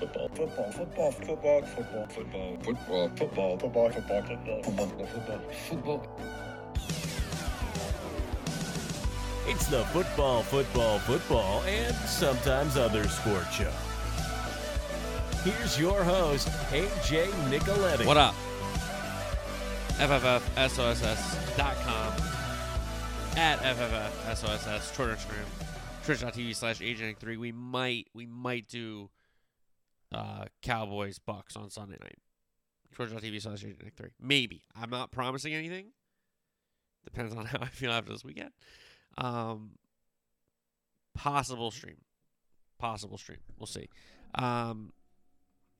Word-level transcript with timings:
football, 0.00 0.28
football, 0.30 0.72
football, 0.72 1.12
football, 1.12 1.62
football, 1.62 2.06
football, 2.08 2.08
football, 2.08 2.56
football, 3.16 3.58
football, 3.58 3.58
football, 3.58 3.92
football, 3.92 4.22
football, 4.62 5.06
football, 5.06 5.40
football. 5.68 6.06
It's 9.46 9.66
the 9.66 9.84
football, 9.86 10.42
football, 10.42 10.98
football, 11.00 11.62
and 11.64 11.94
sometimes 12.08 12.78
other 12.78 13.06
sport 13.08 13.44
show. 13.52 13.70
Here's 15.44 15.78
your 15.78 16.02
host, 16.02 16.48
AJ 16.70 17.26
Nicoletti. 17.50 18.06
What 18.06 18.16
up? 18.16 18.34
FFFSOSS.com 19.98 22.12
at 23.36 23.58
FFFSOSS, 23.58 24.94
Twitter, 24.94 25.16
Instagram, 25.16 25.44
twitch.tv 26.04 26.56
slash 26.56 26.78
agent3. 26.80 27.36
We 27.36 27.52
might, 27.52 28.08
we 28.14 28.24
might 28.24 28.66
do 28.68 29.10
uh, 30.12 30.44
Cowboys 30.62 31.18
Bucks 31.18 31.56
on 31.56 31.70
Sunday 31.70 31.96
night. 32.00 32.18
Twitch.tv 32.92 33.42
slash 33.42 33.64
agent3. 33.64 34.10
Maybe. 34.20 34.62
I'm 34.74 34.90
not 34.90 35.12
promising 35.12 35.54
anything. 35.54 35.86
Depends 37.04 37.34
on 37.34 37.44
how 37.46 37.60
I 37.60 37.68
feel 37.68 37.92
after 37.92 38.12
this 38.12 38.24
weekend. 38.24 38.50
Um, 39.18 39.72
possible 41.14 41.70
stream. 41.70 41.98
Possible 42.78 43.18
stream. 43.18 43.38
We'll 43.58 43.66
see. 43.66 43.88
Um, 44.34 44.92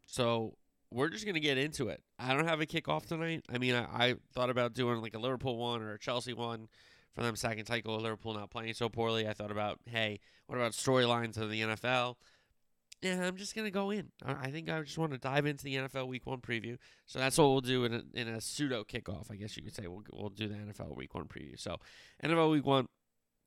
so 0.07 0.55
we're 0.91 1.09
just 1.09 1.25
gonna 1.25 1.41
get 1.41 1.57
into 1.57 1.89
it. 1.89 2.03
I 2.19 2.35
don't 2.35 2.47
have 2.47 2.61
a 2.61 2.67
kickoff 2.67 3.07
tonight. 3.07 3.45
I 3.53 3.59
mean, 3.59 3.75
I, 3.75 3.87
I 3.93 4.15
thought 4.35 4.51
about 4.51 4.75
doing 4.75 5.01
like 5.01 5.15
a 5.15 5.19
Liverpool 5.19 5.57
one 5.57 5.83
or 5.83 5.95
a 5.95 5.99
Chelsea 5.99 6.35
one 6.35 6.69
for 7.15 7.23
them 7.23 7.37
second 7.37 7.67
cycle. 7.67 7.97
Liverpool 7.97 8.35
not 8.35 8.51
playing 8.51 8.75
so 8.75 8.89
poorly. 8.89 9.27
I 9.27 9.33
thought 9.33 9.51
about, 9.51 9.79
hey, 9.87 10.21
what 10.47 10.57
about 10.57 10.73
storylines 10.73 11.37
of 11.39 11.51
the 11.51 11.61
NFL? 11.63 12.17
Yeah, 13.03 13.23
I'm 13.23 13.37
just 13.37 13.55
gonna 13.55 13.71
go 13.71 13.91
in. 13.91 14.11
I 14.25 14.33
I 14.33 14.51
think 14.51 14.69
I 14.69 14.83
just 14.83 14.99
want 14.99 15.13
to 15.13 15.19
dive 15.19 15.47
into 15.47 15.65
the 15.65 15.77
NFL 15.77 16.07
Week 16.09 16.27
One 16.27 16.41
preview. 16.41 16.77
So 17.07 17.19
that's 17.19 17.39
what 17.39 17.49
we'll 17.49 17.61
do 17.63 17.85
in 17.85 17.95
a, 17.95 18.03
in 18.15 18.29
a 18.29 18.41
pseudo 18.41 18.85
kickoff, 18.85 19.31
I 19.31 19.37
guess 19.37 19.57
you 19.57 19.63
could 19.63 19.75
say. 19.75 19.87
We'll 19.87 20.05
we'll 20.13 20.29
do 20.29 20.49
the 20.49 20.55
NFL 20.55 20.97
Week 20.97 21.15
One 21.15 21.25
preview. 21.25 21.59
So 21.59 21.79
NFL 22.23 22.51
Week 22.53 22.67
One, 22.67 22.87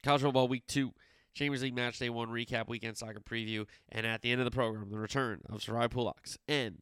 college 0.03 0.21
football 0.21 0.47
Week 0.47 0.65
Two, 0.67 0.91
Champions 1.35 1.61
League 1.61 1.75
Match 1.75 1.99
Day 1.99 2.09
One 2.09 2.29
recap, 2.29 2.67
weekend 2.67 2.97
soccer 2.97 3.19
preview, 3.19 3.67
and 3.89 4.07
at 4.07 4.23
the 4.23 4.31
end 4.31 4.41
of 4.41 4.45
the 4.45 4.51
program, 4.51 4.89
the 4.89 4.97
return 4.97 5.41
of 5.49 5.61
Sarai 5.61 5.87
Pulaks 5.87 6.37
and 6.47 6.79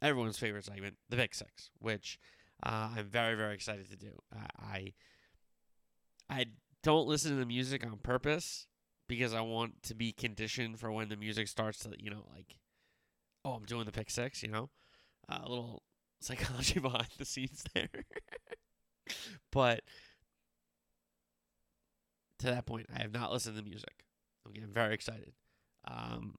everyone's 0.00 0.38
favorite 0.38 0.64
segment, 0.64 0.96
the 1.08 1.16
Big 1.16 1.34
Six, 1.34 1.70
which 1.80 2.20
uh, 2.62 2.90
I'm 2.96 3.06
very 3.06 3.34
very 3.34 3.54
excited 3.54 3.90
to 3.90 3.96
do. 3.96 4.12
I 4.60 4.92
I 6.30 6.46
don't 6.84 7.08
listen 7.08 7.32
to 7.32 7.38
the 7.38 7.46
music 7.46 7.84
on 7.84 7.98
purpose 7.98 8.67
because 9.08 9.34
I 9.34 9.40
want 9.40 9.82
to 9.84 9.94
be 9.94 10.12
conditioned 10.12 10.78
for 10.78 10.92
when 10.92 11.08
the 11.08 11.16
music 11.16 11.48
starts 11.48 11.80
to, 11.80 11.90
you 11.98 12.10
know, 12.10 12.26
like, 12.34 12.56
oh, 13.44 13.52
I'm 13.52 13.64
doing 13.64 13.86
the 13.86 13.92
pick 13.92 14.10
six, 14.10 14.42
you 14.42 14.50
know, 14.50 14.70
uh, 15.28 15.40
a 15.42 15.48
little 15.48 15.82
psychology 16.20 16.80
behind 16.80 17.08
the 17.18 17.24
scenes 17.24 17.64
there. 17.74 17.88
but 19.52 19.80
to 22.40 22.46
that 22.46 22.66
point, 22.66 22.86
I 22.94 23.02
have 23.02 23.12
not 23.12 23.32
listened 23.32 23.56
to 23.56 23.62
the 23.62 23.68
music. 23.68 24.04
I'm 24.46 24.52
getting 24.52 24.70
very 24.70 24.94
excited. 24.94 25.32
Um, 25.86 26.34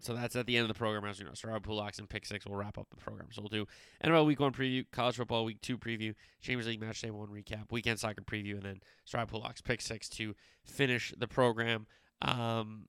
so 0.00 0.14
that's 0.14 0.36
at 0.36 0.46
the 0.46 0.56
end 0.56 0.62
of 0.62 0.68
the 0.68 0.78
program, 0.78 1.04
as 1.04 1.18
you 1.18 1.24
know. 1.24 1.34
Sarah 1.34 1.60
Pulaks 1.60 1.98
and 1.98 2.08
Pick 2.08 2.24
Six 2.24 2.46
will 2.46 2.54
wrap 2.54 2.78
up 2.78 2.86
the 2.90 2.96
program. 2.96 3.28
So 3.32 3.42
we'll 3.42 3.48
do 3.48 3.66
NFL 4.04 4.26
Week 4.26 4.38
One 4.38 4.52
preview, 4.52 4.84
College 4.92 5.16
Football 5.16 5.44
Week 5.44 5.60
Two 5.60 5.76
preview, 5.76 6.14
Champions 6.40 6.68
League 6.68 6.80
Match 6.80 7.00
Day 7.00 7.10
One 7.10 7.28
recap, 7.28 7.72
Weekend 7.72 7.98
Soccer 7.98 8.22
preview, 8.22 8.54
and 8.54 8.62
then 8.62 8.80
Sarah 9.04 9.26
Pulaks 9.26 9.62
Pick 9.62 9.80
Six 9.80 10.08
to 10.10 10.34
finish 10.64 11.12
the 11.18 11.26
program. 11.26 11.86
Um, 12.22 12.86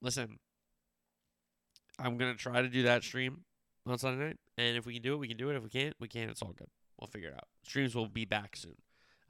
listen, 0.00 0.38
I'm 1.98 2.16
gonna 2.16 2.34
try 2.34 2.62
to 2.62 2.68
do 2.68 2.84
that 2.84 3.02
stream 3.02 3.44
on 3.86 3.98
Sunday 3.98 4.26
night, 4.26 4.36
and 4.58 4.76
if 4.76 4.86
we 4.86 4.94
can 4.94 5.02
do 5.02 5.14
it, 5.14 5.18
we 5.18 5.28
can 5.28 5.36
do 5.36 5.50
it. 5.50 5.56
If 5.56 5.62
we 5.62 5.70
can't, 5.70 5.94
we 6.00 6.08
can't. 6.08 6.30
It's 6.30 6.42
all 6.42 6.52
good. 6.52 6.68
We'll 7.00 7.08
figure 7.08 7.30
it 7.30 7.34
out. 7.34 7.48
Streams 7.64 7.94
will 7.94 8.08
be 8.08 8.24
back 8.24 8.56
soon. 8.56 8.76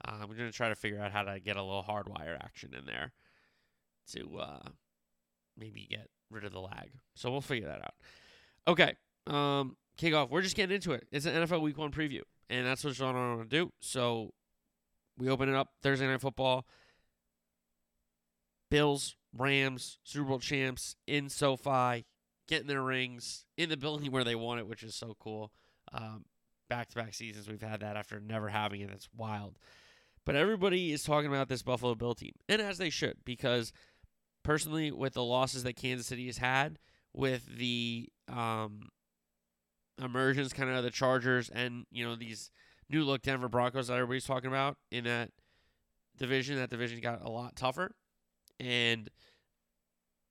Uh, 0.05 0.17
I'm 0.21 0.29
gonna 0.29 0.51
try 0.51 0.69
to 0.69 0.75
figure 0.75 0.99
out 1.01 1.11
how 1.11 1.23
to 1.23 1.39
get 1.39 1.57
a 1.57 1.63
little 1.63 1.83
hardwire 1.83 2.35
action 2.39 2.73
in 2.77 2.85
there 2.85 3.13
to 4.13 4.37
uh, 4.37 4.69
maybe 5.57 5.87
get 5.89 6.09
rid 6.29 6.43
of 6.43 6.51
the 6.51 6.59
lag. 6.61 6.91
So 7.15 7.31
we'll 7.31 7.41
figure 7.41 7.67
that 7.67 7.81
out. 7.81 7.95
Okay. 8.67 8.95
Um, 9.25 9.75
kickoff. 9.99 10.29
We're 10.29 10.41
just 10.41 10.55
getting 10.55 10.75
into 10.75 10.91
it. 10.93 11.07
It's 11.11 11.25
an 11.25 11.33
NFL 11.33 11.61
Week 11.61 11.77
One 11.77 11.91
preview, 11.91 12.21
and 12.49 12.65
that's 12.65 12.83
what 12.83 12.95
Sean 12.95 13.15
I 13.15 13.35
want 13.35 13.49
to 13.49 13.57
do. 13.57 13.71
So 13.79 14.33
we 15.17 15.29
open 15.29 15.49
it 15.49 15.55
up 15.55 15.69
Thursday 15.81 16.07
Night 16.07 16.21
Football. 16.21 16.65
Bills, 18.69 19.15
Rams, 19.35 19.99
Super 20.03 20.29
Bowl 20.29 20.39
champs 20.39 20.95
in 21.05 21.29
SoFi, 21.29 22.05
getting 22.47 22.67
their 22.67 22.81
rings 22.81 23.45
in 23.57 23.69
the 23.69 23.77
building 23.77 24.11
where 24.11 24.23
they 24.23 24.35
want 24.35 24.59
it, 24.59 24.67
which 24.67 24.83
is 24.83 24.95
so 24.95 25.15
cool. 25.19 25.51
Um, 25.93 26.25
back-to-back 26.69 27.13
seasons 27.13 27.47
we've 27.47 27.61
had 27.61 27.79
that 27.79 27.95
after 27.95 28.19
never 28.19 28.49
having 28.49 28.81
it. 28.81 28.89
It's 28.91 29.09
wild. 29.15 29.57
But 30.25 30.35
everybody 30.35 30.91
is 30.91 31.03
talking 31.03 31.29
about 31.29 31.47
this 31.47 31.63
Buffalo 31.63 31.95
Bill 31.95 32.13
team, 32.13 32.33
and 32.49 32.61
as 32.61 32.77
they 32.77 32.89
should, 32.89 33.17
because 33.23 33.71
personally, 34.43 34.91
with 34.91 35.13
the 35.13 35.23
losses 35.23 35.63
that 35.63 35.77
Kansas 35.77 36.07
City 36.07 36.25
has 36.25 36.37
had, 36.37 36.79
with 37.13 37.45
the 37.57 38.09
um, 38.27 38.89
emergence 40.03 40.51
kind 40.51 40.69
of 40.69 40.83
the 40.83 40.91
Chargers 40.91 41.49
and 41.49 41.85
you 41.91 42.05
know 42.05 42.15
these 42.15 42.51
new 42.89 43.03
look 43.03 43.21
Denver 43.21 43.49
Broncos 43.49 43.87
that 43.87 43.93
everybody's 43.93 44.25
talking 44.25 44.49
about 44.49 44.77
in 44.91 45.05
that 45.05 45.31
division, 46.17 46.57
that 46.57 46.69
division 46.69 46.99
got 46.99 47.23
a 47.23 47.29
lot 47.29 47.55
tougher. 47.55 47.95
And 48.59 49.09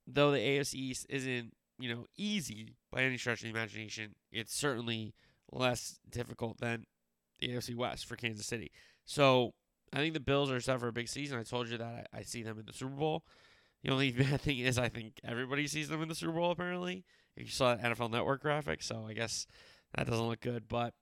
though 0.05 0.31
the 0.31 0.39
AFC 0.39 0.75
East 0.75 1.05
isn't 1.09 1.53
you 1.79 1.93
know 1.93 2.05
easy 2.17 2.75
by 2.91 3.03
any 3.03 3.17
stretch 3.17 3.39
of 3.39 3.43
the 3.43 3.49
imagination, 3.49 4.15
it's 4.31 4.55
certainly 4.55 5.13
less 5.51 5.99
difficult 6.09 6.59
than 6.59 6.85
the 7.39 7.49
AFC 7.49 7.75
West 7.75 8.05
for 8.05 8.15
Kansas 8.15 8.45
City. 8.45 8.71
So 9.05 9.53
I 9.93 9.97
think 9.97 10.13
the 10.13 10.19
Bills 10.19 10.51
are 10.51 10.59
set 10.59 10.79
for 10.79 10.87
a 10.87 10.93
big 10.93 11.07
season. 11.07 11.39
I 11.39 11.43
told 11.43 11.69
you 11.69 11.77
that 11.77 12.07
I, 12.13 12.19
I 12.19 12.23
see 12.23 12.43
them 12.43 12.59
in 12.59 12.65
the 12.65 12.73
Super 12.73 12.95
Bowl. 12.95 13.23
The 13.83 13.91
only 13.91 14.11
bad 14.11 14.41
thing 14.41 14.59
is 14.59 14.77
I 14.77 14.89
think 14.89 15.19
everybody 15.23 15.67
sees 15.67 15.87
them 15.87 16.01
in 16.01 16.09
the 16.09 16.15
Super 16.15 16.33
Bowl 16.33 16.51
apparently. 16.51 17.05
If 17.35 17.43
you 17.43 17.51
saw 17.51 17.75
that 17.75 17.83
NFL 17.83 18.11
Network 18.11 18.41
graphic, 18.41 18.81
so 18.81 19.05
I 19.07 19.13
guess 19.13 19.45
that 19.95 20.07
doesn't 20.07 20.27
look 20.27 20.41
good. 20.41 20.67
But 20.67 20.93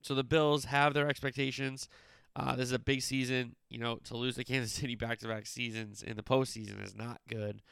so 0.00 0.14
the 0.14 0.24
Bills 0.24 0.66
have 0.66 0.94
their 0.94 1.08
expectations. 1.08 1.88
Uh, 2.34 2.56
this 2.56 2.66
is 2.66 2.72
a 2.72 2.78
big 2.78 3.02
season. 3.02 3.56
You 3.68 3.78
know, 3.78 3.96
to 4.04 4.16
lose 4.16 4.36
the 4.36 4.44
Kansas 4.44 4.72
City 4.72 4.94
back-to-back 4.94 5.46
seasons 5.46 6.02
in 6.02 6.16
the 6.16 6.22
postseason 6.22 6.82
is 6.82 6.94
not 6.94 7.20
good. 7.28 7.62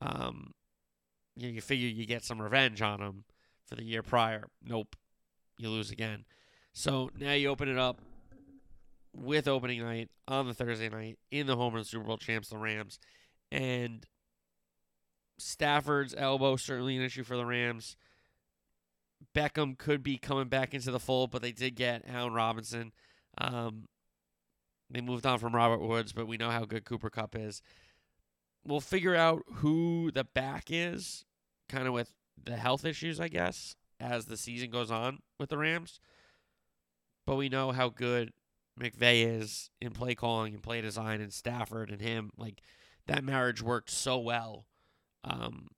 Um, 0.00 0.52
you, 1.36 1.48
you 1.48 1.60
figure 1.60 1.88
you 1.88 2.06
get 2.06 2.24
some 2.24 2.40
revenge 2.40 2.82
on 2.82 3.00
them 3.00 3.24
for 3.66 3.74
the 3.74 3.84
year 3.84 4.02
prior. 4.02 4.44
Nope, 4.62 4.96
you 5.58 5.68
lose 5.68 5.90
again. 5.90 6.24
So 6.72 7.10
now 7.18 7.32
you 7.32 7.48
open 7.48 7.68
it 7.68 7.78
up 7.78 8.00
with 9.14 9.46
opening 9.46 9.82
night 9.82 10.10
on 10.26 10.46
the 10.46 10.54
Thursday 10.54 10.88
night 10.88 11.18
in 11.30 11.46
the 11.46 11.56
home 11.56 11.74
run 11.74 11.84
Super 11.84 12.04
Bowl 12.04 12.16
champs, 12.16 12.48
the 12.48 12.58
Rams. 12.58 12.98
And 13.50 14.06
Stafford's 15.38 16.14
elbow 16.16 16.56
certainly 16.56 16.96
an 16.96 17.02
issue 17.02 17.24
for 17.24 17.36
the 17.36 17.44
Rams. 17.44 17.96
Beckham 19.34 19.78
could 19.78 20.02
be 20.02 20.18
coming 20.18 20.48
back 20.48 20.74
into 20.74 20.90
the 20.90 20.98
fold, 20.98 21.30
but 21.30 21.42
they 21.42 21.52
did 21.52 21.76
get 21.76 22.04
Allen 22.08 22.32
Robinson. 22.32 22.92
Um, 23.38 23.86
they 24.92 25.00
moved 25.00 25.24
on 25.26 25.38
from 25.38 25.56
Robert 25.56 25.80
Woods, 25.80 26.12
but 26.12 26.28
we 26.28 26.36
know 26.36 26.50
how 26.50 26.64
good 26.66 26.84
Cooper 26.84 27.08
Kupp 27.08 27.34
is. 27.34 27.62
We'll 28.64 28.80
figure 28.80 29.16
out 29.16 29.42
who 29.54 30.10
the 30.12 30.24
back 30.24 30.66
is, 30.68 31.24
kind 31.68 31.88
of 31.88 31.94
with 31.94 32.12
the 32.42 32.56
health 32.56 32.84
issues, 32.84 33.18
I 33.18 33.28
guess, 33.28 33.74
as 33.98 34.26
the 34.26 34.36
season 34.36 34.70
goes 34.70 34.90
on 34.90 35.20
with 35.40 35.48
the 35.48 35.56
Rams. 35.56 35.98
But 37.26 37.36
we 37.36 37.48
know 37.48 37.72
how 37.72 37.88
good 37.88 38.32
McVay 38.78 39.40
is 39.40 39.70
in 39.80 39.92
play 39.92 40.14
calling 40.14 40.52
and 40.52 40.62
play 40.62 40.82
design, 40.82 41.20
and 41.20 41.32
Stafford 41.32 41.90
and 41.90 42.00
him. 42.00 42.30
Like 42.36 42.60
that 43.06 43.24
marriage 43.24 43.62
worked 43.62 43.90
so 43.90 44.18
well. 44.18 44.66
Um, 45.24 45.68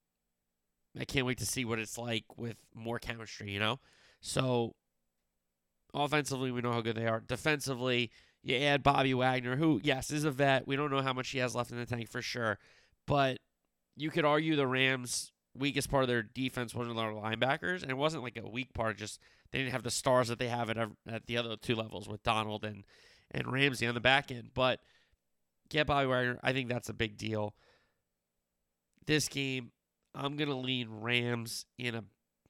I 0.99 1.05
can't 1.05 1.25
wait 1.25 1.37
to 1.37 1.45
see 1.45 1.63
what 1.63 1.79
it's 1.79 1.97
like 1.97 2.25
with 2.37 2.57
more 2.73 2.99
chemistry. 2.99 3.51
You 3.51 3.59
know, 3.59 3.79
so 4.19 4.75
offensively 5.93 6.51
we 6.51 6.61
know 6.61 6.73
how 6.73 6.81
good 6.81 6.97
they 6.97 7.07
are. 7.07 7.21
Defensively, 7.21 8.11
you 8.45 8.57
add 8.57 8.83
Bobby 8.83 9.13
Wagner, 9.15 9.55
who 9.55 9.81
yes 9.83 10.11
is 10.11 10.23
a 10.23 10.31
vet. 10.31 10.67
We 10.67 10.75
don't 10.75 10.91
know 10.91 11.01
how 11.01 11.13
much 11.13 11.29
he 11.29 11.39
has 11.39 11.55
left 11.55 11.71
in 11.71 11.77
the 11.77 11.85
tank 11.85 12.07
for 12.07 12.21
sure, 12.21 12.59
but 13.07 13.39
you 13.97 14.11
could 14.11 14.23
argue 14.23 14.55
the 14.55 14.67
Rams' 14.67 15.31
weakest 15.57 15.89
part 15.89 16.03
of 16.03 16.07
their 16.07 16.21
defense 16.21 16.75
wasn't 16.75 16.95
their 16.95 17.11
linebackers, 17.11 17.81
and 17.81 17.89
it 17.89 17.97
wasn't 17.97 18.21
like 18.21 18.37
a 18.37 18.47
weak 18.47 18.71
part. 18.73 18.97
Just 18.97 19.19
they 19.51 19.57
didn't 19.57 19.71
have 19.71 19.81
the 19.81 19.89
stars 19.89 20.27
that 20.27 20.37
they 20.37 20.47
have 20.47 20.69
at 20.69 20.77
at 21.07 21.25
the 21.25 21.37
other 21.37 21.55
two 21.57 21.75
levels 21.75 22.07
with 22.07 22.21
Donald 22.21 22.63
and 22.63 22.83
and 23.31 23.51
Ramsey 23.51 23.87
on 23.87 23.95
the 23.95 23.99
back 23.99 24.31
end. 24.31 24.51
But 24.53 24.79
get 25.69 25.87
Bobby 25.87 26.07
Wagner, 26.07 26.39
I 26.43 26.53
think 26.53 26.69
that's 26.69 26.89
a 26.89 26.93
big 26.93 27.17
deal. 27.17 27.55
This 29.07 29.27
game, 29.27 29.71
I'm 30.13 30.37
gonna 30.37 30.59
lean 30.59 30.87
Rams 30.91 31.65
in 31.79 31.95
a 31.95 32.03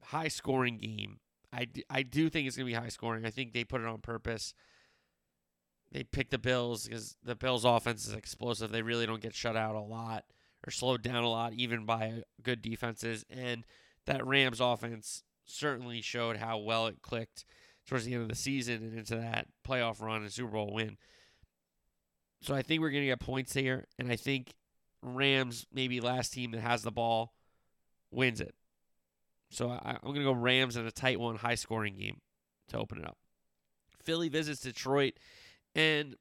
high 0.03 0.27
scoring 0.27 0.77
game. 0.77 1.19
I 1.53 1.67
I 1.89 2.03
do 2.03 2.29
think 2.29 2.47
it's 2.47 2.57
gonna 2.57 2.65
be 2.65 2.73
high 2.73 2.89
scoring. 2.89 3.25
I 3.25 3.29
think 3.29 3.53
they 3.53 3.63
put 3.63 3.79
it 3.79 3.87
on 3.87 4.01
purpose. 4.01 4.53
They 5.91 6.03
pick 6.03 6.29
the 6.29 6.37
Bills 6.37 6.85
because 6.85 7.15
the 7.23 7.35
Bills' 7.35 7.65
offense 7.65 8.07
is 8.07 8.13
explosive. 8.13 8.71
They 8.71 8.81
really 8.81 9.05
don't 9.05 9.21
get 9.21 9.33
shut 9.33 9.55
out 9.55 9.75
a 9.75 9.81
lot, 9.81 10.25
or 10.67 10.71
slowed 10.71 11.01
down 11.01 11.23
a 11.23 11.29
lot, 11.29 11.53
even 11.53 11.85
by 11.85 12.07
uh, 12.07 12.21
good 12.43 12.61
defenses. 12.61 13.25
And 13.29 13.65
that 14.05 14.25
Rams 14.25 14.59
offense 14.59 15.23
certainly 15.45 16.01
showed 16.01 16.37
how 16.37 16.57
well 16.57 16.87
it 16.87 17.01
clicked 17.01 17.45
towards 17.87 18.05
the 18.05 18.13
end 18.13 18.23
of 18.23 18.29
the 18.29 18.35
season 18.35 18.83
and 18.83 18.97
into 18.97 19.15
that 19.15 19.47
playoff 19.67 20.01
run 20.01 20.23
and 20.23 20.31
Super 20.31 20.51
Bowl 20.51 20.73
win. 20.73 20.97
So 22.41 22.53
I 22.53 22.61
think 22.61 22.81
we're 22.81 22.91
going 22.91 23.03
to 23.03 23.07
get 23.09 23.19
points 23.19 23.53
here, 23.53 23.85
and 23.97 24.11
I 24.11 24.15
think 24.15 24.53
Rams, 25.01 25.65
maybe 25.73 26.01
last 26.01 26.33
team 26.33 26.51
that 26.51 26.61
has 26.61 26.83
the 26.83 26.91
ball, 26.91 27.33
wins 28.11 28.41
it. 28.41 28.53
So 29.49 29.69
I, 29.69 29.91
am 29.91 29.99
going 30.03 30.15
to 30.15 30.23
go 30.23 30.31
Rams 30.31 30.77
in 30.77 30.85
a 30.85 30.91
tight 30.91 31.19
one, 31.19 31.37
high 31.37 31.55
scoring 31.55 31.95
game 31.95 32.21
to 32.69 32.77
open 32.77 32.99
it 32.99 33.05
up. 33.05 33.17
Philly 34.03 34.29
visits 34.29 34.61
Detroit, 34.61 35.13
and 35.75 36.15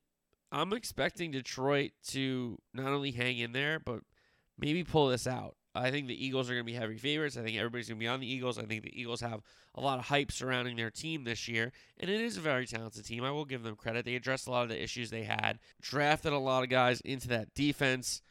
I'm 0.52 0.72
expecting 0.72 1.30
Detroit 1.30 1.92
to 2.08 2.58
not 2.72 2.88
only 2.88 3.10
hang 3.10 3.38
in 3.38 3.52
there, 3.52 3.80
but 3.80 4.00
maybe 4.58 4.84
pull 4.84 5.08
this 5.08 5.26
out. 5.26 5.56
I 5.74 5.90
think 5.90 6.06
the 6.06 6.24
Eagles 6.24 6.48
are 6.48 6.54
going 6.54 6.64
to 6.64 6.72
be 6.72 6.78
heavy 6.78 6.98
favorites. 6.98 7.36
I 7.36 7.42
think 7.42 7.56
everybody's 7.56 7.88
going 7.88 7.98
to 7.98 8.04
be 8.04 8.08
on 8.08 8.20
the 8.20 8.32
Eagles. 8.32 8.58
I 8.58 8.62
think 8.62 8.84
the 8.84 9.00
Eagles 9.00 9.20
have 9.20 9.40
a 9.74 9.80
lot 9.80 9.98
of 9.98 10.04
hype 10.04 10.30
surrounding 10.30 10.76
their 10.76 10.90
team 10.90 11.24
this 11.24 11.48
year, 11.48 11.72
and 11.98 12.08
it 12.08 12.20
is 12.20 12.36
a 12.36 12.40
very 12.40 12.66
talented 12.66 13.04
team. 13.04 13.24
I 13.24 13.32
will 13.32 13.44
give 13.44 13.64
them 13.64 13.74
credit. 13.74 14.04
They 14.04 14.14
addressed 14.14 14.46
a 14.46 14.52
lot 14.52 14.62
of 14.62 14.68
the 14.68 14.80
issues 14.80 15.10
they 15.10 15.24
had, 15.24 15.58
drafted 15.80 16.32
a 16.32 16.38
lot 16.38 16.62
of 16.62 16.70
guys 16.70 17.00
into 17.00 17.26
that 17.28 17.54
defense. 17.54 18.22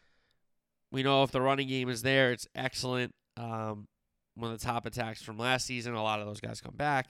We 0.90 1.04
know 1.04 1.24
if 1.24 1.32
the 1.32 1.42
running 1.42 1.68
game 1.68 1.90
is 1.90 2.02
there, 2.02 2.32
it's 2.32 2.48
excellent. 2.56 3.14
Um, 3.36 3.88
one 4.36 4.52
of 4.52 4.60
the 4.60 4.66
top 4.66 4.86
attacks 4.86 5.22
from 5.22 5.38
last 5.38 5.66
season, 5.66 5.96
a 5.96 6.04
lot 6.04 6.22
of 6.22 6.28
those 6.28 6.40
guys 6.40 6.62
come 6.62 6.76
back. 6.76 7.10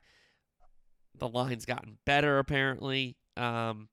The 1.20 1.28
line's 1.28 1.66
gotten 1.66 2.00
better, 2.06 2.40
apparently. 2.40 3.18
Um, 3.38 3.90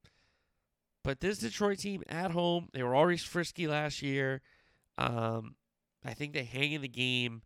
but 1.03 1.21
this 1.21 1.39
Detroit 1.39 1.79
team 1.79 2.03
at 2.09 2.33
home, 2.33 2.69
they 2.73 2.83
were 2.83 2.95
always 2.95 3.23
frisky 3.23 3.67
last 3.67 4.03
year. 4.03 4.43
Um, 4.99 5.55
I 6.05 6.15
think 6.15 6.33
they 6.33 6.45
hang 6.45 6.73
in 6.73 6.83
the 6.83 6.89
game. 6.89 7.43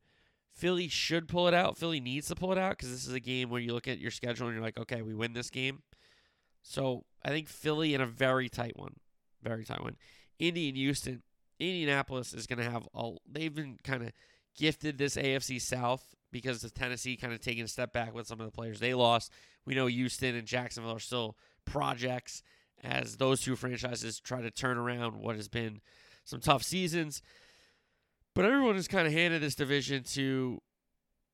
Philly 0.52 0.88
should 0.88 1.28
pull 1.28 1.48
it 1.48 1.54
out. 1.54 1.76
Philly 1.76 2.00
needs 2.00 2.28
to 2.28 2.34
pull 2.34 2.52
it 2.52 2.58
out 2.58 2.76
because 2.76 2.90
this 2.90 3.06
is 3.06 3.12
a 3.12 3.20
game 3.20 3.50
where 3.50 3.60
you 3.60 3.72
look 3.72 3.88
at 3.88 3.98
your 3.98 4.10
schedule 4.10 4.46
and 4.46 4.54
you're 4.54 4.64
like, 4.64 4.78
okay, 4.78 5.02
we 5.02 5.14
win 5.14 5.32
this 5.32 5.50
game. 5.50 5.82
So 6.62 7.04
I 7.24 7.28
think 7.30 7.48
Philly 7.48 7.94
in 7.94 8.00
a 8.00 8.06
very 8.06 8.48
tight 8.48 8.76
one, 8.76 8.96
very 9.42 9.64
tight 9.64 9.82
one. 9.82 9.96
Indy 10.38 10.68
and 10.68 10.76
Houston, 10.76 11.22
Indianapolis 11.58 12.32
is 12.32 12.46
going 12.46 12.58
to 12.58 12.70
have 12.70 12.88
all. 12.94 13.20
They've 13.30 13.54
been 13.54 13.78
kind 13.82 14.02
of 14.02 14.12
gifted 14.56 14.98
this 14.98 15.16
AFC 15.16 15.60
South 15.60 16.14
because 16.30 16.64
of 16.64 16.74
Tennessee 16.74 17.16
kind 17.16 17.32
of 17.32 17.40
taking 17.40 17.64
a 17.64 17.68
step 17.68 17.92
back 17.92 18.14
with 18.14 18.26
some 18.26 18.40
of 18.40 18.46
the 18.46 18.52
players 18.52 18.80
they 18.80 18.94
lost. 18.94 19.32
We 19.64 19.74
know 19.74 19.86
Houston 19.86 20.34
and 20.34 20.46
Jacksonville 20.46 20.96
are 20.96 21.00
still 21.00 21.36
projects 21.64 22.42
as 22.84 23.16
those 23.16 23.40
two 23.40 23.56
franchises 23.56 24.20
try 24.20 24.42
to 24.42 24.50
turn 24.50 24.76
around 24.76 25.16
what 25.16 25.36
has 25.36 25.48
been 25.48 25.80
some 26.24 26.40
tough 26.40 26.62
seasons. 26.62 27.22
But 28.34 28.44
everyone 28.44 28.74
has 28.74 28.88
kind 28.88 29.06
of 29.06 29.12
handed 29.12 29.42
this 29.42 29.54
division 29.54 30.02
to 30.14 30.60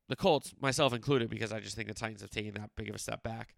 the 0.08 0.16
Colts, 0.16 0.54
myself 0.60 0.92
included, 0.92 1.30
because 1.30 1.52
I 1.52 1.60
just 1.60 1.76
think 1.76 1.88
the 1.88 1.94
Titans 1.94 2.20
have 2.20 2.30
taken 2.30 2.54
that 2.54 2.70
big 2.76 2.88
of 2.88 2.94
a 2.94 2.98
step 2.98 3.22
back. 3.22 3.54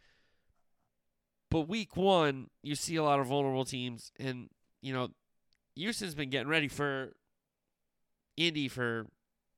But 1.51 1.69
week 1.69 1.97
one, 1.97 2.49
you 2.63 2.75
see 2.75 2.97
a 2.97 3.03
lot 3.03 3.21
of 3.21 3.27
vulnerable 3.27 3.65
teams, 3.65 4.11
and 4.19 4.49
you 4.81 4.93
know, 4.93 5.09
Houston's 5.77 6.15
been 6.15 6.31
getting 6.31 6.49
ready 6.49 6.69
for 6.69 7.13
Indy 8.37 8.69
for 8.69 9.07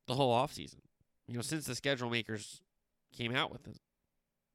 the 0.07 0.15
whole 0.15 0.33
offseason. 0.33 0.79
You 1.27 1.35
know, 1.35 1.41
since 1.41 1.65
the 1.65 1.75
schedule 1.75 2.09
makers 2.09 2.61
came 3.15 3.35
out 3.35 3.51
with 3.51 3.63
the, 3.63 3.75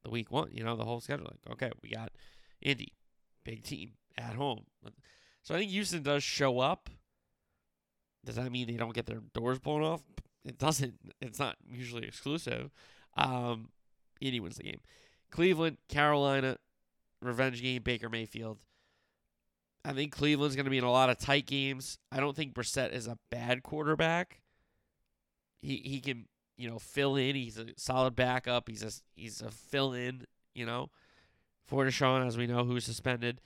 the 0.05 0.11
week 0.11 0.31
one, 0.31 0.51
you 0.53 0.63
know, 0.63 0.77
the 0.77 0.85
whole 0.85 1.01
schedule. 1.01 1.27
Like, 1.31 1.55
okay, 1.55 1.71
we 1.83 1.91
got 1.91 2.11
Indy, 2.61 2.93
big 3.45 3.63
team 3.63 3.93
at 4.17 4.35
home. 4.35 4.65
So 5.43 5.55
I 5.55 5.59
think 5.59 5.71
Houston 5.71 6.03
does 6.03 6.23
show 6.23 6.61
up. 6.61 6.91
Does 8.25 8.37
that 8.37 8.53
mean 8.53 8.67
they 8.67 8.75
don't 8.75 8.95
get 8.95 9.07
their 9.07 9.23
doors 9.35 9.59
blown 9.59 9.83
off? 9.83 10.03
It 10.45 10.59
doesn't. 10.59 10.95
It's 11.21 11.39
not 11.39 11.57
usually 11.69 12.07
exclusive. 12.07 12.71
Um, 13.17 13.71
Indy 14.21 14.41
wins 14.41 14.57
the 14.57 14.65
game. 14.65 14.81
Cleveland, 15.31 15.79
Carolina, 15.89 16.57
revenge 17.23 17.63
game, 17.63 17.83
Baker 17.83 18.09
Mayfield. 18.09 18.59
I 19.85 19.93
think 19.93 20.13
Cleveland's 20.13 20.57
going 20.57 20.65
to 20.65 20.71
be 20.71 20.79
in 20.79 20.85
a 20.85 20.91
lot 20.91 21.09
of 21.09 21.19
tight 21.19 21.47
games. 21.47 21.99
I 22.13 22.21
don't 22.21 22.37
think 22.37 22.55
Brissett 22.55 22.93
is 22.93 23.07
a 23.07 23.19
bad 23.31 23.63
quarterback. 23.63 24.43
He 25.63 25.77
he 25.77 26.01
can 26.01 26.27
you 26.57 26.69
know 26.69 26.79
fill 26.79 27.17
in. 27.17 27.35
He's 27.35 27.59
a 27.59 27.67
solid 27.77 28.15
backup. 28.15 28.69
He's 28.69 28.83
a 28.83 28.91
he's 29.15 29.41
a 29.41 29.51
fill 29.51 29.95
in. 29.95 30.27
You 30.55 30.67
know, 30.67 30.91
for 31.71 31.87
Deshaun, 31.87 32.27
as 32.27 32.37
we 32.37 32.49
know, 32.49 32.65
who's 32.65 32.85
suspended 32.85 33.41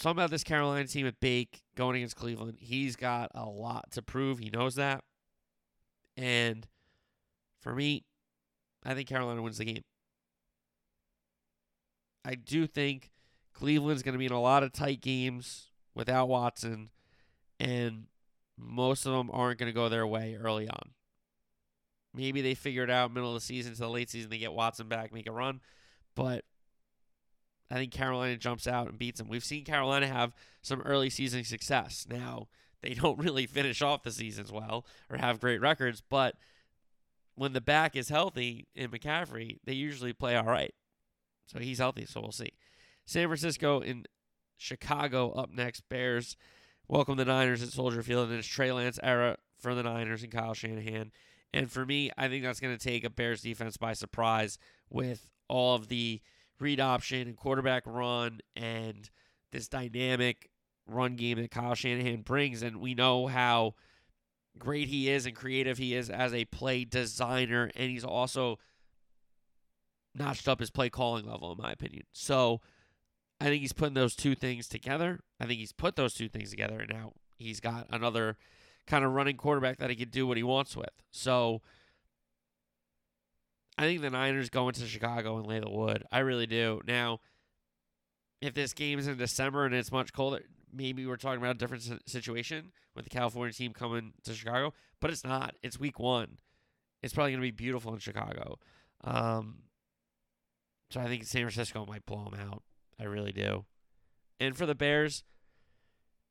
something 0.00 0.18
about 0.18 0.30
this 0.30 0.44
Carolina 0.44 0.86
team 0.86 1.04
with 1.04 1.20
Bake 1.20 1.62
going 1.76 1.96
against 1.96 2.16
Cleveland. 2.16 2.56
He's 2.58 2.96
got 2.96 3.30
a 3.34 3.44
lot 3.44 3.90
to 3.92 4.02
prove. 4.02 4.38
He 4.38 4.48
knows 4.48 4.76
that. 4.76 5.04
And 6.16 6.66
for 7.60 7.74
me, 7.74 8.04
I 8.84 8.94
think 8.94 9.08
Carolina 9.08 9.42
wins 9.42 9.58
the 9.58 9.66
game. 9.66 9.82
I 12.24 12.34
do 12.34 12.66
think 12.66 13.10
Cleveland's 13.52 14.02
going 14.02 14.14
to 14.14 14.18
be 14.18 14.26
in 14.26 14.32
a 14.32 14.40
lot 14.40 14.62
of 14.62 14.72
tight 14.72 15.02
games 15.02 15.68
without 15.94 16.28
Watson, 16.28 16.88
and 17.58 18.06
most 18.58 19.04
of 19.04 19.12
them 19.12 19.30
aren't 19.32 19.58
going 19.58 19.70
to 19.70 19.74
go 19.74 19.88
their 19.90 20.06
way 20.06 20.36
early 20.40 20.68
on. 20.68 20.92
Maybe 22.14 22.40
they 22.40 22.54
figure 22.54 22.84
it 22.84 22.90
out 22.90 23.12
middle 23.12 23.30
of 23.30 23.34
the 23.34 23.40
season 23.40 23.74
to 23.74 23.80
the 23.80 23.88
late 23.88 24.10
season. 24.10 24.30
They 24.30 24.38
get 24.38 24.52
Watson 24.52 24.88
back, 24.88 25.12
make 25.12 25.28
a 25.28 25.32
run. 25.32 25.60
But 26.14 26.44
I 27.70 27.76
think 27.76 27.92
Carolina 27.92 28.36
jumps 28.36 28.66
out 28.66 28.88
and 28.88 28.98
beats 28.98 29.20
them. 29.20 29.28
We've 29.28 29.44
seen 29.44 29.64
Carolina 29.64 30.08
have 30.08 30.34
some 30.62 30.80
early 30.82 31.10
season 31.10 31.44
success. 31.44 32.06
Now, 32.10 32.48
they 32.82 32.94
don't 32.94 33.18
really 33.22 33.46
finish 33.46 33.80
off 33.82 34.02
the 34.02 34.10
seasons 34.10 34.50
well 34.50 34.84
or 35.08 35.18
have 35.18 35.40
great 35.40 35.60
records, 35.60 36.02
but 36.08 36.34
when 37.34 37.52
the 37.52 37.60
back 37.60 37.96
is 37.96 38.08
healthy 38.08 38.66
in 38.74 38.90
McCaffrey, 38.90 39.58
they 39.64 39.72
usually 39.72 40.12
play 40.12 40.36
all 40.36 40.44
right. 40.44 40.74
So 41.46 41.58
he's 41.58 41.78
healthy, 41.78 42.06
so 42.06 42.20
we'll 42.20 42.32
see. 42.32 42.52
San 43.06 43.26
Francisco 43.26 43.80
and 43.80 44.06
Chicago 44.56 45.32
up 45.32 45.50
next. 45.50 45.88
Bears 45.88 46.36
welcome 46.86 47.16
the 47.16 47.24
Niners 47.24 47.62
at 47.62 47.70
Soldier 47.70 48.02
Field, 48.02 48.28
and 48.28 48.38
it's 48.38 48.46
Trey 48.46 48.70
Lance 48.72 49.00
era 49.02 49.36
for 49.58 49.74
the 49.74 49.82
Niners 49.82 50.22
and 50.22 50.30
Kyle 50.30 50.54
Shanahan. 50.54 51.12
And 51.52 51.70
for 51.70 51.84
me, 51.84 52.10
I 52.16 52.28
think 52.28 52.44
that's 52.44 52.60
going 52.60 52.76
to 52.76 52.82
take 52.82 53.04
a 53.04 53.10
Bears 53.10 53.42
defense 53.42 53.76
by 53.76 53.94
surprise 53.94 54.58
with 54.88 55.30
all 55.50 55.74
of 55.74 55.88
the 55.88 56.20
read 56.58 56.80
option 56.80 57.26
and 57.26 57.36
quarterback 57.36 57.82
run 57.86 58.40
and 58.54 59.10
this 59.52 59.68
dynamic 59.68 60.50
run 60.86 61.16
game 61.16 61.40
that 61.40 61.50
Kyle 61.50 61.74
Shanahan 61.74 62.22
brings. 62.22 62.62
And 62.62 62.80
we 62.80 62.94
know 62.94 63.26
how 63.26 63.74
great 64.58 64.88
he 64.88 65.08
is 65.08 65.26
and 65.26 65.34
creative 65.34 65.78
he 65.78 65.94
is 65.94 66.08
as 66.08 66.32
a 66.32 66.44
play 66.46 66.84
designer. 66.84 67.70
And 67.74 67.90
he's 67.90 68.04
also 68.04 68.58
notched 70.14 70.48
up 70.48 70.60
his 70.60 70.70
play 70.70 70.90
calling 70.90 71.26
level, 71.26 71.52
in 71.52 71.58
my 71.58 71.72
opinion. 71.72 72.04
So 72.12 72.60
I 73.40 73.46
think 73.46 73.62
he's 73.62 73.72
putting 73.72 73.94
those 73.94 74.14
two 74.14 74.34
things 74.34 74.68
together. 74.68 75.20
I 75.40 75.46
think 75.46 75.58
he's 75.58 75.72
put 75.72 75.96
those 75.96 76.14
two 76.14 76.28
things 76.28 76.50
together. 76.50 76.80
And 76.80 76.90
now 76.90 77.12
he's 77.36 77.60
got 77.60 77.86
another 77.90 78.36
kind 78.86 79.04
of 79.04 79.12
running 79.12 79.36
quarterback 79.36 79.78
that 79.78 79.90
he 79.90 79.96
can 79.96 80.10
do 80.10 80.26
what 80.26 80.36
he 80.36 80.42
wants 80.42 80.76
with. 80.76 80.90
So 81.10 81.62
I 83.80 83.84
think 83.84 84.02
the 84.02 84.10
Niners 84.10 84.50
go 84.50 84.68
into 84.68 84.86
Chicago 84.86 85.38
and 85.38 85.46
lay 85.46 85.58
the 85.58 85.70
wood. 85.70 86.04
I 86.12 86.18
really 86.18 86.46
do. 86.46 86.82
Now, 86.86 87.20
if 88.42 88.52
this 88.52 88.74
game 88.74 88.98
is 88.98 89.08
in 89.08 89.16
December 89.16 89.64
and 89.64 89.74
it's 89.74 89.90
much 89.90 90.12
colder, 90.12 90.42
maybe 90.70 91.06
we're 91.06 91.16
talking 91.16 91.40
about 91.40 91.56
a 91.56 91.58
different 91.58 92.06
situation 92.06 92.72
with 92.94 93.04
the 93.04 93.10
California 93.10 93.54
team 93.54 93.72
coming 93.72 94.12
to 94.24 94.34
Chicago, 94.34 94.74
but 95.00 95.10
it's 95.10 95.24
not. 95.24 95.54
It's 95.62 95.80
week 95.80 95.98
one. 95.98 96.36
It's 97.02 97.14
probably 97.14 97.32
going 97.32 97.40
to 97.40 97.46
be 97.46 97.52
beautiful 97.52 97.94
in 97.94 98.00
Chicago. 98.00 98.58
Um, 99.02 99.60
so 100.90 101.00
I 101.00 101.06
think 101.06 101.24
San 101.24 101.40
Francisco 101.44 101.86
might 101.86 102.04
blow 102.04 102.24
them 102.24 102.38
out. 102.38 102.62
I 103.00 103.04
really 103.04 103.32
do. 103.32 103.64
And 104.38 104.58
for 104.58 104.66
the 104.66 104.74
Bears, 104.74 105.24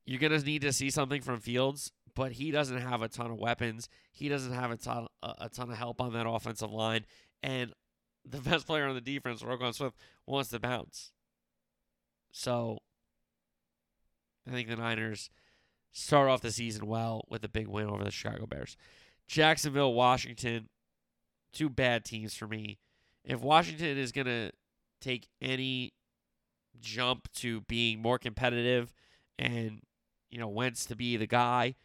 you're 0.06 0.20
going 0.20 0.40
to 0.40 0.46
need 0.46 0.62
to 0.62 0.72
see 0.72 0.92
something 0.92 1.24
from 1.24 1.40
Fields, 1.40 1.92
but 2.14 2.34
he 2.34 2.52
doesn't 2.52 2.82
have 2.82 3.02
a 3.02 3.08
ton 3.08 3.32
of 3.32 3.40
weapons. 3.40 3.90
He 4.12 4.30
doesn't 4.30 4.54
have 4.54 4.70
a 4.70 4.78
ton, 4.78 5.08
a 5.24 5.50
ton 5.50 5.72
of 5.72 5.78
help 5.78 6.00
on 6.00 6.14
that 6.14 6.28
offensive 6.28 6.72
line 6.72 7.06
and 7.44 7.74
the 8.26 8.38
best 8.50 8.68
player 8.68 8.88
on 8.88 8.96
the 8.96 9.02
defense, 9.02 9.42
Roquan 9.42 9.74
Smith, 9.74 9.94
wants 10.26 10.50
to 10.50 10.60
bounce. 10.60 11.12
So 12.32 12.80
I 14.48 14.52
think 14.52 14.68
the 14.68 14.76
Niners 14.76 15.30
start 15.92 16.30
off 16.30 16.42
the 16.42 16.52
season 16.52 16.86
well 16.88 17.26
with 17.30 17.44
a 17.44 17.50
big 17.50 17.68
win 17.68 17.88
over 17.88 18.04
the 18.04 18.12
Chicago 18.12 18.46
Bears. 18.46 18.78
Jacksonville, 19.28 19.94
Washington, 19.94 20.70
two 21.54 21.70
bad 21.70 22.06
teams 22.06 22.36
for 22.36 22.48
me. 22.48 22.80
If 23.24 23.42
Washington 23.42 23.98
is 23.98 24.12
going 24.12 24.28
to 24.28 24.52
take 25.02 25.28
any 25.42 25.94
jump 26.80 27.32
to 27.34 27.62
being 27.62 28.02
more 28.02 28.18
competitive 28.18 28.94
and, 29.38 29.82
you 30.30 30.40
know, 30.40 30.48
Wentz 30.48 30.86
to 30.86 30.96
be 30.96 31.18
the 31.18 31.28
guy, 31.28 31.76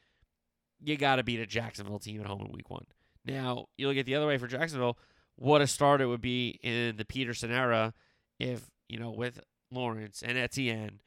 you 0.81 0.97
got 0.97 1.17
to 1.17 1.23
beat 1.23 1.41
a 1.41 1.47
Jacksonville 1.47 1.99
team 1.99 2.21
at 2.21 2.27
home 2.27 2.43
in 2.43 2.53
week 2.53 2.71
one. 2.71 2.87
Now, 3.25 3.67
you 3.77 3.89
look 3.89 3.97
at 3.97 4.07
the 4.07 4.15
other 4.15 4.27
way 4.27 4.39
for 4.39 4.47
Jacksonville 4.47 4.99
what 5.37 5.61
a 5.61 5.67
start 5.67 6.00
it 6.00 6.07
would 6.07 6.21
be 6.21 6.59
in 6.62 6.97
the 6.97 7.05
Pederson 7.05 7.50
era 7.50 7.93
if, 8.38 8.71
you 8.88 8.99
know, 8.99 9.11
with 9.11 9.41
Lawrence 9.71 10.23
and 10.25 10.38
Etienne 10.38 11.00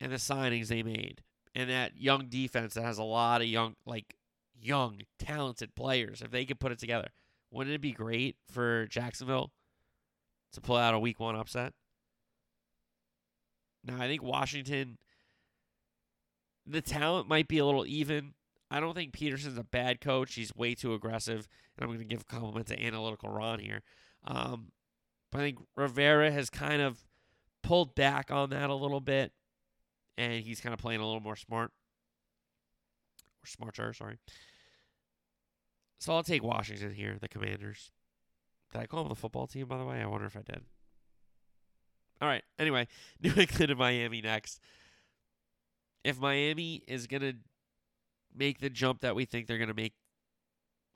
and 0.00 0.12
the 0.12 0.16
signings 0.16 0.68
they 0.68 0.82
made 0.82 1.22
and 1.54 1.70
that 1.70 1.96
young 1.96 2.28
defense 2.28 2.74
that 2.74 2.82
has 2.82 2.98
a 2.98 3.04
lot 3.04 3.40
of 3.40 3.46
young, 3.46 3.76
like 3.86 4.16
young, 4.60 5.02
talented 5.18 5.74
players, 5.74 6.22
if 6.22 6.30
they 6.30 6.44
could 6.44 6.60
put 6.60 6.72
it 6.72 6.78
together, 6.78 7.08
wouldn't 7.50 7.74
it 7.74 7.80
be 7.80 7.92
great 7.92 8.36
for 8.50 8.86
Jacksonville 8.86 9.52
to 10.52 10.60
pull 10.60 10.76
out 10.76 10.94
a 10.94 10.98
week 10.98 11.20
one 11.20 11.36
upset? 11.36 11.72
Now, 13.84 14.00
I 14.00 14.06
think 14.06 14.22
Washington, 14.22 14.98
the 16.66 16.80
talent 16.80 17.28
might 17.28 17.48
be 17.48 17.58
a 17.58 17.66
little 17.66 17.86
even. 17.86 18.34
I 18.72 18.80
don't 18.80 18.94
think 18.94 19.12
Pederson's 19.12 19.58
a 19.58 19.64
bad 19.64 20.00
coach. 20.00 20.34
He's 20.34 20.56
way 20.56 20.74
too 20.74 20.94
aggressive. 20.94 21.46
And 21.76 21.84
I'm 21.84 21.88
going 21.88 21.98
to 21.98 22.06
give 22.06 22.22
a 22.22 22.24
compliment 22.24 22.68
to 22.68 22.82
Analytical 22.82 23.28
Ron 23.28 23.58
here. 23.58 23.82
Um, 24.26 24.72
but 25.30 25.42
I 25.42 25.44
think 25.44 25.58
Rivera 25.76 26.30
has 26.30 26.48
kind 26.48 26.80
of 26.80 27.04
pulled 27.62 27.94
back 27.94 28.30
on 28.30 28.48
that 28.48 28.70
a 28.70 28.74
little 28.74 29.00
bit. 29.00 29.32
And 30.16 30.42
he's 30.42 30.62
kind 30.62 30.72
of 30.72 30.80
playing 30.80 31.00
a 31.00 31.04
little 31.04 31.20
more 31.20 31.36
smart. 31.36 31.70
Or 33.44 33.46
smarter, 33.46 33.92
sorry. 33.92 34.16
So 36.00 36.14
I'll 36.14 36.22
take 36.22 36.42
Washington 36.42 36.94
here, 36.94 37.18
the 37.20 37.28
Commanders. 37.28 37.90
Did 38.72 38.80
I 38.80 38.86
call 38.86 39.02
them 39.02 39.10
the 39.10 39.16
football 39.16 39.46
team, 39.46 39.66
by 39.66 39.76
the 39.76 39.84
way? 39.84 40.00
I 40.00 40.06
wonder 40.06 40.26
if 40.26 40.36
I 40.36 40.40
did. 40.42 40.62
All 42.22 42.28
right. 42.28 42.42
Anyway, 42.58 42.88
New 43.20 43.34
England 43.36 43.70
and 43.70 43.78
Miami 43.78 44.22
next. 44.22 44.60
If 46.04 46.18
Miami 46.18 46.82
is 46.88 47.06
going 47.06 47.20
to 47.20 47.34
make 48.34 48.60
the 48.60 48.70
jump 48.70 49.00
that 49.00 49.14
we 49.14 49.24
think 49.24 49.46
they're 49.46 49.58
going 49.58 49.68
to 49.68 49.74
make, 49.74 49.94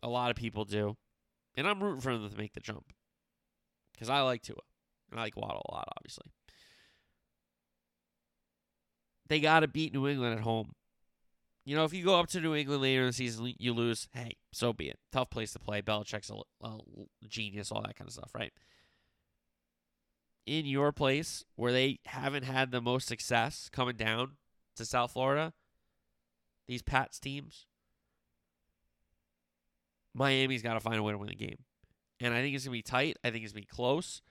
a 0.02 0.08
lot 0.08 0.30
of 0.30 0.36
people 0.36 0.64
do. 0.64 0.96
And 1.56 1.66
I'm 1.66 1.82
rooting 1.82 2.00
for 2.00 2.12
them 2.12 2.28
to 2.28 2.36
make 2.36 2.52
the 2.52 2.60
jump 2.60 2.92
because 3.92 4.10
I 4.10 4.20
like 4.20 4.42
Tua. 4.42 4.56
And 5.10 5.18
I 5.18 5.24
like 5.24 5.36
Waddle 5.36 5.64
a 5.68 5.74
lot, 5.74 5.88
obviously. 5.96 6.30
They 9.28 9.40
got 9.40 9.60
to 9.60 9.68
beat 9.68 9.94
New 9.94 10.06
England 10.06 10.38
at 10.38 10.44
home. 10.44 10.72
You 11.64 11.74
know, 11.74 11.84
if 11.84 11.92
you 11.92 12.04
go 12.04 12.18
up 12.18 12.28
to 12.28 12.40
New 12.40 12.54
England 12.54 12.82
later 12.82 13.00
in 13.00 13.08
the 13.08 13.12
season, 13.12 13.52
you 13.58 13.72
lose. 13.72 14.08
Hey, 14.12 14.36
so 14.52 14.72
be 14.72 14.88
it. 14.88 14.98
Tough 15.10 15.30
place 15.30 15.52
to 15.52 15.58
play. 15.58 15.82
Belichick's 15.82 16.30
a, 16.30 16.36
a 16.64 16.78
genius, 17.26 17.72
all 17.72 17.82
that 17.82 17.96
kind 17.96 18.06
of 18.06 18.14
stuff, 18.14 18.30
right? 18.34 18.52
In 20.46 20.64
your 20.64 20.92
place, 20.92 21.44
where 21.56 21.72
they 21.72 21.98
haven't 22.04 22.44
had 22.44 22.70
the 22.70 22.80
most 22.80 23.08
success 23.08 23.68
coming 23.72 23.96
down 23.96 24.36
to 24.76 24.84
South 24.84 25.12
Florida, 25.12 25.54
these 26.66 26.82
Pats 26.82 27.18
teams, 27.18 27.66
Miami's 30.14 30.62
got 30.62 30.74
to 30.74 30.80
find 30.80 30.96
a 30.96 31.02
way 31.02 31.12
to 31.12 31.18
win 31.18 31.28
the 31.28 31.34
game. 31.34 31.58
And 32.20 32.32
I 32.32 32.40
think 32.40 32.54
it's 32.54 32.64
going 32.64 32.72
to 32.72 32.78
be 32.78 32.82
tight. 32.82 33.18
I 33.22 33.30
think 33.30 33.44
it's 33.44 33.52
going 33.52 33.62
to 33.62 33.68
be 33.68 33.74
close. 33.74 34.22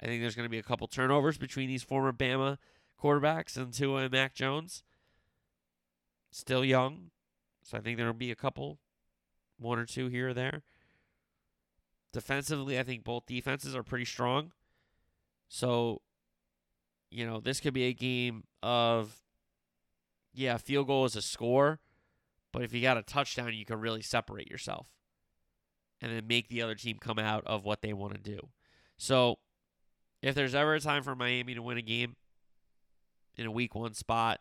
I 0.00 0.06
think 0.06 0.20
there's 0.20 0.36
going 0.36 0.46
to 0.46 0.50
be 0.50 0.58
a 0.58 0.62
couple 0.62 0.86
turnovers 0.86 1.38
between 1.38 1.68
these 1.68 1.82
former 1.82 2.12
Bama 2.12 2.58
quarterbacks 3.00 3.56
and 3.56 3.72
Tua 3.72 4.02
and 4.02 4.12
Mac 4.12 4.34
Jones 4.34 4.82
still 6.30 6.64
young. 6.64 7.10
So 7.62 7.76
I 7.76 7.80
think 7.80 7.98
there'll 7.98 8.12
be 8.12 8.30
a 8.30 8.36
couple, 8.36 8.78
one 9.58 9.78
or 9.78 9.86
two 9.86 10.08
here 10.08 10.28
or 10.30 10.34
there. 10.34 10.62
Defensively, 12.12 12.78
I 12.78 12.82
think 12.82 13.04
both 13.04 13.26
defenses 13.26 13.74
are 13.74 13.82
pretty 13.82 14.04
strong. 14.04 14.52
So, 15.48 16.02
you 17.10 17.26
know, 17.26 17.40
this 17.40 17.60
could 17.60 17.74
be 17.74 17.84
a 17.84 17.92
game 17.92 18.44
of, 18.62 19.21
yeah, 20.34 20.56
field 20.56 20.86
goal 20.86 21.04
is 21.04 21.16
a 21.16 21.22
score, 21.22 21.80
but 22.52 22.62
if 22.62 22.72
you 22.72 22.82
got 22.82 22.96
a 22.96 23.02
touchdown, 23.02 23.54
you 23.54 23.64
can 23.64 23.80
really 23.80 24.02
separate 24.02 24.50
yourself 24.50 24.86
and 26.00 26.12
then 26.12 26.26
make 26.26 26.48
the 26.48 26.62
other 26.62 26.74
team 26.74 26.98
come 27.00 27.18
out 27.18 27.44
of 27.46 27.64
what 27.64 27.82
they 27.82 27.92
want 27.92 28.14
to 28.14 28.20
do. 28.20 28.48
So, 28.96 29.38
if 30.20 30.34
there's 30.34 30.54
ever 30.54 30.74
a 30.74 30.80
time 30.80 31.02
for 31.02 31.14
Miami 31.16 31.54
to 31.54 31.62
win 31.62 31.78
a 31.78 31.82
game 31.82 32.16
in 33.36 33.46
a 33.46 33.50
week 33.50 33.74
one 33.74 33.94
spot, 33.94 34.40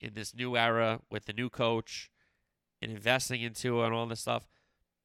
in 0.00 0.14
this 0.14 0.34
new 0.34 0.56
era 0.56 1.00
with 1.10 1.26
the 1.26 1.32
new 1.32 1.50
coach 1.50 2.10
and 2.80 2.90
investing 2.90 3.42
into 3.42 3.82
it 3.82 3.86
and 3.86 3.94
all 3.94 4.06
this 4.06 4.20
stuff, 4.20 4.48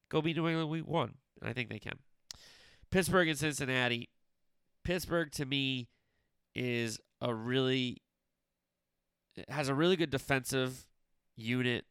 go 0.09 0.21
be 0.21 0.33
New 0.33 0.47
England 0.47 0.69
week 0.69 0.87
one. 0.87 1.15
And 1.41 1.49
I 1.49 1.53
think 1.53 1.69
they 1.69 1.79
can. 1.79 1.99
Pittsburgh 2.91 3.27
and 3.27 3.37
Cincinnati. 3.37 4.09
Pittsburgh 4.83 5.31
to 5.33 5.45
me 5.45 5.89
is 6.53 6.99
a 7.21 7.33
really 7.33 8.01
has 9.49 9.69
a 9.69 9.75
really 9.75 9.95
good 9.95 10.09
defensive 10.09 10.85
unit 11.35 11.85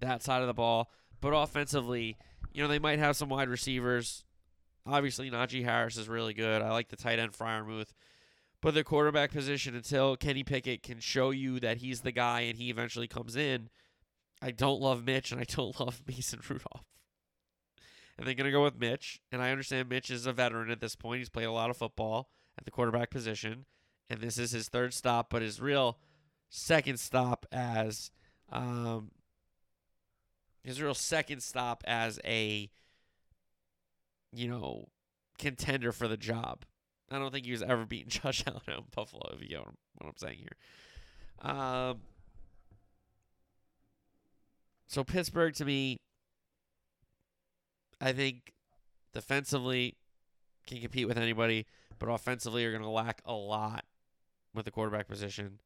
that 0.00 0.22
side 0.22 0.42
of 0.42 0.46
the 0.46 0.54
ball, 0.54 0.90
but 1.20 1.30
offensively, 1.30 2.16
you 2.52 2.62
know, 2.62 2.68
they 2.68 2.78
might 2.78 2.98
have 2.98 3.16
some 3.16 3.28
wide 3.28 3.48
receivers. 3.48 4.24
Obviously, 4.86 5.30
Najee 5.30 5.64
Harris 5.64 5.96
is 5.96 6.08
really 6.08 6.34
good. 6.34 6.62
I 6.62 6.70
like 6.70 6.88
the 6.88 6.96
tight 6.96 7.18
end 7.18 7.32
Freiermuth. 7.32 7.92
But 8.62 8.74
the 8.74 8.84
quarterback 8.84 9.32
position, 9.32 9.74
until 9.74 10.16
Kenny 10.16 10.42
Pickett 10.42 10.82
can 10.82 10.98
show 10.98 11.30
you 11.30 11.60
that 11.60 11.78
he's 11.78 12.00
the 12.00 12.12
guy 12.12 12.40
and 12.42 12.56
he 12.56 12.70
eventually 12.70 13.06
comes 13.06 13.36
in, 13.36 13.68
I 14.40 14.50
don't 14.50 14.80
love 14.80 15.04
Mitch 15.04 15.32
and 15.32 15.40
I 15.40 15.44
don't 15.44 15.78
love 15.80 16.02
Mason 16.06 16.40
Rudolph. 16.48 16.84
And 18.18 18.26
they're 18.26 18.34
going 18.34 18.46
to 18.46 18.50
go 18.50 18.64
with 18.64 18.78
Mitch. 18.78 19.20
And 19.30 19.42
I 19.42 19.50
understand 19.50 19.88
Mitch 19.88 20.10
is 20.10 20.26
a 20.26 20.32
veteran 20.32 20.70
at 20.70 20.80
this 20.80 20.96
point. 20.96 21.18
He's 21.18 21.28
played 21.28 21.44
a 21.44 21.52
lot 21.52 21.68
of 21.68 21.76
football 21.76 22.30
at 22.58 22.64
the 22.64 22.70
quarterback 22.70 23.10
position. 23.10 23.66
And 24.08 24.20
this 24.20 24.38
is 24.38 24.52
his 24.52 24.68
third 24.68 24.94
stop, 24.94 25.28
but 25.30 25.42
his 25.42 25.60
real 25.60 25.98
second 26.48 26.98
stop 26.98 27.46
as 27.52 28.10
um, 28.50 29.10
real 30.64 30.94
second 30.94 31.42
stop 31.42 31.82
as 31.86 32.20
a 32.24 32.68
you 34.32 34.48
know 34.48 34.88
contender 35.38 35.92
for 35.92 36.08
the 36.08 36.16
job. 36.16 36.64
I 37.10 37.18
don't 37.18 37.32
think 37.32 37.46
he 37.46 37.52
was 37.52 37.62
ever 37.62 37.84
beaten 37.84 38.10
Josh 38.10 38.42
Allen 38.46 38.60
out 38.68 38.78
in 38.78 38.84
Buffalo, 38.94 39.34
if 39.34 39.48
you 39.48 39.56
know 39.56 39.68
what 39.98 40.08
I'm 40.08 40.16
saying 40.16 40.38
here. 40.38 40.56
Um, 41.40 41.98
so 44.86 45.04
Pittsburgh 45.04 45.54
to 45.54 45.64
me, 45.64 45.98
I 48.00 48.12
think 48.12 48.52
defensively 49.12 49.96
can 50.66 50.80
compete 50.80 51.06
with 51.06 51.18
anybody, 51.18 51.66
but 51.98 52.08
offensively 52.08 52.64
are 52.64 52.70
going 52.70 52.82
to 52.82 52.88
lack 52.88 53.22
a 53.24 53.32
lot 53.32 53.84
with 54.54 54.64
the 54.64 54.70
quarterback 54.70 55.08
position. 55.08 55.60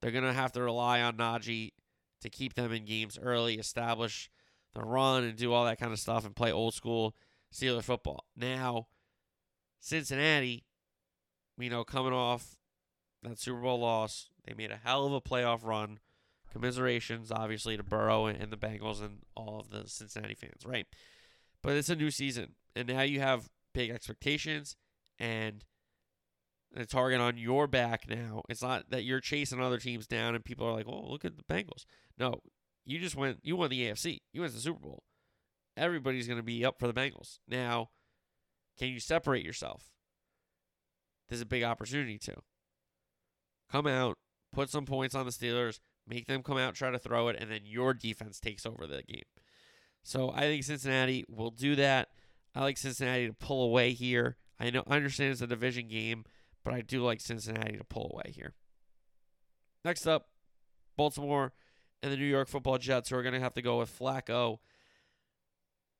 They're 0.00 0.10
going 0.10 0.24
to 0.24 0.32
have 0.32 0.52
to 0.52 0.62
rely 0.62 1.00
on 1.00 1.16
Najee 1.16 1.72
to 2.20 2.30
keep 2.30 2.54
them 2.54 2.72
in 2.72 2.84
games 2.84 3.18
early, 3.20 3.54
establish 3.54 4.30
the 4.74 4.82
run, 4.82 5.24
and 5.24 5.36
do 5.36 5.52
all 5.52 5.64
that 5.64 5.78
kind 5.78 5.92
of 5.92 5.98
stuff, 5.98 6.24
and 6.24 6.36
play 6.36 6.52
old 6.52 6.74
school 6.74 7.14
Steeler 7.52 7.82
football. 7.82 8.24
Now, 8.36 8.88
Cincinnati, 9.80 10.64
you 11.58 11.70
know, 11.70 11.84
coming 11.84 12.12
off 12.12 12.56
that 13.22 13.38
Super 13.38 13.60
Bowl 13.60 13.80
loss, 13.80 14.28
they 14.44 14.54
made 14.54 14.70
a 14.70 14.80
hell 14.82 15.06
of 15.06 15.12
a 15.12 15.20
playoff 15.20 15.64
run. 15.64 15.98
Commiserations, 16.52 17.30
obviously, 17.30 17.76
to 17.76 17.82
Burrow 17.82 18.26
and 18.26 18.50
the 18.50 18.56
Bengals 18.56 19.02
and 19.02 19.18
all 19.34 19.60
of 19.60 19.70
the 19.70 19.88
Cincinnati 19.88 20.34
fans, 20.34 20.64
right? 20.64 20.86
But 21.62 21.76
it's 21.76 21.90
a 21.90 21.96
new 21.96 22.10
season, 22.10 22.54
and 22.74 22.88
now 22.88 23.02
you 23.02 23.20
have 23.20 23.50
big 23.74 23.90
expectations 23.90 24.76
and 25.18 25.64
a 26.76 26.86
target 26.86 27.20
on 27.20 27.38
your 27.38 27.66
back 27.66 28.08
now. 28.08 28.42
It's 28.48 28.62
not 28.62 28.90
that 28.90 29.04
you're 29.04 29.20
chasing 29.20 29.60
other 29.60 29.78
teams 29.78 30.06
down 30.06 30.34
and 30.34 30.44
people 30.44 30.66
are 30.66 30.72
like, 30.72 30.86
"Oh, 30.86 31.10
look 31.10 31.24
at 31.24 31.36
the 31.36 31.42
Bengals." 31.44 31.84
No, 32.18 32.40
you 32.84 32.98
just 32.98 33.16
went. 33.16 33.38
You 33.42 33.56
won 33.56 33.70
the 33.70 33.82
AFC. 33.82 34.20
You 34.32 34.40
went 34.42 34.52
to 34.52 34.56
the 34.56 34.62
Super 34.62 34.80
Bowl. 34.80 35.02
Everybody's 35.76 36.26
going 36.26 36.38
to 36.38 36.42
be 36.42 36.64
up 36.64 36.78
for 36.78 36.86
the 36.86 36.94
Bengals 36.94 37.38
now. 37.48 37.90
Can 38.78 38.88
you 38.88 39.00
separate 39.00 39.44
yourself? 39.44 39.90
There's 41.28 41.40
a 41.40 41.46
big 41.46 41.64
opportunity 41.64 42.18
to 42.18 42.34
come 43.70 43.86
out, 43.86 44.16
put 44.52 44.70
some 44.70 44.86
points 44.86 45.14
on 45.14 45.26
the 45.26 45.32
Steelers, 45.32 45.80
make 46.06 46.26
them 46.26 46.42
come 46.42 46.58
out, 46.58 46.74
try 46.74 46.90
to 46.90 46.98
throw 46.98 47.28
it, 47.28 47.36
and 47.38 47.50
then 47.50 47.62
your 47.64 47.94
defense 47.94 48.38
takes 48.38 48.64
over 48.64 48.86
the 48.86 49.02
game. 49.02 49.24
So 50.02 50.30
I 50.30 50.42
think 50.42 50.62
Cincinnati 50.62 51.24
will 51.28 51.50
do 51.50 51.74
that. 51.76 52.08
I 52.54 52.60
like 52.60 52.78
Cincinnati 52.78 53.26
to 53.26 53.34
pull 53.34 53.64
away 53.64 53.92
here. 53.92 54.36
I 54.58 54.70
know 54.70 54.84
I 54.86 54.96
understand 54.96 55.32
it's 55.32 55.42
a 55.42 55.46
division 55.46 55.88
game, 55.88 56.24
but 56.66 56.74
I 56.74 56.80
do 56.80 57.00
like 57.00 57.20
Cincinnati 57.20 57.76
to 57.76 57.84
pull 57.84 58.10
away 58.12 58.32
here. 58.34 58.52
Next 59.84 60.04
up, 60.04 60.30
Baltimore 60.96 61.52
and 62.02 62.12
the 62.12 62.16
New 62.16 62.24
York 62.24 62.48
Football 62.48 62.78
Jets, 62.78 63.08
who 63.08 63.16
are 63.16 63.22
going 63.22 63.36
to 63.36 63.40
have 63.40 63.54
to 63.54 63.62
go 63.62 63.78
with 63.78 63.96
Flacco. 63.96 64.58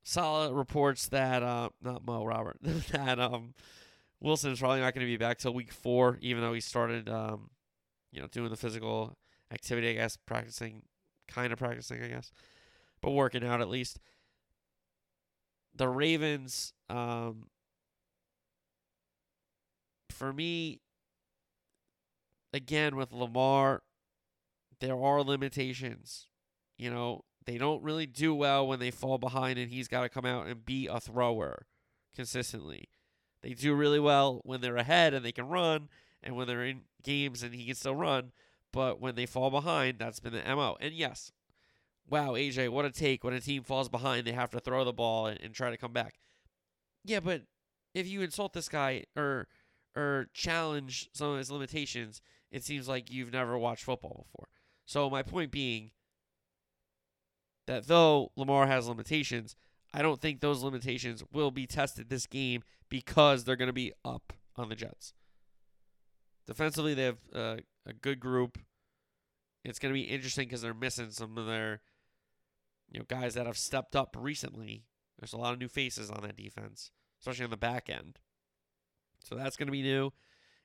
Solid 0.03 0.53
reports 0.53 1.07
that 1.07 1.41
uh, 1.41 1.69
not 1.81 2.05
Mo 2.05 2.25
Robert 2.25 2.57
that 2.91 3.17
um 3.17 3.53
Wilson 4.19 4.51
is 4.51 4.59
probably 4.59 4.81
not 4.81 4.93
going 4.93 5.05
to 5.05 5.09
be 5.09 5.15
back 5.15 5.37
till 5.37 5.53
week 5.53 5.71
four, 5.71 6.17
even 6.21 6.43
though 6.43 6.53
he 6.53 6.59
started 6.59 7.07
um 7.07 7.49
you 8.11 8.19
know 8.19 8.27
doing 8.27 8.49
the 8.49 8.57
physical 8.57 9.17
activity, 9.53 9.89
I 9.89 9.93
guess, 9.93 10.17
practicing, 10.17 10.81
kind 11.29 11.53
of 11.53 11.59
practicing, 11.59 12.03
I 12.03 12.09
guess, 12.09 12.29
but 13.01 13.11
working 13.11 13.45
out 13.45 13.61
at 13.61 13.69
least. 13.69 13.99
The 15.75 15.87
Ravens, 15.87 16.73
um, 16.89 17.47
for 20.17 20.33
me, 20.33 20.81
again 22.53 22.95
with 22.95 23.13
Lamar, 23.13 23.83
there 24.79 25.01
are 25.01 25.21
limitations. 25.21 26.27
You 26.77 26.89
know, 26.89 27.23
they 27.45 27.57
don't 27.57 27.83
really 27.83 28.05
do 28.05 28.35
well 28.35 28.67
when 28.67 28.79
they 28.79 28.91
fall 28.91 29.17
behind 29.17 29.57
and 29.57 29.71
he's 29.71 29.87
got 29.87 30.01
to 30.01 30.09
come 30.09 30.25
out 30.25 30.47
and 30.47 30.65
be 30.65 30.87
a 30.87 30.99
thrower 30.99 31.67
consistently. 32.15 32.89
They 33.41 33.53
do 33.53 33.73
really 33.73 33.99
well 33.99 34.41
when 34.43 34.61
they're 34.61 34.75
ahead 34.75 35.13
and 35.13 35.23
they 35.23 35.31
can 35.31 35.47
run, 35.47 35.89
and 36.23 36.35
when 36.35 36.47
they're 36.47 36.65
in 36.65 36.81
games 37.03 37.43
and 37.43 37.53
he 37.53 37.65
can 37.65 37.75
still 37.75 37.95
run. 37.95 38.31
But 38.73 38.99
when 38.99 39.15
they 39.15 39.25
fall 39.25 39.49
behind, 39.49 39.99
that's 39.99 40.19
been 40.19 40.33
the 40.33 40.43
MO. 40.55 40.75
And 40.81 40.93
yes, 40.93 41.31
wow, 42.09 42.31
AJ, 42.31 42.69
what 42.69 42.85
a 42.85 42.91
take. 42.91 43.23
When 43.23 43.33
a 43.33 43.39
team 43.39 43.63
falls 43.63 43.87
behind, 43.87 44.25
they 44.25 44.33
have 44.33 44.49
to 44.51 44.59
throw 44.59 44.83
the 44.83 44.91
ball 44.91 45.27
and, 45.27 45.39
and 45.39 45.53
try 45.53 45.69
to 45.69 45.77
come 45.77 45.93
back. 45.93 46.15
Yeah, 47.05 47.19
but 47.19 47.43
if 47.93 48.07
you 48.07 48.21
insult 48.21 48.53
this 48.53 48.67
guy 48.67 49.05
or 49.15 49.47
or 49.97 50.27
challenge 50.33 51.09
some 51.13 51.31
of 51.31 51.37
his 51.39 51.49
limitations, 51.49 52.21
it 52.51 52.63
seems 52.63 52.87
like 52.87 53.11
you've 53.11 53.33
never 53.33 53.57
watched 53.57 53.83
football 53.83 54.25
before. 54.27 54.47
So 54.85 55.09
my 55.09 55.23
point 55.23 55.51
being 55.51 55.91
that 57.65 57.87
though 57.87 58.31
Lamar 58.35 58.67
has 58.67 58.87
limitations, 58.87 59.55
I 59.93 60.01
don't 60.01 60.21
think 60.21 60.39
those 60.39 60.61
limitations 60.63 61.23
will 61.33 61.51
be 61.51 61.65
tested 61.65 62.09
this 62.09 62.27
game 62.27 62.63
because 62.89 63.43
they're 63.43 63.55
going 63.55 63.67
to 63.67 63.73
be 63.73 63.91
up 64.05 64.33
on 64.55 64.69
the 64.69 64.75
Jets. 64.75 65.13
Defensively, 66.45 66.93
they 66.93 67.03
have 67.03 67.17
a 67.33 67.59
good 68.01 68.19
group. 68.19 68.57
It's 69.65 69.79
going 69.79 69.93
to 69.93 69.99
be 69.99 70.05
interesting 70.05 70.47
because 70.47 70.61
they're 70.61 70.73
missing 70.73 71.11
some 71.11 71.37
of 71.37 71.45
their, 71.45 71.81
you 72.89 72.99
know, 72.99 73.05
guys 73.07 73.33
that 73.33 73.47
have 73.47 73.57
stepped 73.57 73.95
up 73.95 74.15
recently. 74.17 74.85
There's 75.19 75.33
a 75.33 75.37
lot 75.37 75.53
of 75.53 75.59
new 75.59 75.67
faces 75.67 76.09
on 76.09 76.21
that 76.21 76.37
defense, 76.37 76.91
especially 77.19 77.45
on 77.45 77.49
the 77.51 77.57
back 77.57 77.89
end. 77.89 78.19
So 79.27 79.35
that's 79.35 79.57
going 79.57 79.67
to 79.67 79.71
be 79.71 79.81
new. 79.81 80.11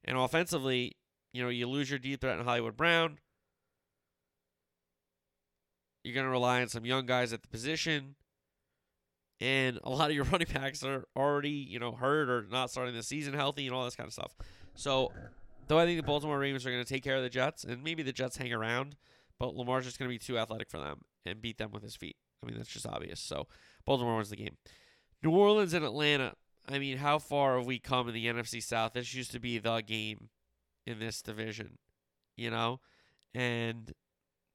And 0.05 0.17
offensively, 0.17 0.97
you 1.33 1.43
know, 1.43 1.49
you 1.49 1.69
lose 1.69 1.91
your 1.91 1.99
deep 1.99 2.21
threat 2.21 2.39
in 2.39 2.45
Hollywood 2.45 2.77
Brown. 2.77 3.19
You're 6.05 6.15
going 6.15 6.27
to 6.27 6.31
rely 6.31 6.61
on 6.61 6.69
some 6.69 6.85
young 6.85 7.07
guys 7.07 7.33
at 7.33 7.43
the 7.43 7.49
position. 7.49 8.17
And 9.41 9.81
a 9.83 9.91
lot 9.91 10.11
of 10.11 10.17
your 10.17 10.25
running 10.33 10.49
backs 10.53 10.85
are 10.85 11.05
already, 11.17 11.51
you 11.51 11.79
know, 11.79 11.93
hurt 11.93 12.29
or 12.29 12.47
not 12.51 12.71
starting 12.71 12.95
the 12.95 13.03
season 13.03 13.35
healthy 13.35 13.67
and 13.67 13.75
all 13.75 13.85
this 13.85 13.97
kind 13.97 14.07
of 14.07 14.13
stuff. 14.13 14.35
So, 14.75 15.13
though 15.69 15.79
I 15.79 15.85
think 15.85 15.99
the 15.99 16.07
Baltimore 16.07 16.39
Ravens 16.39 16.65
are 16.65 16.71
going 16.71 16.85
to 16.85 16.89
take 16.89 17.05
care 17.05 17.17
of 17.17 17.23
the 17.23 17.29
Jets, 17.29 17.65
and 17.65 17.83
maybe 17.83 18.03
the 18.03 18.13
Jets 18.13 18.37
hang 18.37 18.53
around, 18.53 18.97
but 19.39 19.55
Lamar's 19.55 19.85
just 19.85 19.99
going 19.99 20.09
to 20.09 20.15
be 20.15 20.19
too 20.19 20.39
athletic 20.39 20.71
for 20.71 20.79
them 20.79 21.03
and 21.27 21.43
beat 21.43 21.59
them 21.59 21.73
with 21.73 21.83
his 21.83 21.97
feet. 21.97 22.17
I 22.43 22.47
mean, 22.47 22.57
that's 22.57 22.71
just 22.71 22.87
obvious. 22.87 23.21
So, 23.21 23.47
Baltimore 23.85 24.17
wins 24.17 24.31
the 24.31 24.37
game. 24.37 24.57
New 25.23 25.31
Orleans 25.31 25.75
and 25.75 25.85
Atlanta. 25.85 26.35
I 26.69 26.79
mean, 26.79 26.99
how 26.99 27.19
far 27.19 27.57
have 27.57 27.67
we 27.67 27.79
come 27.79 28.09
in 28.09 28.15
the 28.15 28.27
NFC 28.27 28.63
South? 28.63 28.93
This 28.93 29.15
used 29.15 29.33
to 29.33 29.41
be 29.41 29.59
the 29.59 29.81
game 29.81 30.29
in 30.87 30.99
this 30.99 31.23
division, 31.23 31.79
you 32.37 32.51
know? 32.51 32.81
And 33.35 33.93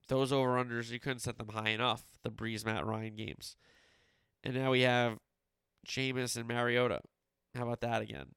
those 0.08 0.32
over 0.32 0.64
unders, 0.64 0.90
you 0.90 1.00
couldn't 1.00 1.20
set 1.20 1.38
them 1.38 1.50
high 1.50 1.70
enough, 1.70 2.06
the 2.24 2.32
Brees 2.32 2.66
Matt 2.66 2.86
Ryan 2.86 3.16
games. 3.16 3.56
And 4.44 4.56
now 4.56 4.72
we 4.72 4.82
have 4.82 5.18
Jameis 5.86 6.38
and 6.38 6.48
Mariota. 6.48 7.02
How 7.56 7.64
about 7.64 7.82
that 7.82 8.02
again? 8.02 8.36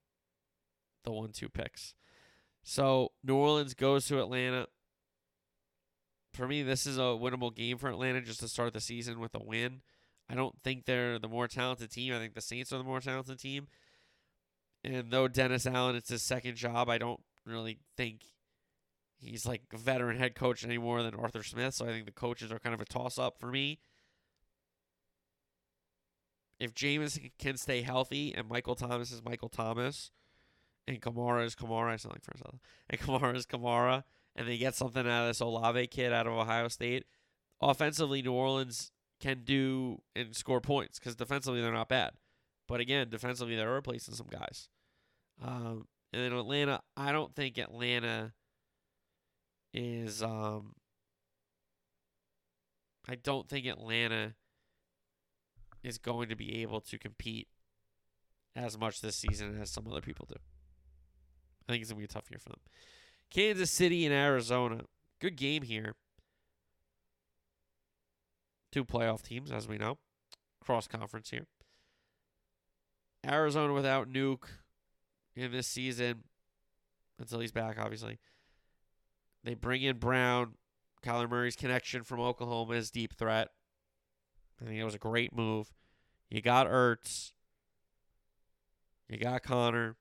The 1.04 1.12
one 1.12 1.32
two 1.32 1.48
picks. 1.48 1.94
So 2.62 3.12
New 3.22 3.36
Orleans 3.36 3.74
goes 3.74 4.06
to 4.06 4.20
Atlanta. 4.20 4.66
For 6.34 6.46
me, 6.46 6.62
this 6.62 6.86
is 6.86 6.98
a 6.98 7.16
winnable 7.18 7.54
game 7.54 7.78
for 7.78 7.88
Atlanta 7.88 8.20
just 8.20 8.40
to 8.40 8.48
start 8.48 8.72
the 8.72 8.80
season 8.80 9.20
with 9.20 9.34
a 9.34 9.42
win. 9.42 9.82
I 10.30 10.34
don't 10.34 10.54
think 10.62 10.84
they're 10.84 11.18
the 11.18 11.28
more 11.28 11.48
talented 11.48 11.90
team. 11.90 12.14
I 12.14 12.18
think 12.18 12.34
the 12.34 12.40
Saints 12.40 12.72
are 12.72 12.78
the 12.78 12.84
more 12.84 13.00
talented 13.00 13.40
team. 13.40 13.66
And 14.84 15.10
though 15.10 15.26
Dennis 15.26 15.66
Allen, 15.66 15.96
it's 15.96 16.08
his 16.08 16.22
second 16.22 16.56
job, 16.56 16.88
I 16.88 16.98
don't 16.98 17.20
really 17.44 17.78
think 17.96 18.22
he's 19.18 19.44
like 19.44 19.62
a 19.74 19.76
veteran 19.76 20.18
head 20.18 20.36
coach 20.36 20.64
any 20.64 20.78
more 20.78 21.02
than 21.02 21.14
Arthur 21.14 21.42
Smith. 21.42 21.74
So 21.74 21.84
I 21.84 21.88
think 21.88 22.06
the 22.06 22.12
coaches 22.12 22.52
are 22.52 22.60
kind 22.60 22.74
of 22.74 22.80
a 22.80 22.84
toss 22.84 23.18
up 23.18 23.40
for 23.40 23.48
me. 23.48 23.80
If 26.60 26.74
Jameis 26.74 27.30
can 27.38 27.56
stay 27.56 27.82
healthy 27.82 28.32
and 28.32 28.48
Michael 28.48 28.76
Thomas 28.76 29.10
is 29.10 29.24
Michael 29.24 29.48
Thomas 29.48 30.12
and 30.86 31.00
Kamara 31.00 31.44
is 31.44 31.56
Kamara, 31.56 31.92
I 31.92 31.96
sound 31.96 32.14
like 32.14 32.24
first 32.24 32.42
and 32.90 33.00
Kamara 33.00 33.34
is 33.34 33.46
Kamara, 33.46 34.04
and 34.36 34.46
they 34.46 34.58
get 34.58 34.76
something 34.76 35.06
out 35.06 35.22
of 35.22 35.28
this 35.28 35.40
Olave 35.40 35.88
kid 35.88 36.12
out 36.12 36.26
of 36.26 36.34
Ohio 36.34 36.68
State, 36.68 37.06
offensively, 37.60 38.22
New 38.22 38.32
Orleans 38.32 38.92
can 39.20 39.42
do 39.44 40.00
and 40.16 40.34
score 40.34 40.60
points 40.60 40.98
because 40.98 41.14
defensively 41.14 41.60
they're 41.60 41.72
not 41.72 41.88
bad. 41.88 42.12
But 42.66 42.80
again, 42.80 43.08
defensively 43.10 43.56
they're 43.56 43.72
replacing 43.72 44.14
some 44.14 44.28
guys. 44.28 44.68
Um, 45.42 45.86
and 46.12 46.22
then 46.22 46.32
Atlanta, 46.32 46.80
I 46.96 47.12
don't 47.12 47.34
think 47.34 47.58
Atlanta 47.58 48.32
is 49.72 50.22
um 50.22 50.74
I 53.08 53.14
don't 53.14 53.48
think 53.48 53.66
Atlanta 53.66 54.34
is 55.82 55.98
going 55.98 56.28
to 56.28 56.36
be 56.36 56.62
able 56.62 56.80
to 56.80 56.98
compete 56.98 57.48
as 58.54 58.78
much 58.78 59.00
this 59.00 59.16
season 59.16 59.58
as 59.60 59.70
some 59.70 59.86
other 59.88 60.00
people 60.00 60.26
do. 60.28 60.36
I 61.68 61.72
think 61.72 61.82
it's 61.82 61.90
gonna 61.90 62.00
be 62.00 62.04
a 62.04 62.08
tough 62.08 62.30
year 62.30 62.38
for 62.38 62.50
them. 62.50 62.60
Kansas 63.30 63.70
City 63.70 64.04
and 64.04 64.14
Arizona. 64.14 64.82
Good 65.20 65.36
game 65.36 65.62
here. 65.62 65.94
Two 68.72 68.84
playoff 68.84 69.22
teams, 69.22 69.50
as 69.50 69.66
we 69.66 69.78
know. 69.78 69.98
Cross 70.60 70.88
conference 70.88 71.30
here. 71.30 71.46
Arizona 73.26 73.72
without 73.72 74.08
Nuke 74.08 74.48
in 75.36 75.52
this 75.52 75.66
season 75.66 76.24
until 77.18 77.40
he's 77.40 77.52
back, 77.52 77.78
obviously. 77.78 78.18
They 79.44 79.54
bring 79.54 79.82
in 79.82 79.98
Brown. 79.98 80.54
Kyler 81.04 81.28
Murray's 81.28 81.56
connection 81.56 82.02
from 82.02 82.20
Oklahoma 82.20 82.74
is 82.74 82.90
deep 82.90 83.14
threat. 83.14 83.48
I 84.60 84.66
think 84.66 84.78
it 84.78 84.84
was 84.84 84.94
a 84.94 84.98
great 84.98 85.34
move. 85.34 85.72
You 86.28 86.42
got 86.42 86.66
Ertz. 86.66 87.32
You 89.08 89.18
got 89.18 89.42
Connor. 89.42 89.96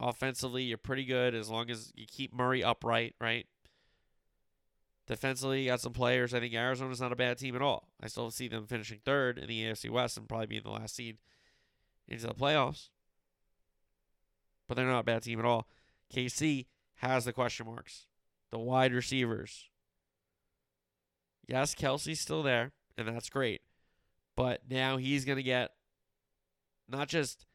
Offensively, 0.00 0.64
you're 0.64 0.78
pretty 0.78 1.04
good 1.04 1.34
as 1.34 1.48
long 1.48 1.70
as 1.70 1.92
you 1.94 2.06
keep 2.06 2.34
Murray 2.34 2.64
upright, 2.64 3.14
right? 3.20 3.46
Defensively, 5.06 5.62
you 5.62 5.70
got 5.70 5.80
some 5.80 5.92
players. 5.92 6.34
I 6.34 6.40
think 6.40 6.54
Arizona's 6.54 7.00
not 7.00 7.12
a 7.12 7.16
bad 7.16 7.38
team 7.38 7.54
at 7.54 7.62
all. 7.62 7.88
I 8.02 8.08
still 8.08 8.30
see 8.30 8.48
them 8.48 8.66
finishing 8.66 8.98
third 9.04 9.38
in 9.38 9.46
the 9.46 9.62
AFC 9.62 9.88
West 9.88 10.16
and 10.16 10.28
probably 10.28 10.46
being 10.46 10.62
the 10.64 10.70
last 10.70 10.96
seed 10.96 11.18
into 12.08 12.26
the 12.26 12.34
playoffs. 12.34 12.88
But 14.66 14.74
they're 14.74 14.86
not 14.86 15.00
a 15.00 15.04
bad 15.04 15.22
team 15.22 15.38
at 15.38 15.44
all. 15.44 15.68
KC 16.12 16.66
has 16.96 17.24
the 17.24 17.32
question 17.32 17.66
marks. 17.66 18.06
The 18.50 18.58
wide 18.58 18.92
receivers. 18.92 19.70
Yes, 21.46 21.74
Kelce's 21.74 22.20
still 22.20 22.42
there, 22.42 22.72
and 22.98 23.06
that's 23.06 23.30
great. 23.30 23.62
But 24.34 24.62
now 24.68 24.96
he's 24.96 25.24
going 25.24 25.36
to 25.36 25.42
get 25.42 25.70
not 26.88 27.08
just, 27.08 27.46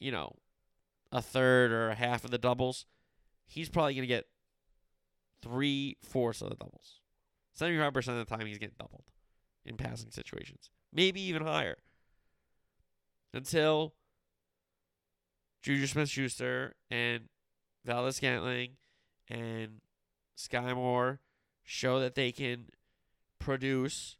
you 0.00 0.10
know, 0.10 0.34
a 1.12 1.22
third 1.22 1.70
or 1.70 1.90
a 1.90 1.94
half 1.94 2.24
of 2.24 2.32
the 2.32 2.38
doubles. 2.38 2.86
He's 3.46 3.68
probably 3.68 3.94
going 3.94 4.02
to 4.02 4.08
get 4.08 4.26
three 5.42 5.96
fourths 6.02 6.42
of 6.42 6.50
the 6.50 6.56
doubles. 6.56 7.00
75% 7.58 7.96
of 7.96 8.16
the 8.16 8.24
time, 8.24 8.46
he's 8.46 8.58
getting 8.58 8.76
doubled 8.78 9.04
in 9.64 9.76
passing 9.76 10.10
situations. 10.10 10.70
Maybe 10.92 11.20
even 11.22 11.42
higher. 11.42 11.76
Until 13.34 13.94
Juju 15.62 15.86
Smith 15.86 16.08
Schuster 16.08 16.74
and 16.90 17.24
Valdes-Scantling 17.84 18.70
and 19.28 19.80
Skyy 20.36 20.74
Moore 20.74 21.20
show 21.64 22.00
that 22.00 22.14
they 22.14 22.32
can 22.32 22.66
produce, 23.38 24.16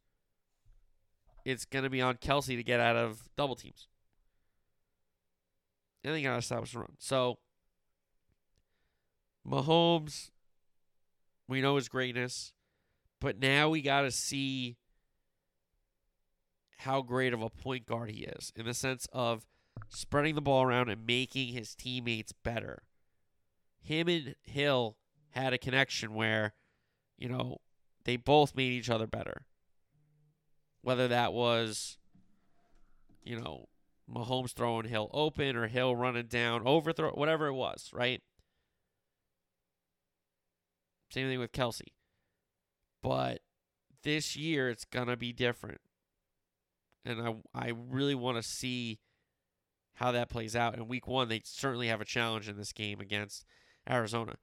it's 1.44 1.64
going 1.64 1.84
to 1.84 1.90
be 1.90 2.02
on 2.02 2.16
Kelce 2.16 2.56
to 2.56 2.62
get 2.62 2.80
out 2.80 2.96
of 2.96 3.30
double 3.36 3.56
teams. 3.56 3.88
And 6.04 6.14
they 6.14 6.22
got 6.22 6.32
to 6.32 6.38
establish 6.38 6.74
a 6.74 6.80
run. 6.80 6.92
So, 6.98 7.38
Mahomes, 9.46 10.30
we 11.48 11.60
know 11.60 11.76
his 11.76 11.88
greatness, 11.88 12.52
but 13.20 13.38
now 13.38 13.68
we 13.70 13.80
got 13.80 14.02
to 14.02 14.10
see 14.10 14.76
how 16.78 17.02
great 17.02 17.32
of 17.32 17.42
a 17.42 17.50
point 17.50 17.86
guard 17.86 18.10
he 18.10 18.24
is 18.24 18.52
in 18.54 18.66
the 18.66 18.74
sense 18.74 19.06
of 19.12 19.46
spreading 19.88 20.34
the 20.34 20.40
ball 20.40 20.62
around 20.62 20.88
and 20.88 21.06
making 21.06 21.52
his 21.52 21.74
teammates 21.74 22.32
better. 22.32 22.82
Him 23.80 24.08
and 24.08 24.34
Hill 24.42 24.96
had 25.30 25.52
a 25.52 25.58
connection 25.58 26.14
where, 26.14 26.54
you 27.16 27.28
know, 27.28 27.58
they 28.04 28.16
both 28.16 28.54
made 28.54 28.72
each 28.72 28.90
other 28.90 29.06
better. 29.06 29.46
Whether 30.82 31.08
that 31.08 31.32
was, 31.32 31.98
you 33.24 33.40
know, 33.40 33.66
Mahomes 34.10 34.52
throwing 34.52 34.86
Hill 34.86 35.10
open 35.12 35.56
or 35.56 35.66
Hill 35.66 35.96
running 35.96 36.26
down, 36.26 36.62
overthrow, 36.66 37.10
whatever 37.10 37.46
it 37.48 37.54
was, 37.54 37.90
right? 37.92 38.22
Same 41.10 41.28
thing 41.28 41.38
with 41.38 41.52
Kelce. 41.52 41.82
But 43.02 43.40
this 44.02 44.36
year 44.36 44.68
it's 44.68 44.84
to 44.84 45.16
be 45.16 45.32
different. 45.32 45.80
And 47.04 47.42
I 47.54 47.68
I 47.68 47.72
really 47.74 48.14
want 48.14 48.36
to 48.36 48.42
see 48.42 48.98
how 49.94 50.12
that 50.12 50.28
plays 50.28 50.54
out. 50.54 50.76
In 50.76 50.88
week 50.88 51.06
one, 51.06 51.28
they 51.28 51.42
certainly 51.44 51.88
have 51.88 52.00
a 52.00 52.04
challenge 52.04 52.48
in 52.48 52.56
this 52.56 52.72
game 52.72 53.00
against 53.00 53.44
Arizona. 53.88 54.36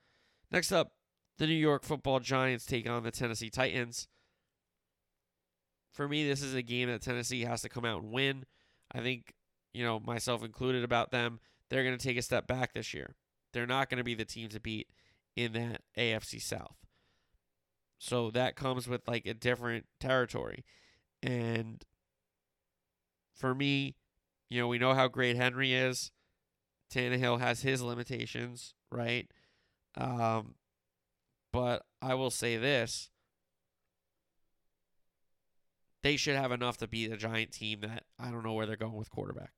Next 0.52 0.72
up, 0.72 0.94
the 1.38 1.48
New 1.48 1.54
York 1.54 1.84
football 1.84 2.20
Giants 2.20 2.66
take 2.66 2.90
on 2.90 3.04
the 3.04 3.12
Tennessee 3.12 3.50
Titans. 3.50 4.08
For 5.94 6.08
me, 6.08 6.28
this 6.28 6.42
is 6.42 6.54
a 6.54 6.62
game 6.62 6.90
that 6.90 7.02
Tennessee 7.02 7.42
has 7.42 7.62
to 7.62 7.70
come 7.70 7.86
out 7.86 8.02
and 8.02 8.12
win. 8.12 8.46
I 8.92 9.00
think, 9.00 9.34
you 9.74 9.84
know, 9.86 10.00
myself 10.00 10.44
included 10.44 10.84
about 10.84 11.12
them, 11.12 11.40
they're 11.70 11.84
going 11.84 11.98
to 11.98 12.06
take 12.06 12.18
a 12.18 12.22
step 12.22 12.48
back 12.48 12.74
this 12.74 12.94
year. 12.94 13.16
They're 13.54 13.66
not 13.66 13.90
going 13.90 13.98
to 14.00 14.04
be 14.04 14.14
the 14.14 14.26
team 14.26 14.50
to 14.50 14.60
beat 14.60 14.88
in 15.36 15.54
that 15.54 15.82
AFC 15.98 16.42
South. 16.42 16.78
So 17.98 18.30
that 18.32 18.56
comes 18.56 18.88
with 18.88 19.08
like 19.08 19.26
a 19.26 19.34
different 19.34 19.86
territory. 20.00 20.64
And 21.24 21.84
for 23.34 23.56
me, 23.56 23.96
you 24.50 24.62
know, 24.62 24.68
we 24.68 24.78
know 24.78 24.94
how 24.94 25.08
great 25.08 25.36
Henry 25.36 25.74
is. 25.74 26.12
Tannehill 26.94 27.40
has 27.40 27.62
his 27.62 27.82
limitations, 27.82 28.74
right? 28.92 29.30
Um, 29.98 30.56
but 31.52 31.84
I 32.02 32.14
will 32.14 32.30
say 32.32 32.58
this. 32.58 33.10
They 36.04 36.18
should 36.18 36.36
have 36.36 36.52
enough 36.52 36.78
to 36.78 36.88
beat 36.88 37.12
a 37.12 37.18
giant 37.18 37.52
team 37.52 37.80
that 37.82 38.04
I 38.20 38.30
don't 38.30 38.44
know 38.44 38.54
where 38.54 38.68
they're 38.68 38.76
going 38.76 38.94
with 38.94 39.10
quarterback. 39.10 39.54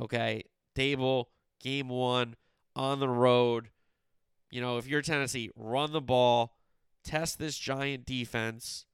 Okay. 0.00 0.44
Daboll, 0.74 1.26
game 1.60 1.88
one, 1.90 2.36
on 2.74 3.00
the 3.00 3.08
road. 3.08 3.68
You 4.50 4.60
know, 4.60 4.78
if 4.78 4.86
you're 4.86 5.02
Tennessee, 5.02 5.50
run 5.54 5.92
the 5.92 6.00
ball, 6.00 6.56
test 7.04 7.38
this 7.38 7.56
giant 7.56 8.04
defense 8.04 8.84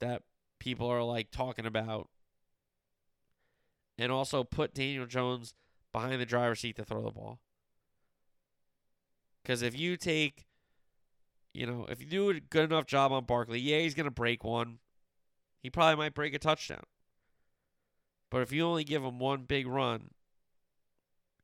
that 0.00 0.22
people 0.58 0.88
are 0.88 1.02
like 1.02 1.30
talking 1.30 1.66
about, 1.66 2.08
and 3.96 4.10
also 4.10 4.42
put 4.42 4.74
Daniel 4.74 5.06
Jones 5.06 5.54
behind 5.92 6.20
the 6.20 6.26
driver's 6.26 6.60
seat 6.60 6.76
to 6.76 6.84
throw 6.84 7.02
the 7.02 7.10
ball. 7.10 7.38
Because 9.42 9.62
if 9.62 9.78
you 9.78 9.96
take, 9.96 10.46
you 11.52 11.66
know, 11.66 11.86
if 11.88 12.00
you 12.00 12.06
do 12.06 12.30
a 12.30 12.40
good 12.40 12.70
enough 12.70 12.86
job 12.86 13.12
on 13.12 13.24
Barkley, 13.24 13.60
yeah, 13.60 13.78
he's 13.78 13.94
going 13.94 14.04
to 14.04 14.10
break 14.10 14.42
one. 14.42 14.78
He 15.60 15.70
probably 15.70 15.96
might 15.96 16.14
break 16.14 16.34
a 16.34 16.38
touchdown. 16.38 16.84
But 18.30 18.42
if 18.42 18.50
you 18.50 18.64
only 18.64 18.82
give 18.82 19.04
him 19.04 19.18
one 19.18 19.42
big 19.42 19.66
run 19.66 20.10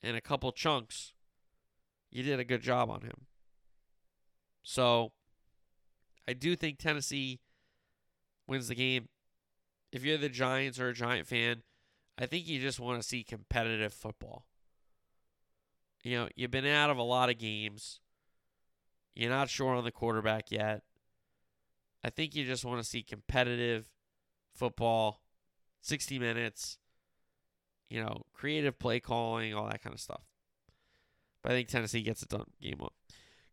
and 0.02 0.16
a 0.16 0.20
couple 0.20 0.50
chunks, 0.52 1.12
you 2.10 2.22
did 2.22 2.40
a 2.40 2.44
good 2.44 2.62
job 2.62 2.88
on 2.88 3.02
him. 3.02 3.26
So 4.68 5.12
I 6.28 6.34
do 6.34 6.54
think 6.54 6.76
Tennessee 6.76 7.40
wins 8.46 8.68
the 8.68 8.74
game. 8.74 9.08
If 9.92 10.04
you're 10.04 10.18
the 10.18 10.28
Giants 10.28 10.78
or 10.78 10.90
a 10.90 10.92
Giant 10.92 11.26
fan, 11.26 11.62
I 12.18 12.26
think 12.26 12.46
you 12.46 12.60
just 12.60 12.78
want 12.78 13.00
to 13.00 13.08
see 13.08 13.24
competitive 13.24 13.94
football. 13.94 14.44
You 16.04 16.18
know, 16.18 16.28
you've 16.36 16.50
been 16.50 16.66
out 16.66 16.90
of 16.90 16.98
a 16.98 17.02
lot 17.02 17.30
of 17.30 17.38
games. 17.38 18.00
You're 19.14 19.30
not 19.30 19.48
sure 19.48 19.74
on 19.74 19.84
the 19.84 19.90
quarterback 19.90 20.50
yet. 20.50 20.82
I 22.04 22.10
think 22.10 22.36
you 22.36 22.44
just 22.44 22.66
want 22.66 22.78
to 22.78 22.86
see 22.86 23.02
competitive 23.02 23.88
football, 24.54 25.22
60 25.80 26.18
minutes, 26.18 26.76
you 27.88 28.04
know, 28.04 28.24
creative 28.34 28.78
play 28.78 29.00
calling, 29.00 29.54
all 29.54 29.66
that 29.70 29.82
kind 29.82 29.94
of 29.94 30.00
stuff. 30.00 30.24
But 31.42 31.52
I 31.52 31.54
think 31.54 31.68
Tennessee 31.68 32.02
gets 32.02 32.22
it 32.22 32.28
done 32.28 32.44
game 32.60 32.76
one. 32.76 32.90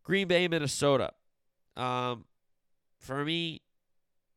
Green 0.06 0.28
Bay, 0.28 0.48
Minnesota. 0.48 1.12
Um, 1.76 2.26
for 3.00 3.26
me, 3.26 3.62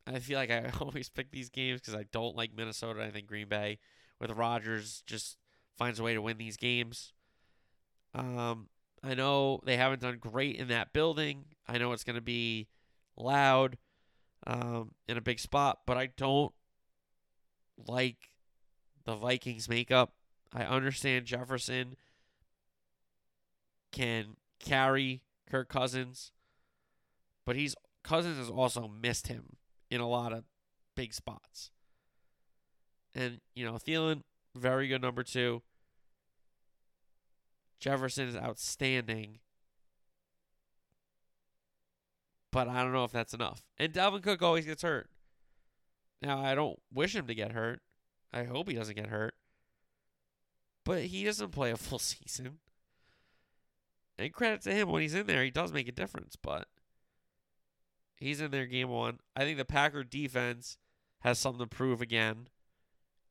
I 0.05 0.19
feel 0.19 0.37
like 0.37 0.51
I 0.51 0.71
always 0.81 1.07
pick 1.07 1.31
these 1.31 1.49
games 1.49 1.79
because 1.79 1.95
I 1.95 2.05
don't 2.11 2.35
like 2.35 2.51
Minnesota. 2.55 3.03
I 3.03 3.11
think 3.11 3.27
Green 3.27 3.47
Bay 3.47 3.79
with 4.19 4.31
Rodgers 4.31 5.03
just 5.05 5.37
finds 5.77 5.99
a 5.99 6.03
way 6.03 6.13
to 6.13 6.21
win 6.21 6.37
these 6.37 6.57
games. 6.57 7.13
Um, 8.13 8.67
I 9.03 9.13
know 9.13 9.61
they 9.63 9.77
haven't 9.77 10.01
done 10.01 10.17
great 10.19 10.57
in 10.57 10.67
that 10.69 10.91
building. 10.91 11.45
I 11.67 11.77
know 11.77 11.93
it's 11.93 12.03
going 12.03 12.15
to 12.15 12.21
be 12.21 12.67
loud 13.15 13.77
um, 14.47 14.91
in 15.07 15.17
a 15.17 15.21
big 15.21 15.39
spot, 15.39 15.81
but 15.85 15.97
I 15.97 16.07
don't 16.17 16.51
like 17.87 18.31
the 19.05 19.15
Vikings 19.15 19.69
makeup. 19.69 20.13
I 20.51 20.63
understand 20.63 21.25
Jefferson 21.25 21.95
can 23.91 24.35
carry 24.59 25.21
Kirk 25.49 25.69
Cousins, 25.69 26.31
but 27.45 27.55
he's 27.55 27.75
Cousins 28.03 28.37
has 28.37 28.49
also 28.49 28.87
missed 28.87 29.27
him 29.27 29.57
in 29.89 30.01
a 30.01 30.07
lot 30.07 30.33
of 30.33 30.43
big 30.95 31.13
spots. 31.13 31.71
And, 33.15 33.39
you 33.55 33.65
know, 33.65 33.73
Thielen, 33.73 34.21
very 34.55 34.87
good 34.87 35.01
number 35.01 35.23
two. 35.23 35.61
Jefferson 37.79 38.27
is 38.27 38.35
outstanding. 38.35 39.39
But 42.51 42.67
I 42.67 42.83
don't 42.83 42.93
know 42.93 43.03
if 43.03 43.11
that's 43.11 43.33
enough. 43.33 43.63
And 43.77 43.93
Dalvin 43.93 44.23
Cook 44.23 44.41
always 44.41 44.65
gets 44.65 44.81
hurt. 44.81 45.09
Now, 46.21 46.43
I 46.43 46.55
don't 46.55 46.79
wish 46.93 47.15
him 47.15 47.27
to 47.27 47.35
get 47.35 47.53
hurt. 47.53 47.81
I 48.33 48.43
hope 48.43 48.69
he 48.69 48.75
doesn't 48.75 48.95
get 48.95 49.07
hurt. 49.07 49.35
But 50.83 51.03
he 51.03 51.23
doesn't 51.23 51.51
play 51.51 51.71
a 51.71 51.77
full 51.77 51.99
season. 51.99 52.59
And 54.19 54.33
credit 54.33 54.61
to 54.63 54.73
him 54.73 54.89
when 54.89 55.01
he's 55.01 55.15
in 55.15 55.27
there, 55.27 55.43
he 55.43 55.49
does 55.49 55.71
make 55.71 55.87
a 55.87 55.93
difference. 55.93 56.35
But 56.35 56.67
he's 58.17 58.41
in 58.41 58.51
there 58.51 58.65
game 58.65 58.89
one. 58.89 59.19
I 59.35 59.45
think 59.45 59.57
the 59.57 59.65
Packer 59.65 60.03
defense 60.03 60.77
has 61.21 61.39
something 61.39 61.61
to 61.61 61.67
prove 61.67 62.01
again. 62.01 62.49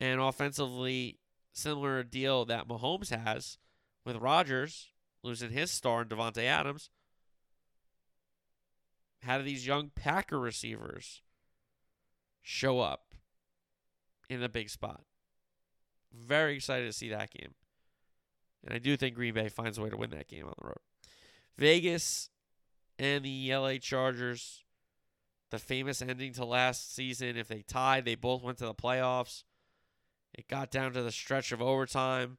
And 0.01 0.19
offensively, 0.21 1.19
similar 1.53 2.03
deal 2.03 2.47
that 2.47 2.69
Mahomes 2.69 3.11
has 3.11 3.59
with 4.07 4.17
Rodgers 4.17 4.89
losing 5.23 5.51
his 5.51 5.71
star 5.71 6.03
in 6.03 6.09
Davante 6.09 6.45
Adams. 6.45 6.89
How 9.25 9.37
do 9.37 9.45
these 9.45 9.67
young 9.67 9.91
Packer 9.95 10.39
receivers 10.39 11.21
show 12.41 12.81
up 12.81 13.15
in 14.31 14.41
the 14.41 14.49
big 14.49 14.71
spot? 14.71 15.03
Very 16.15 16.55
excited 16.57 16.87
to 16.87 16.93
see 16.93 17.11
that 17.11 17.31
game. 17.31 17.55
And 18.69 18.75
I 18.75 18.79
do 18.79 18.99
think 18.99 19.15
Green 19.15 19.33
Bay 19.33 19.49
finds 19.49 19.79
a 19.79 19.83
way 19.83 19.89
to 19.89 19.97
win 19.97 20.11
that 20.11 20.29
game 20.29 20.45
on 20.45 20.53
the 20.61 20.67
road. 20.67 20.77
Vegas 21.57 22.29
and 22.99 23.25
the 23.25 23.55
LA 23.55 23.79
Chargers, 23.79 24.63
the 25.51 25.59
famous 25.59 26.03
ending 26.03 26.35
to 26.35 26.45
last 26.45 26.95
season. 26.95 27.39
If 27.39 27.49
they 27.49 27.63
tied, 27.63 28.05
they 28.05 28.15
both 28.15 28.43
went 28.43 28.59
to 28.59 28.67
the 28.67 28.75
playoffs. 28.75 29.45
It 30.35 30.49
got 30.49 30.71
down 30.71 30.93
to 30.93 31.03
the 31.03 31.11
stretch 31.11 31.51
of 31.51 31.63
overtime, 31.63 32.37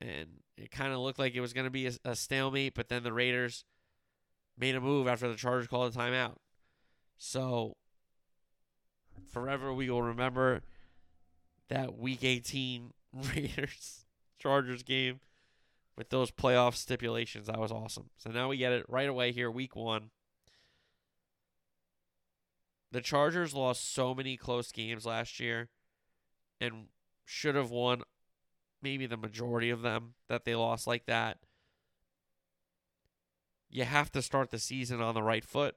and 0.00 0.26
it 0.56 0.70
kind 0.70 0.94
of 0.94 1.00
looked 1.00 1.18
like 1.18 1.34
it 1.34 1.42
was 1.42 1.52
going 1.52 1.66
to 1.66 1.70
be 1.70 1.86
a, 1.86 1.92
a, 2.06 2.16
stalemate, 2.16 2.74
but 2.74 2.88
then 2.88 3.02
the 3.02 3.12
Raiders 3.12 3.66
made 4.56 4.74
a 4.74 4.80
move 4.80 5.06
after 5.06 5.28
the 5.28 5.36
Chargers 5.36 5.66
called 5.66 5.94
a 5.94 5.98
timeout. 5.98 6.36
So, 7.18 7.76
forever 9.30 9.74
we 9.74 9.90
will 9.90 10.02
remember 10.02 10.62
that 11.68 11.98
Week 11.98 12.24
18 12.24 12.94
Raiders 13.12 14.06
Chargers 14.40 14.82
game 14.82 15.20
with 15.96 16.08
those 16.08 16.30
playoff 16.30 16.74
stipulations. 16.74 17.46
That 17.46 17.60
was 17.60 17.70
awesome. 17.70 18.10
So 18.16 18.30
now 18.30 18.48
we 18.48 18.56
get 18.56 18.72
it 18.72 18.86
right 18.88 19.08
away 19.08 19.32
here, 19.32 19.50
Week 19.50 19.76
1. 19.76 20.10
The 22.92 23.00
Chargers 23.00 23.54
lost 23.54 23.92
so 23.92 24.14
many 24.14 24.36
close 24.36 24.72
games 24.72 25.06
last 25.06 25.38
year 25.38 25.68
and 26.60 26.86
should 27.24 27.54
have 27.54 27.70
won 27.70 28.02
maybe 28.82 29.06
the 29.06 29.16
majority 29.16 29.70
of 29.70 29.82
them 29.82 30.14
that 30.28 30.44
they 30.44 30.54
lost 30.54 30.86
like 30.86 31.06
that. 31.06 31.38
You 33.68 33.84
have 33.84 34.10
to 34.12 34.22
start 34.22 34.50
the 34.50 34.58
season 34.58 35.00
on 35.00 35.14
the 35.14 35.22
right 35.22 35.44
foot. 35.44 35.76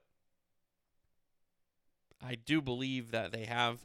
I 2.26 2.36
do 2.36 2.62
believe 2.62 3.12
that 3.12 3.32
they 3.32 3.45
have 3.45 3.80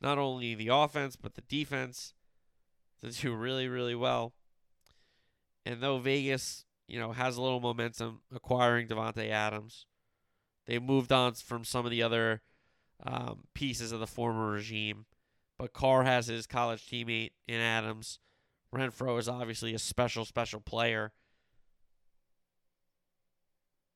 not 0.00 0.18
only 0.18 0.54
the 0.54 0.68
offense 0.68 1.16
but 1.16 1.34
the 1.34 1.42
defense 1.42 2.14
to 3.02 3.10
do 3.10 3.34
really 3.34 3.68
really 3.68 3.94
well. 3.94 4.32
And 5.66 5.82
though 5.82 5.98
Vegas, 5.98 6.64
you 6.88 6.98
know, 6.98 7.12
has 7.12 7.36
a 7.36 7.42
little 7.42 7.60
momentum 7.60 8.20
acquiring 8.34 8.88
Davante 8.88 9.28
Adams, 9.28 9.86
they 10.66 10.78
moved 10.78 11.12
on 11.12 11.34
from 11.34 11.64
some 11.64 11.84
of 11.84 11.90
the 11.90 12.02
other 12.02 12.42
um, 13.04 13.44
pieces 13.54 13.92
of 13.92 14.00
the 14.00 14.06
former 14.06 14.50
regime. 14.50 15.06
But 15.58 15.72
Carr 15.72 16.04
has 16.04 16.26
his 16.26 16.46
college 16.46 16.86
teammate 16.86 17.32
in 17.46 17.60
Adams. 17.60 18.18
Renfrow 18.74 19.18
is 19.18 19.28
obviously 19.28 19.74
a 19.74 19.78
special, 19.78 20.24
special 20.24 20.60
player. 20.60 21.12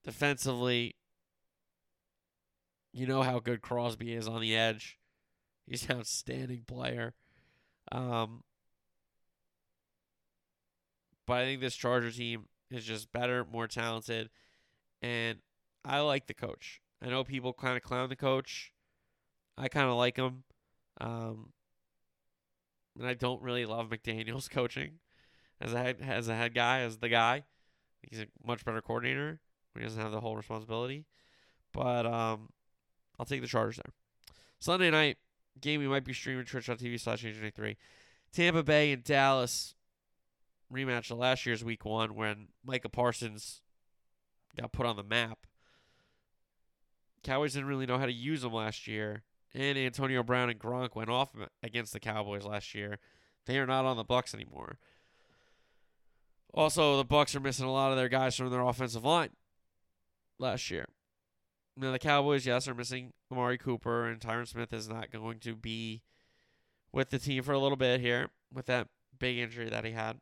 Defensively, 0.05 0.97
you 2.93 3.07
know 3.07 3.23
how 3.23 3.39
good 3.39 3.63
Crosby 3.63 4.13
is 4.13 4.29
on 4.29 4.43
the 4.43 4.55
edge. 4.55 4.99
He's 5.67 5.89
an 5.89 5.99
outstanding 5.99 6.65
player. 6.67 7.15
Um, 7.91 8.43
but 11.27 11.35
I 11.35 11.45
think 11.45 11.61
this 11.61 11.77
Charger 11.77 12.11
team 12.11 12.47
is 12.71 12.85
just 12.85 13.13
better, 13.13 13.45
more 13.45 13.69
talented, 13.69 14.31
and 15.03 15.39
I 15.85 16.01
like 16.01 16.27
the 16.27 16.35
coach. 16.35 16.81
I 17.03 17.09
know 17.09 17.25
people 17.25 17.53
kind 17.53 17.77
of 17.77 17.83
clown 17.83 18.09
the 18.09 18.17
coach. 18.17 18.73
I 19.57 19.69
kind 19.69 19.89
of 19.89 19.97
like 19.97 20.17
him. 20.17 20.45
Um, 21.01 21.53
and 22.99 23.07
I 23.07 23.15
don't 23.15 23.43
really 23.43 23.67
love 23.67 23.91
McDaniels' 23.91 24.51
coaching 24.51 25.01
as 25.61 25.73
a 25.73 25.79
head, 25.79 25.97
as 26.01 26.29
a 26.29 26.35
head 26.35 26.55
guy, 26.55 26.81
as 26.81 26.99
the 26.99 27.09
guy. 27.09 27.45
He's 28.03 28.21
a 28.21 28.27
much 28.45 28.65
better 28.65 28.81
coordinator 28.81 29.41
he 29.79 29.85
doesn't 29.85 30.01
have 30.01 30.13
the 30.13 30.21
whole 30.21 30.37
responsibility. 30.37 31.05
But 31.73 32.07
um, 32.07 32.51
I'll 33.19 33.27
take 33.27 33.41
the 33.41 33.47
Chargers 33.47 33.77
there. 33.77 33.93
Sunday 34.59 34.91
night 34.91 35.19
game 35.61 35.81
we 35.81 35.89
might 35.89 36.05
be 36.05 36.13
streaming 36.13 36.45
twitch.tv 36.45 37.01
slash 37.01 37.25
AJ3. 37.25 37.77
Tampa 38.33 38.63
Bay 38.63 38.93
and 38.93 39.05
Dallas 39.05 39.75
rematch 40.75 41.11
of 41.11 41.19
last 41.19 41.47
year's 41.47 41.65
week 41.65 41.85
one 41.85 42.15
when 42.15 42.49
Micah 42.65 42.89
Parsons 42.89 43.63
got 44.59 44.73
put 44.73 44.87
on 44.87 44.97
the 44.97 45.03
map. 45.03 45.47
Cowboys 47.23 47.55
didn't 47.55 47.69
really 47.69 47.87
know 47.87 47.99
how 47.99 48.07
to 48.07 48.13
use 48.13 48.45
him 48.45 48.53
last 48.53 48.87
year, 48.87 49.23
and 49.55 49.79
Antonio 49.79 50.23
Brown 50.23 50.51
and 50.51 50.61
Gronk 50.61 50.95
went 50.95 51.11
off 51.11 51.31
against 51.63 51.93
the 51.93 52.01
Cowboys 52.01 52.45
last 52.45 52.75
year. 52.75 52.99
They 53.47 53.59
are 53.59 53.67
not 53.67 53.85
on 53.85 53.97
the 53.97 54.05
Bucks 54.05 54.35
anymore. 54.35 54.79
Also, 56.53 56.97
the 56.97 57.05
Bucks 57.05 57.35
are 57.35 57.41
missing 57.41 57.67
a 57.67 57.73
lot 57.73 57.91
of 57.91 57.97
their 57.97 58.09
guys 58.09 58.37
from 58.37 58.51
their 58.51 58.61
offensive 58.61 59.05
line 59.05 59.31
last 60.39 60.71
year. 60.71 60.87
Now 61.77 61.91
the 61.91 61.99
Cowboys, 61.99 62.47
yes, 62.47 62.69
are 62.69 62.75
missing 62.75 63.13
Amari 63.33 63.59
Cooper, 63.59 64.07
and 64.07 64.21
Tyron 64.21 64.47
Smith 64.47 64.73
is 64.73 64.89
not 64.89 65.11
going 65.11 65.41
to 65.41 65.57
be 65.57 66.03
with 66.93 67.11
the 67.11 67.19
team 67.19 67.43
for 67.43 67.53
a 67.53 67.59
little 67.59 67.77
bit 67.77 68.01
here 68.01 68.29
with 68.53 68.67
that 68.67 68.89
big 69.19 69.39
injury 69.39 69.69
that 69.69 69.85
he 69.85 69.91
had. 69.91 70.21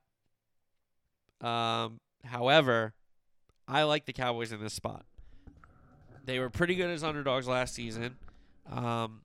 Um, 1.43 2.01
however, 2.25 2.95
I 3.67 3.83
like 3.83 4.07
the 4.07 4.13
Cowboys 4.13 4.53
in 4.53 4.63
this 4.63 4.75
spot. 4.75 5.05
They 6.25 6.39
were 6.39 6.51
pretty 6.51 6.77
good 6.77 6.91
as 6.91 7.03
underdogs 7.03 7.49
last 7.49 7.75
season. 7.75 8.17
Um, 8.71 9.23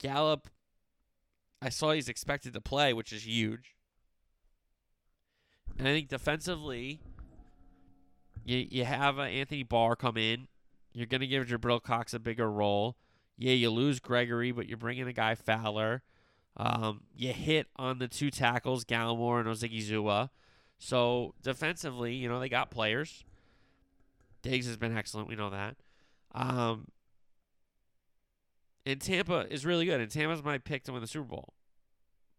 Gallup, 0.00 0.48
I 1.62 1.68
saw 1.68 1.92
he's 1.92 2.08
expected 2.08 2.52
to 2.54 2.60
play, 2.60 2.92
which 2.92 3.12
is 3.12 3.26
huge. 3.26 3.76
And 5.78 5.86
I 5.86 5.92
think 5.92 6.08
defensively, 6.08 7.00
you 8.44 8.66
you 8.70 8.84
have 8.84 9.18
uh, 9.18 9.22
Anthony 9.22 9.62
Barr 9.62 9.94
come 9.94 10.16
in. 10.16 10.48
You're 10.92 11.06
going 11.06 11.20
to 11.20 11.26
give 11.26 11.46
Jabril 11.46 11.82
Cox 11.82 12.14
a 12.14 12.18
bigger 12.18 12.50
role. 12.50 12.96
Yeah, 13.36 13.52
you 13.52 13.70
lose 13.70 14.00
Gregory, 14.00 14.50
but 14.50 14.66
you're 14.66 14.78
bringing 14.78 15.06
a 15.06 15.12
guy 15.12 15.34
Fowler. 15.34 16.02
Um, 16.56 17.02
you 17.14 17.34
hit 17.34 17.66
on 17.76 17.98
the 17.98 18.08
two 18.08 18.30
tackles, 18.30 18.84
Gallimore 18.84 19.40
and 19.40 19.48
Odighizuwa. 19.48 20.30
So 20.78 21.34
defensively, 21.42 22.14
you 22.14 22.28
know, 22.28 22.40
they 22.40 22.48
got 22.48 22.70
players. 22.70 23.24
Diggs 24.42 24.66
has 24.66 24.76
been 24.76 24.96
excellent. 24.96 25.28
We 25.28 25.36
know 25.36 25.50
that. 25.50 25.76
Um, 26.34 26.88
and 28.84 29.00
Tampa 29.00 29.46
is 29.50 29.66
really 29.66 29.86
good. 29.86 30.00
And 30.00 30.10
Tampa's 30.10 30.44
my 30.44 30.58
pick 30.58 30.84
to 30.84 30.92
win 30.92 31.00
the 31.00 31.08
Super 31.08 31.28
Bowl. 31.28 31.54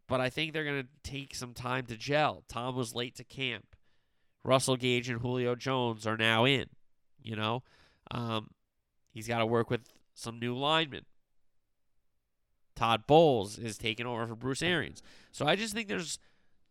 But 0.08 0.22
I 0.22 0.30
think 0.30 0.54
they're 0.54 0.64
going 0.64 0.84
to 0.84 1.10
take 1.10 1.36
some 1.36 1.54
time 1.54 1.86
to 1.88 1.98
gel. 1.98 2.44
Tom 2.48 2.76
was 2.76 2.96
late 2.96 3.16
to 3.16 3.24
camp. 3.24 3.76
Russell 4.44 4.78
Gage 4.78 5.10
and 5.10 5.20
Julio 5.20 5.56
Jones 5.56 6.08
are 6.08 6.16
now 6.16 6.46
in. 6.46 6.68
You 7.22 7.36
know, 7.36 7.64
um, 8.12 8.52
he's 9.12 9.28
got 9.28 9.40
to 9.40 9.46
work 9.46 9.70
with 9.70 9.82
some 10.14 10.40
new 10.40 10.56
linemen. 10.56 11.04
Todd 12.78 13.06
Bowles 13.08 13.58
is 13.58 13.78
taking 13.78 14.06
over 14.06 14.26
for 14.28 14.36
Bruce 14.36 14.62
Arians. 14.62 15.02
So 15.34 15.46
I 15.46 15.58
just 15.58 15.74
think 15.74 15.90
there's 15.90 16.20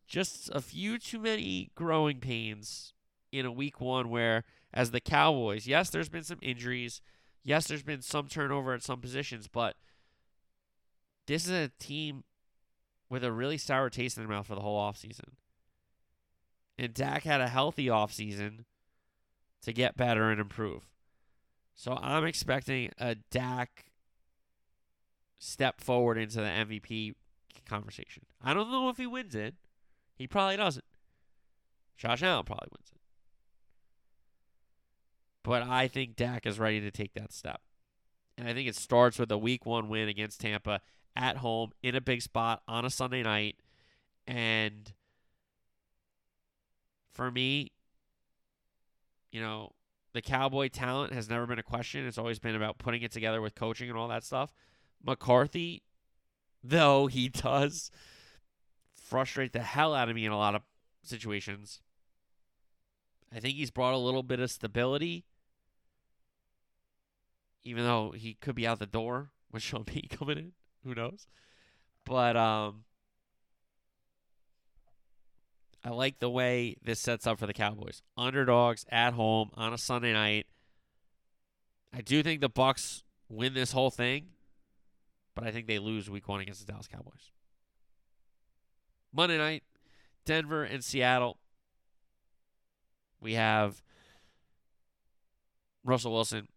just 0.06 0.50
a 0.52 0.60
few 0.60 0.98
too 0.98 1.18
many 1.18 1.70
growing 1.74 2.20
pains 2.20 2.92
in 3.32 3.44
a 3.44 3.52
week 3.52 3.80
one 3.80 4.08
where, 4.08 4.44
as 4.72 4.90
the 4.90 5.00
Cowboys, 5.00 5.66
yes, 5.66 5.90
there's 5.90 6.08
been 6.08 6.22
some 6.22 6.38
injuries. 6.42 7.00
Yes, 7.42 7.66
there's 7.66 7.82
been 7.82 8.02
some 8.02 8.28
turnover 8.28 8.74
at 8.74 8.82
some 8.82 9.00
positions, 9.00 9.48
but 9.48 9.76
this 11.26 11.44
is 11.44 11.50
a 11.50 11.70
team 11.78 12.24
with 13.08 13.24
a 13.24 13.32
really 13.32 13.58
sour 13.58 13.90
taste 13.90 14.16
in 14.16 14.22
their 14.22 14.30
mouth 14.30 14.46
for 14.46 14.54
the 14.54 14.60
whole 14.60 14.80
offseason. 14.80 15.34
And 16.78 16.92
Dak 16.92 17.22
had 17.24 17.40
a 17.40 17.48
healthy 17.48 17.86
offseason 17.86 18.64
to 19.62 19.72
get 19.72 19.96
better 19.96 20.30
and 20.30 20.40
improve. 20.40 20.88
So 21.74 21.98
I'm 22.00 22.24
expecting 22.24 22.90
a 22.98 23.16
Dak 23.30 23.86
step 25.38 25.80
forward 25.80 26.18
into 26.18 26.36
the 26.36 26.48
MVP 26.48 27.14
conversation. 27.68 28.24
I 28.42 28.54
don't 28.54 28.70
know 28.70 28.88
if 28.88 28.96
he 28.96 29.06
wins 29.06 29.34
it. 29.34 29.54
He 30.16 30.26
probably 30.26 30.56
doesn't. 30.56 30.84
Josh 31.96 32.22
Allen 32.22 32.44
probably 32.44 32.68
wins 32.72 32.90
it. 32.92 33.00
But 35.44 35.62
I 35.62 35.88
think 35.88 36.16
Dak 36.16 36.46
is 36.46 36.58
ready 36.58 36.80
to 36.80 36.90
take 36.90 37.14
that 37.14 37.32
step. 37.32 37.60
And 38.36 38.48
I 38.48 38.52
think 38.52 38.68
it 38.68 38.76
starts 38.76 39.18
with 39.18 39.30
a 39.30 39.38
week 39.38 39.64
one 39.64 39.88
win 39.88 40.08
against 40.08 40.40
Tampa 40.40 40.80
at 41.14 41.38
home 41.38 41.70
in 41.82 41.94
a 41.94 42.00
big 42.00 42.20
spot 42.20 42.62
on 42.66 42.84
a 42.84 42.90
Sunday 42.90 43.22
night. 43.22 43.56
And 44.26 44.92
for 47.12 47.30
me, 47.30 47.72
you 49.30 49.40
know, 49.40 49.72
the 50.12 50.22
Cowboy 50.22 50.68
talent 50.68 51.12
has 51.12 51.28
never 51.28 51.46
been 51.46 51.58
a 51.58 51.62
question. 51.62 52.06
It's 52.06 52.18
always 52.18 52.38
been 52.38 52.54
about 52.54 52.78
putting 52.78 53.02
it 53.02 53.12
together 53.12 53.40
with 53.40 53.54
coaching 53.54 53.88
and 53.88 53.98
all 53.98 54.08
that 54.08 54.24
stuff. 54.24 54.52
McCarthy, 55.04 55.82
though 56.62 57.06
he 57.06 57.28
does 57.28 57.90
frustrate 59.06 59.52
the 59.52 59.62
hell 59.62 59.94
out 59.94 60.08
of 60.08 60.16
me 60.16 60.26
in 60.26 60.32
a 60.32 60.38
lot 60.38 60.54
of 60.54 60.62
situations, 61.02 61.80
I 63.34 63.40
think 63.40 63.56
he's 63.56 63.70
brought 63.70 63.94
a 63.94 63.98
little 63.98 64.22
bit 64.22 64.40
of 64.40 64.50
stability, 64.50 65.24
even 67.62 67.84
though 67.84 68.12
he 68.12 68.34
could 68.34 68.54
be 68.54 68.66
out 68.66 68.78
the 68.78 68.86
door 68.86 69.30
with 69.52 69.62
Sean 69.62 69.84
Payton 69.84 70.16
coming 70.16 70.38
in. 70.38 70.52
Who 70.84 70.94
knows? 70.94 71.26
But 72.04 72.36
um, 72.36 72.84
I 75.84 75.90
like 75.90 76.18
the 76.18 76.30
way 76.30 76.76
this 76.82 77.00
sets 77.00 77.26
up 77.26 77.38
for 77.38 77.46
the 77.46 77.52
Cowboys. 77.52 78.02
Underdogs 78.16 78.84
at 78.88 79.14
home 79.14 79.50
on 79.54 79.72
a 79.72 79.78
Sunday 79.78 80.12
night. 80.12 80.46
I 81.92 82.00
do 82.00 82.22
think 82.22 82.40
the 82.40 82.48
Bucks 82.48 83.02
win 83.28 83.54
this 83.54 83.72
whole 83.72 83.90
thing, 83.90 84.28
but 85.34 85.44
I 85.44 85.50
think 85.50 85.66
they 85.66 85.78
lose 85.78 86.10
week 86.10 86.28
one 86.28 86.40
against 86.40 86.64
the 86.64 86.70
Dallas 86.70 86.86
Cowboys. 86.86 87.32
Monday 89.16 89.38
night, 89.38 89.62
Denver 90.26 90.62
and 90.62 90.84
Seattle. 90.84 91.38
We 93.20 93.32
have 93.32 93.82
Russell 95.84 96.12
Wilson 96.12 96.48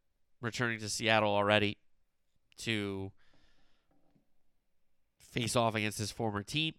returning 0.42 0.80
to 0.80 0.90
Seattle 0.90 1.34
already 1.34 1.78
to 2.58 3.12
face 5.18 5.56
off 5.56 5.74
against 5.74 6.00
his 6.00 6.12
former 6.12 6.44
team. 6.44 6.74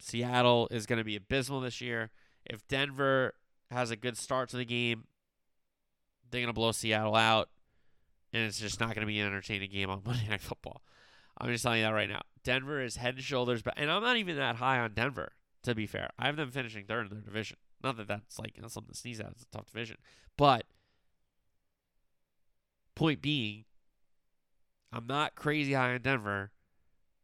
Seattle 0.00 0.66
is 0.70 0.86
going 0.86 0.98
to 0.98 1.04
be 1.04 1.16
abysmal 1.16 1.60
this 1.60 1.80
year. 1.80 2.10
If 2.46 2.66
Denver 2.66 3.34
has 3.70 3.90
a 3.90 3.96
good 3.96 4.16
start 4.16 4.48
to 4.50 4.56
the 4.56 4.64
game, 4.64 5.04
they're 6.30 6.40
going 6.40 6.46
to 6.48 6.54
blow 6.54 6.72
Seattle 6.72 7.14
out, 7.14 7.50
and 8.32 8.44
it's 8.44 8.58
just 8.58 8.80
not 8.80 8.94
going 8.94 9.00
to 9.00 9.06
be 9.06 9.20
an 9.20 9.26
entertaining 9.26 9.70
game 9.70 9.90
on 9.90 10.02
Monday 10.06 10.26
Night 10.28 10.40
Football. 10.40 10.80
I'm 11.36 11.50
just 11.50 11.64
telling 11.64 11.80
you 11.80 11.84
that 11.84 11.92
right 11.92 12.08
now. 12.08 12.22
Denver 12.44 12.80
is 12.80 12.96
head 12.96 13.14
and 13.14 13.24
shoulders 13.24 13.62
back, 13.62 13.74
and 13.76 13.90
I'm 13.90 14.02
not 14.02 14.16
even 14.16 14.36
that 14.36 14.56
high 14.56 14.78
on 14.78 14.92
Denver. 14.94 15.32
To 15.64 15.74
be 15.74 15.86
fair, 15.86 16.10
I 16.18 16.26
have 16.26 16.36
them 16.36 16.50
finishing 16.50 16.84
third 16.84 17.06
in 17.06 17.10
their 17.10 17.22
division. 17.22 17.56
Not 17.82 17.96
that 17.96 18.06
that's 18.06 18.38
like 18.38 18.58
something 18.68 18.92
to 18.92 18.98
sneeze 18.98 19.18
at. 19.18 19.30
It's 19.30 19.42
a 19.42 19.56
tough 19.56 19.66
division, 19.66 19.96
but 20.36 20.64
point 22.94 23.22
being, 23.22 23.64
I'm 24.92 25.06
not 25.06 25.34
crazy 25.34 25.72
high 25.72 25.94
on 25.94 26.02
Denver, 26.02 26.52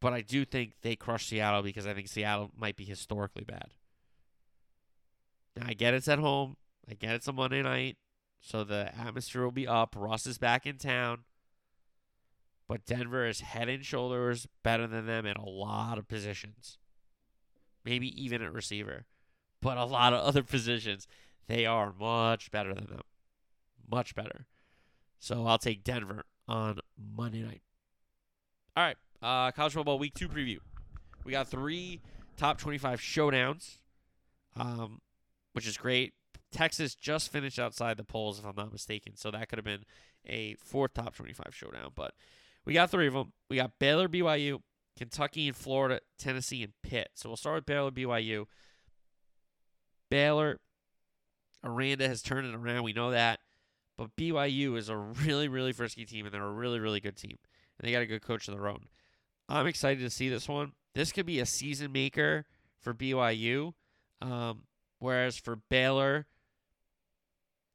but 0.00 0.12
I 0.12 0.22
do 0.22 0.44
think 0.44 0.72
they 0.83 0.96
crush 0.96 1.26
Seattle 1.26 1.62
because 1.62 1.87
I 1.87 1.94
think 1.94 2.09
Seattle 2.09 2.50
might 2.56 2.76
be 2.76 2.85
historically 2.85 3.44
bad. 3.44 3.74
Now 5.56 5.66
I 5.68 5.74
get 5.74 5.94
it's 5.94 6.09
at 6.09 6.18
home. 6.18 6.56
I 6.88 6.94
get 6.94 7.14
it's 7.14 7.28
a 7.28 7.33
Monday 7.33 7.62
night, 7.62 7.98
so 8.40 8.64
the 8.64 8.90
atmosphere 8.98 9.44
will 9.44 9.50
be 9.52 9.68
up. 9.68 9.94
Russ 9.96 10.26
is 10.26 10.38
back 10.38 10.66
in 10.66 10.78
town. 10.78 11.24
But 12.70 12.87
Denver 12.87 13.26
is 13.26 13.40
head 13.40 13.68
and 13.68 13.85
shoulders 13.85 14.46
better 14.62 14.87
than 14.87 15.04
them 15.04 15.26
in 15.26 15.37
a 15.37 15.44
lot 15.44 15.98
of 15.98 16.06
positions. 16.06 16.78
Maybe 17.85 18.06
even 18.22 18.42
at 18.42 18.52
receiver. 18.52 19.06
But 19.61 19.76
a 19.76 19.85
lot 19.85 20.12
of 20.12 20.20
other 20.20 20.42
positions, 20.44 21.09
they 21.48 21.66
are 21.66 21.92
much 21.98 22.52
better 22.52 22.72
than 22.72 22.87
them. 22.87 23.00
Much 23.90 24.14
better. 24.14 24.46
So 25.18 25.48
I'll 25.48 25.59
take 25.59 25.83
Denver 25.83 26.22
on 26.46 26.78
Monday 26.96 27.42
night. 27.42 27.62
All 28.76 28.85
right. 28.85 28.96
Uh, 29.20 29.50
college 29.50 29.72
football 29.72 29.98
week 29.98 30.14
two 30.14 30.28
preview. 30.28 30.59
We 31.24 31.33
got 31.33 31.48
three 31.48 32.00
top 32.37 32.59
25 32.59 33.00
showdowns, 33.00 33.78
um, 34.54 35.00
which 35.54 35.66
is 35.66 35.76
great. 35.76 36.12
Texas 36.52 36.94
just 36.94 37.33
finished 37.33 37.59
outside 37.59 37.96
the 37.96 38.04
polls, 38.04 38.38
if 38.38 38.44
I'm 38.44 38.54
not 38.56 38.70
mistaken. 38.70 39.16
So 39.16 39.33
that 39.33 39.48
could 39.48 39.59
have 39.59 39.64
been 39.64 39.85
a 40.24 40.54
fourth 40.54 40.94
top 40.94 41.16
25 41.16 41.52
showdown. 41.52 41.90
But 41.96 42.14
we 42.64 42.74
got 42.74 42.90
three 42.90 43.06
of 43.06 43.14
them. 43.14 43.32
We 43.48 43.56
got 43.56 43.78
Baylor, 43.78 44.08
BYU, 44.08 44.60
Kentucky, 44.96 45.48
and 45.48 45.56
Florida, 45.56 46.00
Tennessee, 46.18 46.62
and 46.62 46.72
Pitt. 46.82 47.10
So 47.14 47.28
we'll 47.28 47.36
start 47.36 47.56
with 47.56 47.66
Baylor, 47.66 47.90
BYU. 47.90 48.46
Baylor, 50.10 50.60
Aranda 51.64 52.08
has 52.08 52.22
turned 52.22 52.46
it 52.46 52.54
around. 52.54 52.82
We 52.82 52.92
know 52.92 53.10
that. 53.10 53.40
But 53.96 54.16
BYU 54.16 54.76
is 54.76 54.88
a 54.88 54.96
really, 54.96 55.48
really 55.48 55.72
frisky 55.72 56.04
team, 56.04 56.26
and 56.26 56.34
they're 56.34 56.42
a 56.42 56.52
really, 56.52 56.80
really 56.80 57.00
good 57.00 57.16
team. 57.16 57.38
And 57.78 57.86
they 57.86 57.92
got 57.92 58.02
a 58.02 58.06
good 58.06 58.22
coach 58.22 58.48
of 58.48 58.54
their 58.54 58.68
own. 58.68 58.86
I'm 59.48 59.66
excited 59.66 60.00
to 60.00 60.10
see 60.10 60.28
this 60.28 60.48
one. 60.48 60.72
This 60.94 61.12
could 61.12 61.26
be 61.26 61.40
a 61.40 61.46
season 61.46 61.92
maker 61.92 62.46
for 62.80 62.94
BYU. 62.94 63.74
Um, 64.22 64.62
whereas 64.98 65.36
for 65.36 65.56
Baylor, 65.56 66.26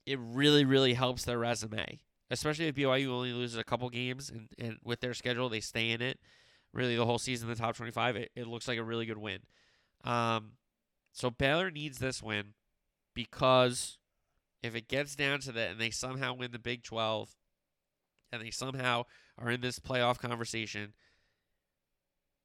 it 0.06 0.20
really, 0.20 0.66
really 0.66 0.94
helps 0.94 1.26
their 1.26 1.40
resume. 1.40 2.00
Especially 2.30 2.68
if 2.68 2.76
BYU 2.76 3.10
only 3.10 3.34
loses 3.34 3.58
a 3.58 3.64
couple 3.64 3.90
games 3.90 4.30
and, 4.30 4.50
and 4.58 4.78
with 4.84 5.00
their 5.00 5.14
schedule, 5.14 5.48
they 5.50 5.60
stay 5.60 5.92
in 5.92 6.02
it. 6.02 6.20
Really, 6.74 6.96
the 6.96 7.06
whole 7.06 7.20
season, 7.20 7.48
the 7.48 7.56
top 7.56 7.76
25, 7.76 8.16
it, 8.16 8.32
it 8.36 8.48
looks 8.48 8.68
like 8.68 8.78
a 8.78 8.84
really 8.84 9.06
good 9.06 9.18
win. 9.18 9.40
Um, 10.04 10.54
so 11.14 11.30
Baylor 11.30 11.72
needs 11.72 12.00
this 12.00 12.22
win 12.22 12.54
because 13.14 13.98
if 14.62 14.76
it 14.76 14.88
gets 14.88 15.16
down 15.16 15.40
to 15.42 15.52
that 15.54 15.72
and 15.72 15.80
they 15.80 15.92
somehow 15.92 16.34
win 16.34 16.52
the 16.52 16.60
Big 16.60 16.84
12 16.84 17.36
and 18.32 18.42
they 18.42 18.52
somehow 18.52 19.04
are 19.38 19.50
in 19.50 19.62
this 19.62 19.80
playoff 19.80 20.20
conversation, 20.20 20.94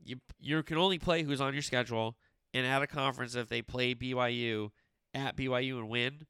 you 0.03 0.17
you 0.39 0.63
can 0.63 0.79
only 0.79 0.99
play 0.99 1.23
who's 1.23 1.41
on 1.41 1.53
your 1.53 1.63
schedule 1.63 2.17
and 2.55 2.67
at 2.67 2.83
a 2.83 2.87
conference 2.87 3.35
if 3.35 3.49
they 3.49 3.63
play 3.63 3.95
BYU 3.95 4.71
at 5.15 5.37
BYU 5.37 5.79
and 5.79 5.89
win. 5.89 6.27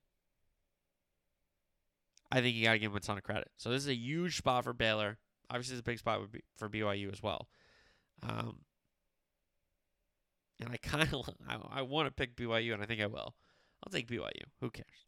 I 2.30 2.40
think 2.40 2.56
you 2.56 2.64
got 2.64 2.72
to 2.72 2.78
give 2.78 2.92
him 2.92 2.96
a 2.96 3.00
ton 3.00 3.18
of 3.18 3.24
credit. 3.24 3.48
So 3.56 3.70
this 3.70 3.82
is 3.82 3.88
a 3.88 3.94
huge 3.94 4.36
spot 4.36 4.64
for 4.64 4.72
Baylor. 4.72 5.18
Obviously, 5.50 5.74
it's 5.74 5.80
a 5.80 5.84
big 5.84 5.98
spot 5.98 6.20
for 6.56 6.68
BYU 6.68 7.12
as 7.12 7.22
well. 7.22 7.48
Um, 8.22 8.60
and 10.60 10.70
I 10.70 10.76
kind 10.76 11.02
of 11.12 11.30
I, 11.48 11.80
I 11.80 11.82
want 11.82 12.06
to 12.06 12.12
pick 12.12 12.36
BYU, 12.36 12.72
and 12.72 12.82
I 12.82 12.86
think 12.86 13.00
I 13.00 13.06
will. 13.06 13.34
I'll 13.82 13.92
take 13.92 14.08
BYU. 14.08 14.44
Who 14.60 14.70
cares? 14.70 15.06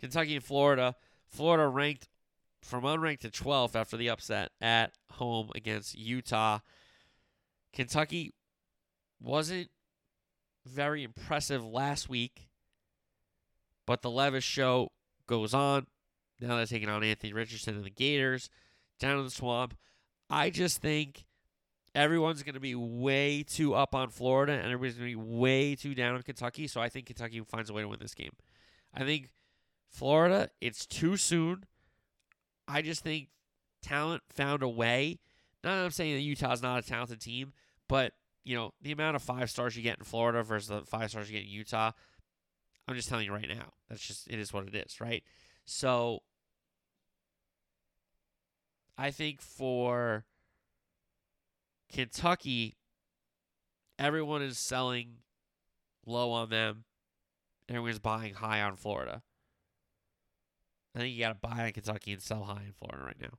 Kentucky 0.00 0.34
and 0.34 0.44
Florida. 0.44 0.94
Florida 1.28 1.68
ranked 1.68 2.08
from 2.62 2.84
unranked 2.84 3.20
to 3.20 3.30
12th 3.30 3.76
after 3.76 3.96
the 3.96 4.08
upset 4.08 4.50
at 4.60 4.92
home 5.12 5.50
against 5.54 5.96
Utah. 5.96 6.60
Kentucky 7.72 8.34
wasn't 9.20 9.68
very 10.66 11.02
impressive 11.02 11.64
last 11.64 12.08
week, 12.08 12.48
but 13.86 14.02
the 14.02 14.10
Levis 14.10 14.44
show 14.44 14.90
goes 15.26 15.54
on. 15.54 15.86
Now 16.40 16.56
they're 16.56 16.66
taking 16.66 16.88
on 16.88 17.02
Anthony 17.02 17.32
Richardson 17.32 17.76
and 17.76 17.84
the 17.84 17.90
Gators 17.90 18.50
down 18.98 19.18
in 19.18 19.24
the 19.24 19.30
swamp. 19.30 19.74
I 20.30 20.50
just 20.50 20.80
think 20.80 21.24
everyone's 21.94 22.42
going 22.42 22.54
to 22.54 22.60
be 22.60 22.74
way 22.74 23.42
too 23.42 23.74
up 23.74 23.94
on 23.94 24.10
Florida 24.10 24.52
and 24.52 24.64
everybody's 24.64 24.94
going 24.94 25.10
to 25.10 25.16
be 25.16 25.36
way 25.36 25.74
too 25.74 25.94
down 25.94 26.14
on 26.14 26.22
Kentucky. 26.22 26.66
So 26.66 26.80
I 26.80 26.88
think 26.88 27.06
Kentucky 27.06 27.40
finds 27.40 27.70
a 27.70 27.72
way 27.72 27.82
to 27.82 27.88
win 27.88 27.98
this 28.00 28.14
game. 28.14 28.32
I 28.94 29.04
think 29.04 29.30
Florida, 29.88 30.50
it's 30.60 30.86
too 30.86 31.16
soon. 31.16 31.64
I 32.66 32.82
just 32.82 33.02
think 33.02 33.28
talent 33.82 34.22
found 34.28 34.62
a 34.62 34.68
way. 34.68 35.18
Not 35.64 35.76
that 35.76 35.84
I'm 35.84 35.90
saying 35.90 36.14
that 36.14 36.20
Utah's 36.20 36.62
not 36.62 36.84
a 36.84 36.86
talented 36.86 37.20
team, 37.20 37.52
but 37.88 38.12
you 38.44 38.54
know 38.54 38.72
the 38.80 38.92
amount 38.92 39.16
of 39.16 39.22
five 39.22 39.50
stars 39.50 39.76
you 39.76 39.82
get 39.82 39.98
in 39.98 40.04
Florida 40.04 40.42
versus 40.42 40.68
the 40.68 40.82
five 40.82 41.10
stars 41.10 41.30
you 41.30 41.38
get 41.38 41.46
in 41.46 41.52
Utah. 41.52 41.92
I'm 42.86 42.94
just 42.94 43.08
telling 43.08 43.26
you 43.26 43.32
right 43.32 43.48
now. 43.48 43.72
That's 43.88 44.06
just 44.06 44.28
it 44.28 44.38
is 44.38 44.52
what 44.52 44.68
it 44.68 44.74
is, 44.74 45.00
right? 45.00 45.22
So 45.64 46.20
I 48.98 49.12
think 49.12 49.40
for 49.40 50.24
Kentucky, 51.92 52.76
everyone 53.96 54.42
is 54.42 54.58
selling 54.58 55.18
low 56.04 56.32
on 56.32 56.50
them. 56.50 56.84
Everyone's 57.68 58.00
buying 58.00 58.34
high 58.34 58.60
on 58.60 58.74
Florida. 58.74 59.22
I 60.96 60.98
think 60.98 61.14
you 61.14 61.20
got 61.20 61.40
to 61.40 61.48
buy 61.48 61.66
in 61.66 61.72
Kentucky 61.72 62.12
and 62.12 62.20
sell 62.20 62.42
high 62.42 62.64
in 62.66 62.72
Florida 62.72 63.04
right 63.04 63.20
now. 63.20 63.38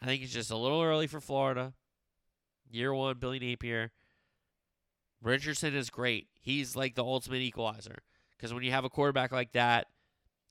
I 0.00 0.06
think 0.06 0.22
it's 0.22 0.32
just 0.32 0.50
a 0.50 0.56
little 0.56 0.82
early 0.82 1.06
for 1.08 1.20
Florida. 1.20 1.74
Year 2.70 2.94
one, 2.94 3.18
Billy 3.18 3.38
Napier. 3.38 3.92
Richardson 5.22 5.74
is 5.74 5.90
great. 5.90 6.28
He's 6.40 6.74
like 6.74 6.94
the 6.94 7.04
ultimate 7.04 7.42
equalizer. 7.42 7.98
Because 8.36 8.54
when 8.54 8.62
you 8.62 8.70
have 8.70 8.84
a 8.84 8.90
quarterback 8.90 9.30
like 9.30 9.52
that 9.52 9.88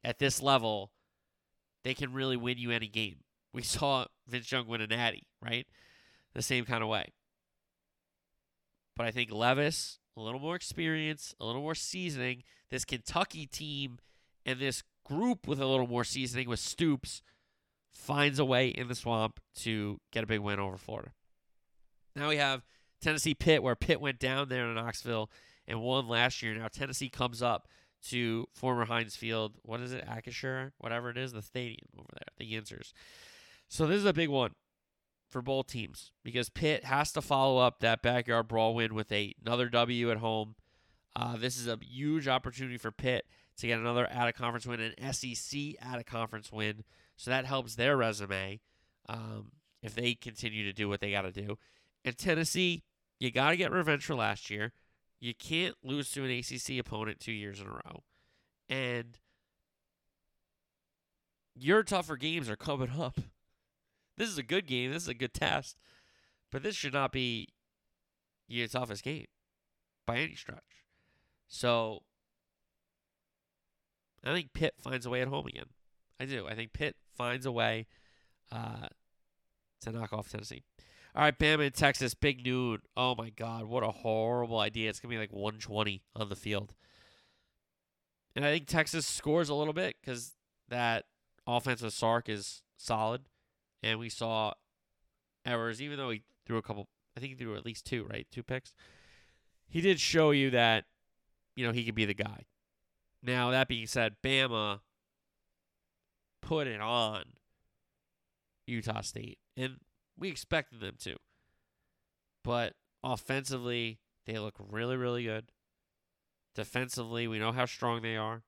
at 0.03 0.19
this 0.19 0.41
level, 0.41 0.91
they 1.83 1.93
can 1.93 2.13
really 2.13 2.37
win 2.37 2.57
you 2.57 2.69
any 2.69 2.87
game. 2.87 3.17
We 3.53 3.61
saw 3.61 4.05
Vince 4.27 4.51
Young 4.51 4.67
win 4.67 4.81
a 4.81 4.87
natty, 4.87 5.27
right? 5.41 5.67
The 6.33 6.41
same 6.41 6.65
kind 6.65 6.81
of 6.81 6.89
way. 6.89 7.13
But 8.95 9.05
I 9.05 9.11
think 9.11 9.31
Levis, 9.31 9.99
a 10.17 10.21
little 10.21 10.39
more 10.39 10.55
experience, 10.55 11.33
a 11.39 11.45
little 11.45 11.61
more 11.61 11.75
seasoning. 11.75 12.43
This 12.69 12.85
Kentucky 12.85 13.45
team 13.45 13.99
and 14.45 14.59
this 14.59 14.83
group 15.05 15.47
with 15.47 15.59
a 15.59 15.67
little 15.67 15.87
more 15.87 16.03
seasoning 16.03 16.49
with 16.49 16.59
Stoops 16.59 17.21
finds 17.91 18.39
a 18.39 18.45
way 18.45 18.67
in 18.67 18.87
the 18.87 18.95
swamp 18.95 19.39
to 19.55 19.99
get 20.11 20.23
a 20.23 20.27
big 20.27 20.39
win 20.39 20.59
over 20.59 20.77
Florida. 20.77 21.11
Now 22.15 22.29
we 22.29 22.37
have 22.37 22.63
Tennessee 23.01 23.33
Pitt, 23.33 23.63
where 23.63 23.75
Pitt 23.75 24.01
went 24.01 24.19
down 24.19 24.49
there 24.49 24.67
in 24.67 24.75
Knoxville 24.75 25.29
and 25.67 25.81
won 25.81 26.07
last 26.07 26.41
year. 26.41 26.55
Now 26.55 26.67
Tennessee 26.67 27.09
comes 27.09 27.41
up 27.41 27.67
to 28.09 28.47
former 28.53 28.85
Heinz 28.85 29.15
Field. 29.15 29.53
What 29.63 29.81
is 29.81 29.93
it, 29.93 30.05
Acrisure, 30.07 30.71
whatever 30.77 31.09
it 31.09 31.17
is, 31.17 31.33
the 31.33 31.41
stadium 31.41 31.87
over 31.97 32.09
there, 32.13 32.27
the 32.37 32.51
Yinsers. 32.51 32.93
So 33.73 33.87
this 33.87 33.97
is 33.97 34.05
a 34.05 34.13
big 34.13 34.29
one 34.29 34.51
for 35.31 35.41
both 35.41 35.65
teams 35.65 36.11
because 36.23 36.47
Pitt 36.47 36.83
has 36.83 37.11
to 37.13 37.23
follow 37.23 37.57
up 37.57 37.79
that 37.79 38.03
backyard 38.03 38.47
brawl 38.47 38.75
win 38.75 38.93
with 38.93 39.11
a, 39.11 39.33
another 39.43 39.67
W 39.67 40.11
at 40.11 40.17
home. 40.17 40.53
Uh, 41.15 41.37
this 41.37 41.57
is 41.57 41.67
a 41.67 41.79
huge 41.81 42.27
opportunity 42.27 42.77
for 42.77 42.91
Pitt 42.91 43.25
to 43.57 43.65
get 43.65 43.79
another 43.79 44.07
out 44.11 44.29
of 44.29 44.35
conference 44.35 44.67
win, 44.67 44.79
an 44.79 45.11
SEC 45.11 45.59
out 45.81 45.97
of 45.97 46.05
conference 46.05 46.51
win. 46.51 46.83
So 47.17 47.31
that 47.31 47.45
helps 47.45 47.73
their 47.73 47.97
resume 47.97 48.59
um, 49.09 49.53
if 49.81 49.95
they 49.95 50.13
continue 50.13 50.63
to 50.65 50.73
do 50.73 50.87
what 50.87 51.01
they 51.01 51.09
got 51.09 51.23
to 51.23 51.31
do. 51.31 51.57
And 52.05 52.15
Tennessee, 52.15 52.83
you 53.19 53.31
got 53.31 53.49
to 53.49 53.57
get 53.57 53.71
revenge 53.71 54.05
for 54.05 54.13
last 54.13 54.51
year. 54.51 54.71
You 55.19 55.33
can't 55.33 55.73
lose 55.83 56.11
to 56.11 56.23
an 56.23 56.29
ACC 56.29 56.77
opponent 56.77 57.19
two 57.19 57.31
years 57.31 57.59
in 57.59 57.65
a 57.65 57.71
row. 57.71 58.03
And 58.69 59.17
your 61.55 61.81
tougher 61.81 62.17
games 62.17 62.51
are 62.51 62.55
coming 62.55 62.91
up. 62.91 63.17
This 64.17 64.29
is 64.29 64.37
a 64.37 64.43
good 64.43 64.67
game. 64.67 64.91
This 64.91 65.03
is 65.03 65.09
a 65.09 65.13
good 65.13 65.33
test. 65.33 65.77
But 66.51 66.63
this 66.63 66.75
should 66.75 66.93
not 66.93 67.11
be 67.11 67.49
your 68.47 68.67
toughest 68.67 69.03
game 69.03 69.25
by 70.05 70.17
any 70.17 70.35
stretch. 70.35 70.85
So 71.47 72.03
I 74.23 74.33
think 74.33 74.53
Pitt 74.53 74.75
finds 74.79 75.05
a 75.05 75.09
way 75.09 75.21
at 75.21 75.27
home 75.27 75.47
again. 75.47 75.65
I 76.19 76.25
do. 76.25 76.47
I 76.47 76.55
think 76.55 76.73
Pitt 76.73 76.95
finds 77.15 77.45
a 77.45 77.51
way 77.51 77.87
uh, 78.51 78.87
to 79.81 79.91
knock 79.91 80.13
off 80.13 80.29
Tennessee. 80.29 80.63
All 81.15 81.21
right, 81.21 81.37
Bama 81.37 81.67
in 81.67 81.71
Texas, 81.73 82.15
big 82.15 82.43
noon. 82.43 82.79
Oh 82.97 83.13
my 83.15 83.29
God, 83.29 83.65
what 83.65 83.83
a 83.83 83.91
horrible 83.91 84.59
idea! 84.59 84.89
It's 84.89 84.99
gonna 84.99 85.13
be 85.13 85.19
like 85.19 85.31
120 85.31 86.01
on 86.15 86.29
the 86.29 86.35
field, 86.35 86.73
and 88.35 88.43
I 88.43 88.51
think 88.51 88.65
Texas 88.65 89.05
scores 89.05 89.49
a 89.49 89.53
little 89.53 89.73
bit 89.73 89.95
because 90.01 90.33
that 90.69 91.05
offense 91.45 91.83
with 91.83 91.93
Sark 91.93 92.29
is 92.29 92.63
solid, 92.77 93.21
and 93.83 93.99
we 93.99 94.09
saw 94.09 94.53
Ewers. 95.45 95.81
Even 95.81 95.97
though 95.97 96.09
he 96.09 96.23
threw 96.45 96.57
a 96.57 96.61
couple, 96.61 96.87
I 97.15 97.19
think 97.19 97.33
he 97.33 97.35
threw 97.35 97.55
at 97.55 97.65
least 97.65 97.85
two, 97.85 98.05
right? 98.09 98.25
Two 98.31 98.43
picks. 98.43 98.73
He 99.67 99.81
did 99.81 99.99
show 99.99 100.31
you 100.31 100.49
that, 100.51 100.85
you 101.55 101.65
know, 101.65 101.73
he 101.73 101.83
could 101.83 101.95
be 101.95 102.05
the 102.05 102.13
guy. 102.13 102.45
Now, 103.21 103.51
that 103.51 103.67
being 103.67 103.87
said, 103.87 104.15
Bama 104.23 104.79
put 106.41 106.67
it 106.67 106.81
on 106.81 107.23
Utah 108.67 109.01
State, 109.01 109.39
and 109.55 109.77
we 110.17 110.29
expected 110.29 110.79
them 110.79 110.95
to. 110.99 111.15
But 112.43 112.73
offensively, 113.03 113.99
they 114.25 114.37
look 114.39 114.55
really, 114.59 114.97
really 114.97 115.23
good. 115.23 115.51
Defensively, 116.53 117.27
we 117.27 117.39
know 117.39 117.51
how 117.51 117.65
strong 117.65 118.01
they 118.01 118.17
are. 118.17 118.43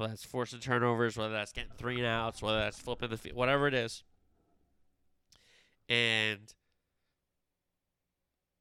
Whether 0.00 0.12
that's 0.12 0.24
forcing 0.24 0.60
turnovers, 0.60 1.18
whether 1.18 1.34
that's 1.34 1.52
getting 1.52 1.72
three 1.76 1.98
and 1.98 2.06
outs, 2.06 2.40
whether 2.40 2.58
that's 2.58 2.80
flipping 2.80 3.10
the 3.10 3.18
field, 3.18 3.36
whatever 3.36 3.66
it 3.66 3.74
is. 3.74 4.02
And 5.90 6.54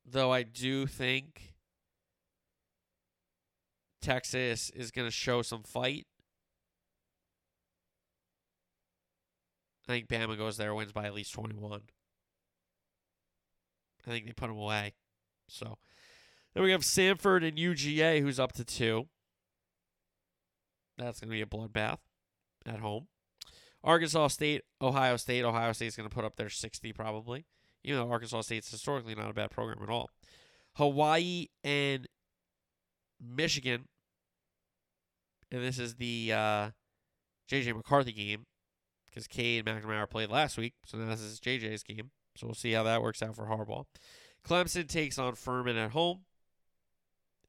though 0.06 0.34
I 0.34 0.44
do 0.44 0.86
think 0.86 1.54
Texas 4.02 4.70
is 4.72 4.92
going 4.92 5.08
to 5.08 5.12
show 5.12 5.42
some 5.42 5.64
fight. 5.64 6.08
I 9.88 9.94
think 9.94 10.10
Bama 10.10 10.38
goes 10.38 10.58
there, 10.58 10.76
wins 10.76 10.92
by 10.92 11.06
at 11.06 11.14
least 11.14 11.34
21. 11.34 11.84
I 14.06 14.12
think 14.12 14.26
they 14.26 14.34
put 14.34 14.48
them 14.48 14.58
away. 14.58 14.94
So 15.48 15.78
then 16.54 16.64
we 16.64 16.72
have 16.72 16.82
Samford 16.82 17.48
and 17.48 17.58
UGA, 17.58 18.20
who's 18.20 18.42
up 18.42 18.52
to 18.54 18.66
two. 18.66 19.08
That's 21.00 21.20
going 21.20 21.30
to 21.30 21.36
be 21.36 21.42
a 21.42 21.46
bloodbath 21.46 22.00
at 22.66 22.80
home. 22.80 23.08
Arkansas 23.84 24.28
State, 24.28 24.64
Ohio 24.82 25.18
State. 25.18 25.46
Ohio 25.46 25.72
State's 25.72 25.96
going 25.96 26.10
to 26.10 26.14
put 26.14 26.26
up 26.26 26.36
their 26.36 26.50
60 26.50 26.92
probably, 26.94 27.46
even 27.84 28.00
though 28.00 28.12
Arkansas 28.12 28.42
State's 28.42 28.70
historically 28.70 29.16
not 29.16 29.30
a 29.30 29.34
bad 29.34 29.52
program 29.52 29.82
at 29.82 29.90
all. 29.90 30.10
Hawaii 30.76 31.48
and 31.64 32.08
Michigan, 33.22 33.86
and 35.52 35.64
this 35.64 35.80
is 35.80 35.96
the 35.96 36.32
uh, 36.34 36.70
JJ 37.50 37.76
McCarthy 37.76 38.12
game 38.12 38.46
because 39.08 39.28
Cade 39.28 39.68
and 39.68 39.84
McNamara 39.84 40.10
played 40.10 40.30
last 40.30 40.58
week, 40.58 40.74
so 40.86 40.98
now 40.98 41.10
this 41.10 41.22
is 41.22 41.40
JJ's 41.40 41.84
game. 41.84 42.12
So 42.36 42.48
we'll 42.48 42.54
see 42.54 42.74
how 42.74 42.84
that 42.84 43.02
works 43.02 43.22
out 43.22 43.36
for 43.36 43.46
Harbaugh. 43.46 43.86
Clemson 44.48 44.88
takes 44.88 45.18
on 45.18 45.36
Furman 45.36 45.78
at 45.78 45.92
home. 45.92 46.22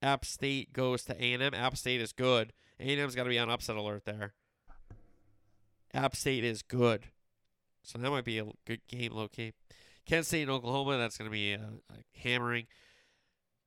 App 0.03 0.25
State 0.25 0.73
goes 0.73 1.05
to 1.05 1.15
A&M. 1.15 1.55
App 1.55 1.77
State 1.77 2.01
is 2.01 2.13
good. 2.13 2.53
A&M's 2.81 3.14
got 3.14 3.24
to 3.24 3.31
be 3.31 3.39
on 3.39 3.51
upset 3.51 3.76
alert 3.76 4.05
there. 4.05 4.35
App 5.93 6.16
State 6.16 6.45
is 6.45 6.62
good. 6.62 7.07
So 7.83 7.99
that 7.99 8.11
might 8.11 8.24
be 8.24 8.39
a 8.39 8.47
good 8.66 8.81
game, 8.89 9.12
key. 9.33 9.53
Kent 10.07 10.26
State 10.26 10.43
and 10.43 10.51
Oklahoma, 10.51 10.99
that's 10.99 11.16
going 11.16 11.31
to 11.31 11.33
be 11.33 11.53
a, 11.53 11.61
a 11.91 12.18
hammering. 12.18 12.66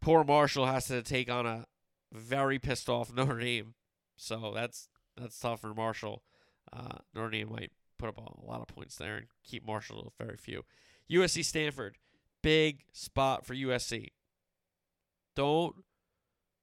Poor 0.01 0.23
Marshall 0.23 0.65
has 0.65 0.87
to 0.87 1.01
take 1.01 1.31
on 1.31 1.45
a 1.45 1.65
very 2.11 2.59
pissed 2.59 2.89
off 2.89 3.13
Notre 3.15 3.39
Dame. 3.39 3.73
So 4.17 4.51
that's 4.53 4.89
that's 5.17 5.39
tough 5.39 5.61
for 5.61 5.73
Marshall. 5.73 6.23
Uh, 6.71 6.97
Notre 7.13 7.31
Dame 7.31 7.51
might 7.51 7.71
put 7.97 8.09
up 8.09 8.17
a 8.17 8.45
lot 8.45 8.61
of 8.61 8.67
points 8.67 8.95
there 8.95 9.15
and 9.15 9.27
keep 9.43 9.65
Marshall 9.65 10.03
to 10.03 10.23
very 10.23 10.37
few. 10.37 10.63
USC 11.09 11.43
Stanford, 11.43 11.97
big 12.41 12.83
spot 12.91 13.45
for 13.45 13.53
USC. 13.53 14.09
Don't 15.35 15.75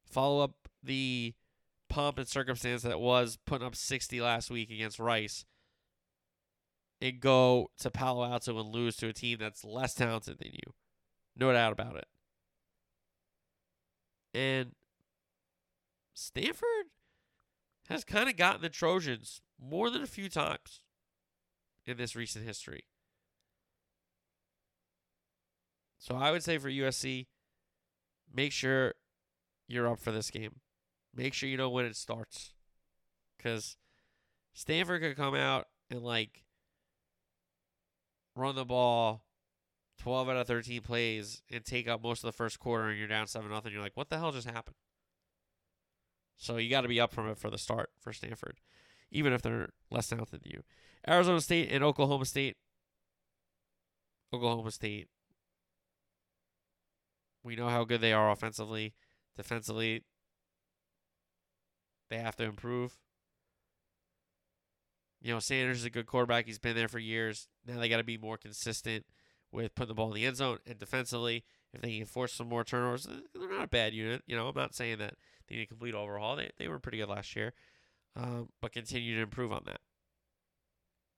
follow 0.05 0.43
up 0.43 0.69
the 0.83 1.35
pomp 1.91 2.19
and 2.19 2.27
circumstance 2.27 2.83
that 2.83 3.01
was 3.01 3.39
putting 3.45 3.67
up 3.67 3.77
60 3.77 4.21
last 4.21 4.51
week 4.51 4.71
against 4.71 4.99
Rice 4.99 5.45
and 7.03 7.21
go 7.21 7.71
to 7.79 7.91
Palo 7.91 8.25
Alto 8.25 8.59
and 8.59 8.75
lose 8.75 8.97
to 8.97 9.09
a 9.09 9.13
team 9.13 9.39
that's 9.41 9.65
less 9.65 9.95
talented 9.95 10.39
than 10.39 10.53
you. 10.53 10.73
No 11.37 11.53
doubt 11.53 11.73
about 11.73 11.97
it. 11.97 12.07
And 14.33 14.73
Stanford 16.15 16.87
has 17.89 18.05
kind 18.05 18.29
of 18.29 18.37
gotten 18.37 18.63
the 18.63 18.69
Trojans 18.69 19.43
more 19.61 19.91
than 19.91 20.03
a 20.03 20.07
few 20.07 20.29
times 20.29 20.81
in 21.87 21.97
this 21.97 22.15
recent 22.15 22.47
history. 22.47 22.85
So 25.99 26.15
I 26.15 26.31
would 26.31 26.45
say 26.45 26.57
for 26.59 26.71
USC, 26.71 27.27
make 28.33 28.53
sure 28.53 28.95
you're 29.67 29.89
up 29.89 29.99
for 29.99 30.13
this 30.13 30.31
game. 30.31 30.61
Make 31.15 31.35
sure 31.35 31.49
you 31.49 31.57
know 31.57 31.71
when 31.71 31.85
it 31.85 31.97
starts. 31.97 32.53
Because 33.37 33.77
Stanford 34.53 35.01
could 35.01 35.17
come 35.17 35.35
out 35.35 35.67
and 35.91 36.03
like 36.03 36.45
run 38.37 38.55
the 38.55 38.65
ball 38.65 39.25
12 39.99 40.29
out 40.29 40.37
of 40.37 40.47
13 40.47 40.81
plays 40.81 41.43
and 41.51 41.65
take 41.65 41.89
up 41.89 42.03
most 42.03 42.25
of 42.25 42.29
the 42.29 42.37
first 42.37 42.59
quarter 42.59 42.89
and 42.89 42.99
you're 42.99 43.09
down 43.09 43.27
7 43.27 43.51
nothing. 43.51 43.73
You're 43.73 43.83
like, 43.83 43.97
what 43.97 44.09
the 44.09 44.19
hell 44.19 44.33
just 44.33 44.49
happened? 44.49 44.77
So 46.37 46.57
you 46.57 46.71
got 46.71 46.83
to 46.83 46.89
be 46.89 47.01
up 47.01 47.13
from 47.13 47.29
it 47.29 47.39
for 47.39 47.51
the 47.51 47.59
start 47.59 47.91
for 47.99 48.15
Stanford, 48.15 48.61
even 49.11 49.33
if 49.35 49.43
they're 49.43 49.71
less 49.91 50.09
talented 50.09 50.43
than 50.43 50.53
you. 50.53 50.63
Arizona 51.07 51.41
State 51.41 51.71
and 51.71 51.85
Oklahoma 51.85 52.25
State. 52.25 52.57
Oklahoma 54.33 54.71
State. 54.71 55.09
We 57.43 57.57
know 57.57 57.69
how 57.69 57.85
good 57.85 58.01
they 58.01 58.13
are 58.13 58.31
offensively. 58.31 58.95
Defensively, 59.37 60.05
they 62.11 62.19
have 62.19 62.37
to 62.37 62.45
improve. 62.45 62.99
You 65.23 65.35
know, 65.35 65.41
Sanders 65.41 65.79
is 65.79 65.85
a 65.85 65.91
good 65.91 66.07
quarterback. 66.07 66.47
He's 66.47 66.59
been 66.59 66.77
there 66.77 66.89
for 66.89 66.99
years. 66.99 67.49
Now 67.67 67.79
they 67.79 67.89
got 67.89 67.99
to 67.99 68.05
be 68.05 68.19
more 68.19 68.37
consistent 68.37 69.05
with 69.53 69.75
putting 69.75 69.89
the 69.89 69.95
ball 69.95 70.09
in 70.09 70.15
the 70.15 70.27
end 70.27 70.37
zone 70.37 70.59
and 70.67 70.79
defensively. 70.79 71.45
If 71.73 71.83
they 71.83 71.99
can 71.99 72.07
force 72.07 72.33
some 72.33 72.49
more 72.49 72.65
turnovers, 72.65 73.07
they're 73.07 73.49
not 73.49 73.65
a 73.65 73.69
bad 73.69 73.95
unit. 73.95 74.23
You 74.27 74.37
know, 74.37 74.49
I'm 74.49 74.57
not 74.57 74.75
saying 74.75 74.99
that 74.99 75.15
they 75.49 75.57
need 75.57 75.63
a 75.63 75.67
complete 75.67 75.95
overhaul. 75.95 76.37
They 76.37 76.51
they 76.59 76.69
were 76.69 76.81
pretty 76.81 76.99
good 76.99 77.09
last 77.09 77.37
year, 77.37 77.53
um, 78.17 78.49
but 78.61 78.73
continue 78.73 79.15
to 79.17 79.23
improve 79.23 79.53
on 79.53 79.63
that. 79.67 79.81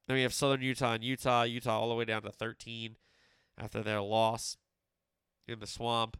Then 0.07 0.15
we 0.15 0.23
have 0.23 0.33
Southern 0.33 0.61
Utah 0.61 0.93
and 0.93 1.03
Utah. 1.03 1.43
Utah 1.43 1.79
all 1.79 1.89
the 1.89 1.95
way 1.95 2.05
down 2.05 2.23
to 2.23 2.31
13 2.31 2.97
after 3.57 3.81
their 3.81 4.01
loss 4.01 4.57
in 5.47 5.59
the 5.59 5.67
swamp. 5.67 6.17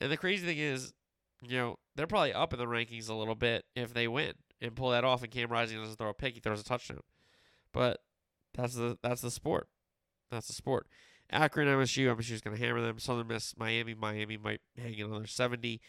And 0.00 0.12
the 0.12 0.16
crazy 0.16 0.46
thing 0.46 0.58
is, 0.58 0.92
you 1.42 1.56
know, 1.56 1.78
they're 1.96 2.06
probably 2.06 2.32
up 2.32 2.52
in 2.52 2.58
the 2.58 2.66
rankings 2.66 3.08
a 3.08 3.14
little 3.14 3.34
bit 3.34 3.64
if 3.74 3.94
they 3.94 4.08
win 4.08 4.34
and 4.60 4.76
pull 4.76 4.90
that 4.90 5.04
off. 5.04 5.22
And 5.22 5.32
Cam 5.32 5.50
Rising 5.50 5.78
doesn't 5.78 5.96
throw 5.96 6.10
a 6.10 6.14
pick; 6.14 6.34
he 6.34 6.40
throws 6.40 6.60
a 6.60 6.64
touchdown. 6.64 7.00
But 7.72 8.00
that's 8.54 8.74
the 8.74 8.98
that's 9.02 9.22
the 9.22 9.30
sport. 9.30 9.68
That's 10.30 10.46
the 10.46 10.54
sport. 10.54 10.86
Akron, 11.30 11.68
MSU, 11.68 12.14
MSU's 12.14 12.40
going 12.40 12.56
to 12.56 12.62
hammer 12.64 12.80
them. 12.80 12.98
Southern 12.98 13.28
Miss, 13.28 13.56
Miami, 13.56 13.94
Miami 13.94 14.36
might 14.36 14.60
hang 14.76 15.00
another 15.00 15.26
70. 15.26 15.80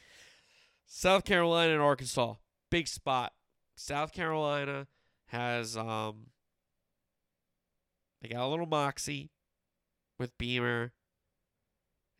South 0.86 1.26
Carolina 1.26 1.74
and 1.74 1.82
Arkansas, 1.82 2.36
big 2.70 2.88
spot. 2.88 3.34
South 3.76 4.14
Carolina 4.14 4.88
has 5.28 5.78
um 5.78 6.28
they 8.22 8.28
got 8.30 8.46
a 8.46 8.48
little 8.48 8.66
moxie 8.66 9.32
with 10.20 10.38
Beamer 10.38 10.92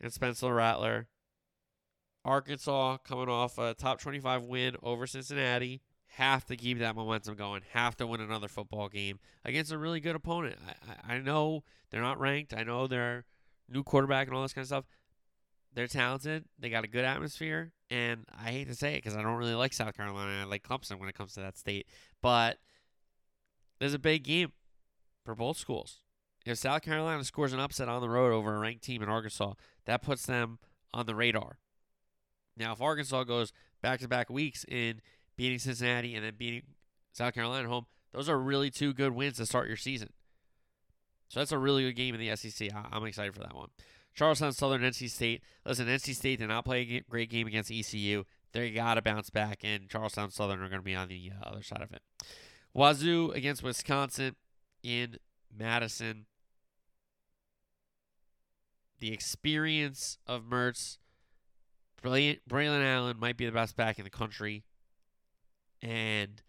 and 0.00 0.12
Spencer 0.12 0.52
Rattler. 0.52 1.08
Arkansas 2.24 2.98
coming 2.98 3.28
off 3.28 3.58
a 3.58 3.74
top 3.74 4.00
25 4.00 4.44
win 4.44 4.76
over 4.82 5.06
Cincinnati. 5.06 5.82
Have 6.16 6.44
to 6.46 6.56
keep 6.56 6.78
that 6.78 6.94
momentum 6.94 7.36
going. 7.36 7.62
Have 7.72 7.96
to 7.96 8.06
win 8.06 8.20
another 8.20 8.48
football 8.48 8.88
game 8.88 9.18
against 9.44 9.72
a 9.72 9.78
really 9.78 9.98
good 9.98 10.14
opponent. 10.14 10.56
I, 11.06 11.14
I, 11.14 11.18
know 11.18 11.64
they're 11.90 12.02
not 12.02 12.20
ranked. 12.20 12.52
I 12.54 12.64
know 12.64 12.86
they're 12.86 13.24
new 13.68 13.82
quarterback 13.82 14.28
and 14.28 14.36
all 14.36 14.42
this 14.42 14.52
kind 14.52 14.62
of 14.62 14.68
stuff. 14.68 14.84
They're 15.74 15.86
talented. 15.86 16.44
They 16.58 16.68
got 16.68 16.84
a 16.84 16.88
good 16.88 17.06
atmosphere. 17.06 17.72
And 17.90 18.26
I 18.30 18.50
hate 18.50 18.68
to 18.68 18.74
say 18.74 18.94
it 18.94 19.02
because 19.02 19.16
I 19.16 19.22
don't 19.22 19.36
really 19.36 19.54
like 19.54 19.72
South 19.72 19.96
Carolina. 19.96 20.42
I 20.42 20.44
like 20.44 20.62
Clemson 20.62 21.00
when 21.00 21.08
it 21.08 21.14
comes 21.14 21.32
to 21.34 21.40
that 21.40 21.56
state. 21.56 21.86
But 22.20 22.58
there's 23.78 23.94
a 23.94 23.98
big 23.98 24.24
game 24.24 24.52
for 25.24 25.34
both 25.34 25.56
schools. 25.56 26.00
If 26.44 26.58
South 26.58 26.82
Carolina 26.82 27.24
scores 27.24 27.52
an 27.52 27.60
upset 27.60 27.88
on 27.88 28.00
the 28.02 28.08
road 28.08 28.32
over 28.32 28.54
a 28.54 28.58
ranked 28.58 28.84
team 28.84 29.02
in 29.02 29.08
Arkansas, 29.08 29.54
that 29.86 30.02
puts 30.02 30.26
them 30.26 30.58
on 30.92 31.06
the 31.06 31.14
radar. 31.14 31.58
Now, 32.56 32.72
if 32.72 32.80
Arkansas 32.80 33.24
goes 33.24 33.52
back 33.80 34.00
to 34.00 34.08
back 34.08 34.30
weeks 34.30 34.64
in 34.68 35.00
beating 35.36 35.58
Cincinnati 35.58 36.14
and 36.14 36.24
then 36.24 36.34
beating 36.36 36.62
South 37.12 37.34
Carolina 37.34 37.64
at 37.64 37.68
home, 37.68 37.86
those 38.12 38.28
are 38.28 38.38
really 38.38 38.70
two 38.70 38.92
good 38.92 39.14
wins 39.14 39.38
to 39.38 39.46
start 39.46 39.68
your 39.68 39.76
season. 39.76 40.10
So 41.28 41.40
that's 41.40 41.52
a 41.52 41.58
really 41.58 41.84
good 41.84 41.96
game 41.96 42.14
in 42.14 42.20
the 42.20 42.36
SEC. 42.36 42.68
I'm 42.74 43.04
excited 43.06 43.34
for 43.34 43.40
that 43.40 43.54
one. 43.54 43.70
Charleston 44.14 44.52
Southern 44.52 44.82
NC 44.82 45.08
State. 45.10 45.42
Listen, 45.64 45.86
NC 45.86 46.14
State 46.14 46.38
did 46.38 46.48
not 46.48 46.64
play 46.64 46.80
a 46.82 47.00
great 47.08 47.30
game 47.30 47.46
against 47.46 47.70
ECU. 47.70 48.24
They 48.52 48.70
got 48.70 48.94
to 48.94 49.02
bounce 49.02 49.30
back, 49.30 49.60
and 49.64 49.88
Charleston 49.88 50.30
Southern 50.30 50.60
are 50.60 50.68
going 50.68 50.80
to 50.80 50.84
be 50.84 50.94
on 50.94 51.08
the 51.08 51.32
uh, 51.34 51.48
other 51.48 51.62
side 51.62 51.80
of 51.80 51.92
it. 51.92 52.02
Wazoo 52.74 53.30
against 53.30 53.62
Wisconsin 53.62 54.36
in 54.82 55.16
Madison. 55.50 56.26
The 59.00 59.12
experience 59.12 60.18
of 60.26 60.42
Mertz. 60.42 60.98
Braylon 62.02 62.84
Allen 62.84 63.18
might 63.18 63.36
be 63.36 63.46
the 63.46 63.52
best 63.52 63.76
back 63.76 63.98
in 63.98 64.04
the 64.04 64.10
country. 64.10 64.64
And 65.80 66.42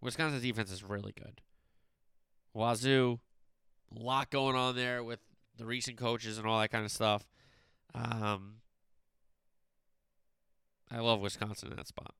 Wisconsin's 0.00 0.42
defense 0.42 0.70
is 0.70 0.82
really 0.82 1.12
good. 1.12 1.40
Wazoo, 2.54 3.20
a 3.94 4.02
lot 4.02 4.30
going 4.30 4.56
on 4.56 4.76
there 4.76 5.02
with 5.02 5.20
the 5.56 5.66
recent 5.66 5.96
coaches 5.96 6.38
and 6.38 6.46
all 6.46 6.60
that 6.60 6.70
kind 6.70 6.84
of 6.84 6.90
stuff. 6.90 7.26
Um, 7.94 8.56
I 10.90 11.00
love 11.00 11.20
Wisconsin 11.20 11.70
in 11.70 11.76
that 11.76 11.88
spot. 11.88 12.14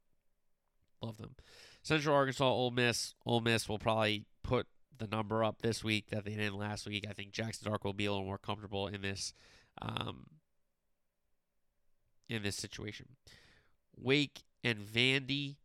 Love 1.03 1.19
them. 1.19 1.35
Central 1.83 2.15
Arkansas, 2.15 2.45
Ole 2.45 2.71
Miss. 2.71 3.15
Ole 3.27 3.41
Miss 3.41 3.69
will 3.69 3.79
probably 3.79 4.25
put 4.43 4.67
the 4.99 5.07
number 5.07 5.43
up 5.43 5.63
this 5.63 5.83
week 5.83 6.11
that 6.11 6.25
they 6.25 6.35
did 6.35 6.53
last 6.53 6.87
week. 6.87 7.07
I 7.09 7.13
think 7.13 7.33
Jaxson 7.33 7.65
Dart 7.65 7.85
will 7.85 7.93
be 7.93 8.07
a 8.07 8.13
little 8.13 8.27
more 8.27 8.39
comfortable 8.39 8.87
in 8.87 9.03
this 9.03 9.35
um, 9.81 10.27
in 12.29 12.43
this 12.43 12.57
situation. 12.57 13.07
Wake 13.97 14.43
and 14.65 14.79
Vandy. 14.79 15.57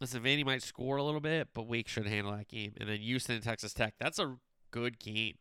Listen, 0.00 0.22
Vandy 0.22 0.44
might 0.44 0.62
score 0.62 0.96
a 0.96 1.02
little 1.02 1.20
bit, 1.20 1.48
but 1.54 1.66
Wake 1.66 1.88
should 1.88 2.06
handle 2.06 2.32
that 2.36 2.48
game. 2.48 2.72
And 2.78 2.88
then 2.88 2.98
Houston 2.98 3.36
and 3.36 3.44
Texas 3.44 3.74
Tech. 3.74 3.94
That's 3.98 4.18
a 4.18 4.36
good 4.70 4.98
game. 4.98 5.34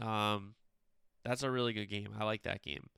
Um, 0.00 0.54
that's 1.24 1.42
a 1.42 1.50
really 1.50 1.72
good 1.72 1.86
game. 1.86 2.10
I 2.18 2.24
like 2.24 2.42
that 2.42 2.62
game. 2.62 2.88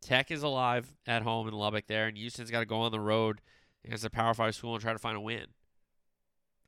Tech 0.00 0.30
is 0.30 0.42
alive 0.42 0.94
at 1.06 1.22
home 1.22 1.48
in 1.48 1.54
Lubbock 1.54 1.86
there, 1.86 2.06
and 2.06 2.16
Houston's 2.18 2.50
got 2.50 2.60
to 2.60 2.66
go 2.66 2.80
on 2.80 2.92
the 2.92 3.00
road 3.00 3.40
against 3.84 4.04
a 4.04 4.10
Power 4.10 4.34
Five 4.34 4.54
school 4.54 4.74
and 4.74 4.82
try 4.82 4.92
to 4.92 4.98
find 4.98 5.16
a 5.16 5.20
win. 5.20 5.46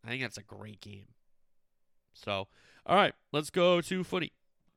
I 0.05 0.09
think 0.09 0.23
that's 0.23 0.39
a 0.39 0.43
great 0.43 0.81
game. 0.81 1.09
So, 2.15 2.49
all 2.87 2.97
right, 2.97 3.13
let's 3.33 3.51
go 3.51 3.81
to 3.83 4.05
footy. 4.05 4.33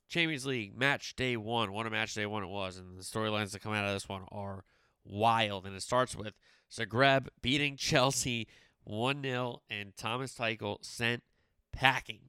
Champions 0.10 0.46
League 0.46 0.76
match 0.78 1.16
day 1.16 1.38
one. 1.38 1.72
What 1.72 1.86
a 1.86 1.90
match 1.90 2.16
day 2.16 2.26
one 2.26 2.44
it 2.44 2.50
was, 2.50 2.78
and 2.78 2.98
the 2.98 3.04
storylines 3.04 3.52
that 3.52 3.62
come 3.62 3.74
out 3.74 3.86
of 3.86 3.94
this 3.94 4.10
one 4.10 4.24
are 4.32 4.64
wild. 5.06 5.66
And 5.66 5.76
it 5.76 5.82
starts 5.82 6.16
with 6.16 6.34
Zagreb 6.72 7.28
beating 7.42 7.78
Chelsea 7.78 8.48
1 8.84 9.22
0, 9.22 9.62
and 9.70 9.96
Thomas 9.96 10.34
Tuchel 10.34 10.84
sent 10.84 11.24
packing 11.72 12.22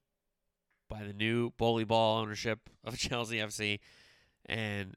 by 0.89 1.05
the 1.05 1.13
new 1.13 1.51
bully 1.57 1.85
ball 1.85 2.19
ownership 2.21 2.69
of 2.85 2.99
Chelsea 2.99 3.37
FC. 3.37 3.81
And 4.45 4.95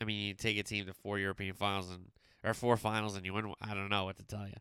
I 0.00 0.04
mean, 0.04 0.26
you 0.26 0.34
take 0.34 0.58
a 0.58 0.62
team 0.62 0.84
to 0.86 0.92
four 0.92 1.18
European 1.18 1.54
finals 1.54 1.90
and 1.90 2.10
or 2.44 2.54
four 2.54 2.76
finals 2.76 3.16
and 3.16 3.24
you 3.24 3.32
win. 3.32 3.52
I 3.62 3.74
don't 3.74 3.88
know 3.88 4.04
what 4.04 4.16
to 4.18 4.24
tell 4.24 4.46
you. 4.46 4.56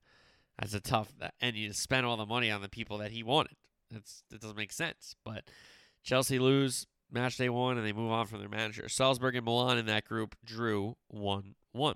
That's 0.59 0.73
a 0.73 0.79
tough, 0.79 1.13
and 1.41 1.57
you 1.57 1.73
spend 1.73 2.05
all 2.05 2.15
the 2.15 2.25
money 2.25 2.49
on 2.49 2.61
the 2.61 2.69
people 2.69 2.97
that 2.99 3.11
he 3.11 3.21
wanted. 3.21 3.57
That's 3.91 4.23
that 4.29 4.39
doesn't 4.39 4.57
make 4.57 4.71
sense. 4.71 5.15
But 5.25 5.43
Chelsea 6.05 6.39
lose 6.39 6.85
match 7.11 7.35
day 7.35 7.49
one 7.49 7.77
and 7.77 7.85
they 7.85 7.91
move 7.91 8.11
on 8.11 8.27
from 8.27 8.39
their 8.39 8.49
manager. 8.49 8.87
Salzburg 8.87 9.35
and 9.35 9.43
Milan 9.43 9.77
in 9.77 9.87
that 9.87 10.05
group 10.05 10.35
drew 10.45 10.95
one 11.07 11.55
one. 11.73 11.95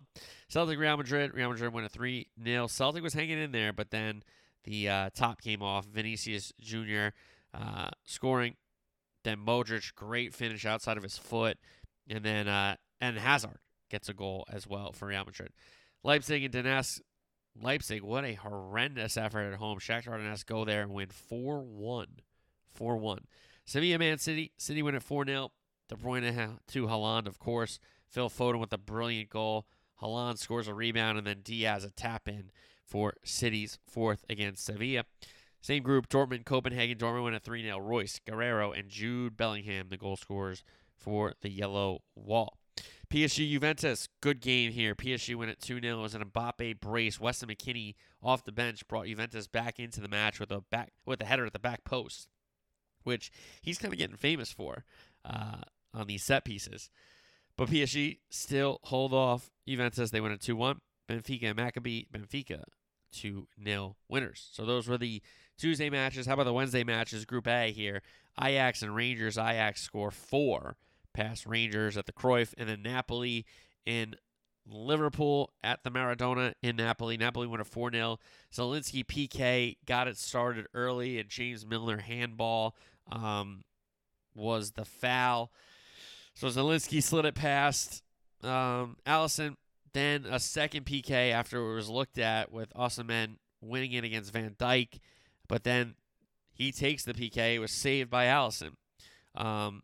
Celtic 0.49 0.77
Real 0.77 0.97
Madrid. 0.97 1.33
Real 1.33 1.49
Madrid 1.49 1.71
went 1.71 1.85
a 1.85 1.89
three 1.89 2.27
0 2.43 2.67
Celtic 2.67 3.03
was 3.03 3.13
hanging 3.13 3.39
in 3.39 3.51
there, 3.51 3.71
but 3.71 3.91
then 3.91 4.23
the 4.65 4.89
uh, 4.89 5.09
top 5.15 5.41
came 5.41 5.61
off. 5.61 5.85
Vinicius 5.85 6.51
Jr. 6.59 7.09
Uh, 7.53 7.89
scoring. 8.03 8.55
Then 9.23 9.37
Modric, 9.37 9.93
great 9.95 10.33
finish 10.33 10.65
outside 10.65 10.97
of 10.97 11.03
his 11.03 11.17
foot, 11.17 11.57
and 12.09 12.23
then 12.23 12.47
uh, 12.47 12.75
and 12.99 13.17
Hazard. 13.17 13.59
gets 13.89 14.09
a 14.09 14.13
goal 14.13 14.45
as 14.51 14.67
well 14.67 14.91
for 14.91 15.07
Real 15.07 15.25
Madrid. 15.25 15.51
Leipzig 16.03 16.43
and 16.43 16.53
Donetsk. 16.53 17.01
Leipzig, 17.61 18.01
what 18.01 18.23
a 18.23 18.35
horrendous 18.35 19.17
effort 19.17 19.51
at 19.51 19.59
home. 19.59 19.79
Shakhtar 19.79 20.19
Donetsk 20.19 20.45
go 20.45 20.65
there 20.65 20.81
and 20.81 20.91
win 20.91 21.09
4 21.09 21.61
1. 21.61 22.07
4 22.73 22.97
1. 22.97 23.19
Sevilla 23.69 23.99
Man 23.99 24.17
City. 24.17 24.51
City 24.57 24.81
win 24.81 24.95
at 24.95 25.03
4 25.03 25.25
0. 25.27 25.51
De 25.89 25.95
Bruyne 25.95 26.57
to 26.69 26.87
Haaland, 26.87 27.27
of 27.27 27.37
course. 27.37 27.79
Phil 28.07 28.27
Foden 28.27 28.59
with 28.59 28.73
a 28.73 28.79
brilliant 28.79 29.29
goal. 29.29 29.67
Haaland 30.01 30.39
scores 30.39 30.67
a 30.67 30.73
rebound, 30.73 31.19
and 31.19 31.27
then 31.27 31.41
Dias 31.43 31.83
a 31.83 31.91
tap 31.91 32.27
in 32.27 32.49
for 32.83 33.13
City's 33.23 33.77
fourth 33.87 34.25
against 34.27 34.65
Sevilla. 34.65 35.03
Same 35.61 35.83
group, 35.83 36.09
Dortmund, 36.09 36.45
Copenhagen. 36.45 36.97
Dortmund 36.97 37.25
win 37.25 37.33
at 37.35 37.43
3 37.43 37.61
0. 37.61 37.77
Reus, 37.77 38.19
Guerreiro, 38.27 38.75
and 38.75 38.89
Jude 38.89 39.37
Bellingham, 39.37 39.89
the 39.89 39.97
goal 39.97 40.15
scorers 40.15 40.63
for 40.97 41.33
the 41.41 41.49
Yellow 41.49 41.99
Wall. 42.15 42.57
PSG 43.11 43.51
Juventus, 43.51 44.09
good 44.19 44.41
game 44.41 44.71
here. 44.71 44.95
PSG 44.95 45.35
win 45.35 45.47
at 45.47 45.61
2 45.61 45.79
0. 45.79 45.99
It 45.99 46.01
was 46.01 46.15
an 46.15 46.23
Mbappe 46.23 46.79
brace. 46.79 47.19
Weston 47.19 47.49
McKennie 47.49 47.93
off 48.23 48.43
the 48.43 48.51
bench 48.51 48.87
brought 48.87 49.05
Juventus 49.05 49.45
back 49.45 49.77
into 49.77 50.01
the 50.01 50.07
match 50.07 50.39
with 50.39 50.51
a 50.51 50.61
back 50.61 50.91
with 51.05 51.21
a 51.21 51.25
header 51.25 51.45
at 51.45 51.53
the 51.53 51.59
back 51.59 51.83
post, 51.83 52.29
which 53.03 53.31
he's 53.61 53.77
kind 53.77 53.93
of 53.93 53.99
getting 53.99 54.15
famous 54.15 54.51
for 54.51 54.85
uh, 55.25 55.61
on 55.93 56.07
these 56.07 56.23
set 56.23 56.45
pieces. 56.45 56.89
But 57.57 57.69
PSG 57.69 58.19
still 58.29 58.79
hold 58.83 59.13
off 59.13 59.51
Juventus. 59.67 60.11
They 60.11 60.21
win 60.21 60.31
at 60.31 60.41
2 60.41 60.55
1. 60.55 60.79
Benfica 61.09 61.43
and 61.43 61.57
Maccabi. 61.57 62.07
Benfica 62.09 62.63
2 63.11 63.47
0 63.63 63.95
winners. 64.07 64.49
So 64.53 64.65
those 64.65 64.87
were 64.87 64.97
the 64.97 65.21
Tuesday 65.57 65.89
matches. 65.89 66.25
How 66.25 66.33
about 66.33 66.45
the 66.45 66.53
Wednesday 66.53 66.83
matches? 66.83 67.25
Group 67.25 67.47
A 67.47 67.71
here. 67.71 68.01
Ajax 68.41 68.81
and 68.81 68.95
Rangers. 68.95 69.37
Ajax 69.37 69.81
score 69.81 70.11
four 70.11 70.77
past 71.13 71.45
Rangers 71.45 71.97
at 71.97 72.05
the 72.05 72.13
Cruyff, 72.13 72.53
and 72.57 72.69
then 72.69 72.81
Napoli 72.81 73.45
in 73.85 74.15
Liverpool 74.71 75.51
at 75.63 75.83
the 75.83 75.91
Maradona 75.91 76.53
in 76.61 76.75
Napoli. 76.75 77.17
Napoli 77.17 77.47
won 77.47 77.59
a 77.59 77.65
4 77.65 77.91
0. 77.91 78.19
Zielinski 78.53 79.05
PK 79.05 79.77
got 79.85 80.07
it 80.07 80.17
started 80.17 80.67
early, 80.73 81.19
and 81.19 81.29
James 81.29 81.65
Milner 81.65 81.97
handball 81.97 82.75
um, 83.11 83.63
was 84.35 84.71
the 84.71 84.85
foul. 84.85 85.51
So 86.35 86.47
Zielinski 86.47 87.01
slid 87.01 87.25
it 87.25 87.35
past 87.35 88.03
um, 88.43 88.97
Alisson. 89.05 89.55
Then 89.93 90.25
a 90.29 90.39
second 90.39 90.85
PK 90.85 91.31
after 91.31 91.57
it 91.57 91.75
was 91.75 91.89
looked 91.89 92.19
at 92.19 92.51
with 92.51 92.73
Osimhen 92.75 93.37
winning 93.61 93.93
it 93.93 94.03
against 94.03 94.31
Van 94.31 94.55
Dijk. 94.57 94.99
But 95.47 95.63
then 95.63 95.95
he 96.53 96.71
takes 96.71 97.03
the 97.03 97.13
PK. 97.13 97.55
It 97.55 97.59
was 97.59 97.71
saved 97.71 98.09
by 98.09 98.25
Alisson. 98.25 98.73
Um, 99.35 99.83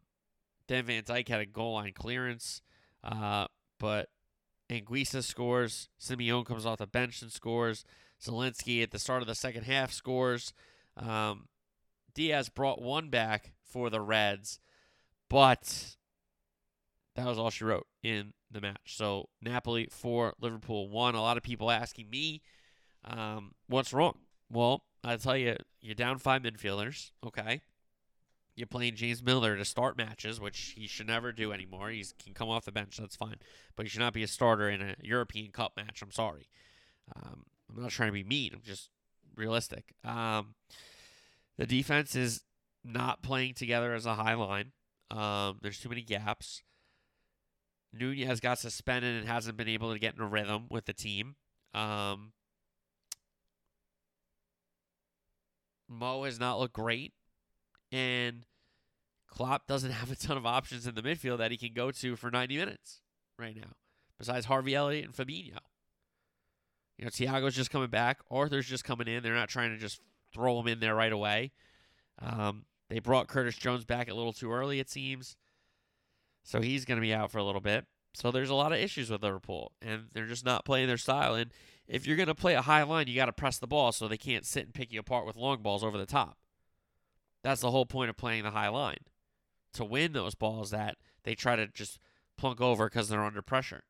then 0.67 0.85
Van 0.85 1.03
Dijk 1.03 1.27
had 1.27 1.41
a 1.41 1.45
goal 1.45 1.73
line 1.73 1.93
clearance. 1.93 2.61
Uh, 3.03 3.47
but 3.79 4.09
Anguissa 4.69 5.23
scores. 5.23 5.89
Simeone 5.99 6.45
comes 6.45 6.65
off 6.65 6.79
the 6.79 6.87
bench 6.87 7.21
and 7.21 7.31
scores. 7.31 7.85
Zielinski 8.21 8.81
at 8.81 8.91
the 8.91 8.99
start 8.99 9.21
of 9.21 9.27
the 9.27 9.35
second 9.35 9.63
half 9.63 9.91
scores. 9.91 10.53
Um, 10.97 11.47
Diaz 12.13 12.49
brought 12.49 12.81
one 12.81 13.09
back 13.09 13.53
for 13.61 13.89
the 13.89 14.01
Reds, 14.01 14.59
but 15.29 15.95
that 17.15 17.25
was 17.25 17.37
all 17.37 17.49
she 17.49 17.65
wrote 17.65 17.87
in 18.01 18.33
the 18.49 18.61
match. 18.61 18.95
So 18.95 19.29
Napoli 19.41 19.87
four, 19.91 20.33
Liverpool 20.39 20.89
one. 20.89 21.13
A 21.15 21.21
lot 21.21 21.37
of 21.37 21.43
people 21.43 21.69
asking 21.69 22.09
me, 22.09 22.41
um, 23.03 23.51
what's 23.67 23.93
wrong? 23.93 24.19
Well, 24.49 24.85
I 25.03 25.17
tell 25.17 25.35
you, 25.35 25.57
you're 25.81 25.93
down 25.93 26.17
five 26.19 26.41
midfielders. 26.41 27.11
Okay, 27.25 27.61
you're 28.55 28.67
playing 28.67 28.95
James 28.95 29.21
Milner 29.21 29.57
to 29.57 29.65
start 29.65 29.97
matches, 29.97 30.39
which 30.39 30.73
he 30.77 30.87
should 30.87 31.07
never 31.07 31.31
do 31.31 31.51
anymore. 31.51 31.89
He 31.89 32.05
can 32.23 32.33
come 32.33 32.49
off 32.49 32.65
the 32.65 32.71
bench, 32.71 32.97
that's 32.97 33.15
fine, 33.15 33.35
but 33.75 33.85
he 33.85 33.89
should 33.89 33.99
not 33.99 34.13
be 34.13 34.23
a 34.23 34.27
starter 34.27 34.69
in 34.69 34.81
a 34.81 34.95
European 35.01 35.51
Cup 35.51 35.73
match. 35.75 36.01
I'm 36.01 36.11
sorry. 36.11 36.49
Um, 37.15 37.43
I'm 37.69 37.81
not 37.81 37.91
trying 37.91 38.09
to 38.09 38.13
be 38.13 38.23
mean. 38.23 38.51
I'm 38.53 38.61
just 38.63 38.89
realistic. 39.35 39.93
Um, 40.03 40.55
the 41.57 41.65
defense 41.65 42.15
is 42.15 42.41
not 42.83 43.21
playing 43.21 43.55
together 43.55 43.93
as 43.93 44.05
a 44.05 44.15
high 44.15 44.35
line. 44.35 44.71
Um, 45.11 45.59
there's 45.61 45.79
too 45.79 45.89
many 45.89 46.01
gaps. 46.01 46.63
Nunez 47.93 48.27
has 48.27 48.39
got 48.39 48.59
suspended 48.59 49.15
and 49.15 49.27
hasn't 49.27 49.57
been 49.57 49.69
able 49.69 49.93
to 49.93 49.99
get 49.99 50.15
in 50.15 50.21
a 50.21 50.27
rhythm 50.27 50.65
with 50.69 50.85
the 50.85 50.93
team. 50.93 51.35
Um, 51.73 52.33
Mo 55.87 56.23
has 56.23 56.39
not 56.39 56.59
looked 56.59 56.73
great, 56.73 57.13
and 57.95 58.45
Klopp 59.29 59.67
doesn't 59.67 59.91
have 59.91 60.11
a 60.11 60.15
ton 60.15 60.35
of 60.35 60.45
options 60.45 60.85
in 60.85 60.95
the 60.95 61.01
midfield 61.01 61.37
that 61.37 61.51
he 61.51 61.57
can 61.57 61.71
go 61.73 61.91
to 61.91 62.17
for 62.17 62.29
90 62.29 62.57
minutes 62.57 62.99
right 63.39 63.55
now, 63.55 63.71
besides 64.19 64.45
Harvey 64.45 64.75
Elliott 64.75 65.05
and 65.05 65.13
Fabinho. 65.13 65.59
You 66.97 67.05
know, 67.05 67.09
Thiago's 67.09 67.55
just 67.55 67.71
coming 67.71 67.89
back. 67.89 68.19
Arthur's 68.29 68.67
just 68.67 68.83
coming 68.83 69.07
in. 69.07 69.23
They're 69.23 69.33
not 69.33 69.49
trying 69.49 69.71
to 69.71 69.77
just 69.77 70.01
throw 70.33 70.59
him 70.59 70.67
in 70.67 70.81
there 70.81 70.95
right 70.95 71.11
away. 71.11 71.51
Um, 72.21 72.65
they 72.89 72.99
brought 72.99 73.27
Curtis 73.27 73.55
Jones 73.55 73.85
back 73.85 74.09
a 74.09 74.13
little 74.13 74.33
too 74.33 74.51
early, 74.51 74.79
it 74.79 74.89
seems. 74.89 75.37
So 76.43 76.61
he's 76.61 76.85
going 76.85 76.97
to 76.97 77.01
be 77.01 77.13
out 77.13 77.31
for 77.31 77.37
a 77.37 77.43
little 77.43 77.61
bit. 77.61 77.85
So 78.13 78.31
there's 78.31 78.49
a 78.49 78.55
lot 78.55 78.71
of 78.71 78.79
issues 78.79 79.09
with 79.09 79.23
Liverpool, 79.23 79.71
and 79.81 80.07
they're 80.13 80.27
just 80.27 80.45
not 80.45 80.65
playing 80.65 80.87
their 80.87 80.97
style. 80.97 81.35
And 81.35 81.51
if 81.87 82.05
you're 82.05 82.17
going 82.17 82.27
to 82.27 82.35
play 82.35 82.55
a 82.55 82.61
high 82.61 82.83
line, 82.83 83.07
you 83.07 83.15
got 83.15 83.25
to 83.25 83.33
press 83.33 83.57
the 83.57 83.67
ball 83.67 83.91
so 83.91 84.07
they 84.07 84.17
can't 84.17 84.45
sit 84.45 84.65
and 84.65 84.73
pick 84.73 84.91
you 84.91 84.99
apart 84.99 85.25
with 85.25 85.35
long 85.35 85.61
balls 85.61 85.83
over 85.83 85.97
the 85.97 86.05
top. 86.05 86.37
That's 87.45 87.61
the 87.61 87.69
whole 87.69 87.85
point 87.85 88.09
of 88.09 88.17
playing 88.17 88.41
the 88.41 88.49
high 88.49 88.69
line 88.69 89.05
to 89.73 89.85
win 89.85 90.13
those 90.13 90.33
balls 90.33 90.71
that 90.71 90.97
they 91.23 91.35
try 91.35 91.55
to 91.55 91.67
just 91.67 91.99
plunk 92.39 92.59
over 92.59 92.87
because 92.87 93.07
they're 93.07 93.23
under 93.23 93.43
pressure. 93.43 93.83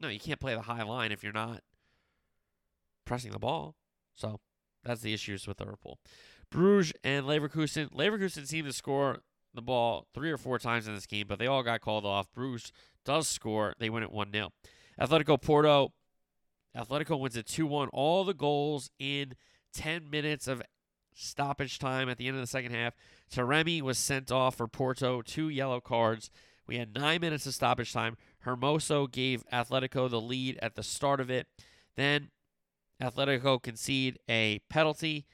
No, 0.00 0.08
you 0.08 0.18
can't 0.18 0.40
play 0.40 0.54
the 0.54 0.62
high 0.62 0.82
line 0.82 1.12
if 1.12 1.22
you're 1.22 1.30
not 1.30 1.60
pressing 3.04 3.32
the 3.32 3.38
ball. 3.38 3.74
So 4.14 4.40
that's 4.82 5.02
the 5.02 5.12
issues 5.12 5.46
with 5.46 5.60
Liverpool. 5.60 5.98
Bruges 6.50 6.94
and 7.04 7.26
Leverkusen. 7.26 7.92
Leverkusen 7.92 8.46
seemed 8.46 8.68
to 8.68 8.72
score 8.72 9.18
the 9.52 9.60
ball 9.60 10.06
three 10.14 10.30
or 10.30 10.38
four 10.38 10.58
times 10.58 10.88
in 10.88 10.94
this 10.94 11.04
game, 11.04 11.26
but 11.28 11.38
they 11.38 11.46
all 11.46 11.62
got 11.62 11.82
called 11.82 12.06
off. 12.06 12.32
Bruges 12.32 12.72
does 13.04 13.28
score. 13.28 13.74
They 13.78 13.90
win 13.90 14.04
at 14.04 14.10
1 14.10 14.32
0. 14.32 14.52
Atletico 14.98 15.38
Porto. 15.38 15.92
Atletico 16.74 17.20
wins 17.20 17.36
at 17.36 17.44
2 17.44 17.66
1. 17.66 17.88
All 17.92 18.24
the 18.24 18.32
goals 18.32 18.90
in 18.98 19.34
10 19.74 20.08
minutes 20.08 20.48
of 20.48 20.62
stoppage 21.14 21.78
time 21.78 22.08
at 22.08 22.18
the 22.18 22.26
end 22.26 22.36
of 22.36 22.40
the 22.40 22.46
second 22.46 22.72
half. 22.72 22.94
Taremi 23.32 23.80
was 23.80 23.98
sent 23.98 24.30
off 24.30 24.56
for 24.56 24.68
Porto, 24.68 25.22
two 25.22 25.48
yellow 25.48 25.80
cards. 25.80 26.30
We 26.66 26.76
had 26.78 26.94
nine 26.94 27.20
minutes 27.20 27.46
of 27.46 27.54
stoppage 27.54 27.92
time. 27.92 28.16
Hermoso 28.44 29.10
gave 29.10 29.48
Atletico 29.52 30.08
the 30.08 30.20
lead 30.20 30.58
at 30.60 30.74
the 30.74 30.82
start 30.82 31.20
of 31.20 31.30
it. 31.30 31.46
Then 31.96 32.30
Atletico 33.00 33.62
concede 33.62 34.18
a 34.28 34.60
penalty 34.68 35.26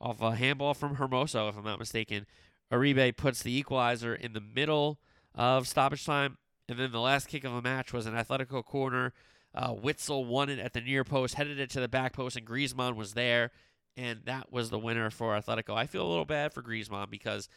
off 0.00 0.20
a 0.20 0.34
handball 0.34 0.74
from 0.74 0.96
Hermoso, 0.96 1.48
if 1.48 1.56
I'm 1.56 1.64
not 1.64 1.78
mistaken. 1.78 2.26
Uribe 2.70 3.16
puts 3.16 3.42
the 3.42 3.56
equalizer 3.56 4.14
in 4.14 4.32
the 4.32 4.40
middle 4.40 4.98
of 5.34 5.68
stoppage 5.68 6.04
time. 6.04 6.38
And 6.68 6.78
then 6.78 6.92
the 6.92 7.00
last 7.00 7.28
kick 7.28 7.44
of 7.44 7.52
the 7.52 7.62
match 7.62 7.92
was 7.92 8.06
an 8.06 8.14
Atletico 8.14 8.64
corner. 8.64 9.12
Uh, 9.54 9.74
Witsel 9.74 10.26
won 10.26 10.48
it 10.48 10.58
at 10.58 10.72
the 10.72 10.80
near 10.80 11.04
post, 11.04 11.34
headed 11.34 11.60
it 11.60 11.70
to 11.70 11.80
the 11.80 11.88
back 11.88 12.14
post, 12.14 12.36
and 12.36 12.46
Griezmann 12.46 12.96
was 12.96 13.12
there. 13.12 13.50
And 13.96 14.20
that 14.24 14.52
was 14.52 14.70
the 14.70 14.78
winner 14.78 15.10
for 15.10 15.38
Atletico. 15.38 15.74
I 15.74 15.86
feel 15.86 16.06
a 16.06 16.08
little 16.08 16.24
bad 16.24 16.54
for 16.54 16.62
Griezmann 16.62 17.10
because 17.10 17.48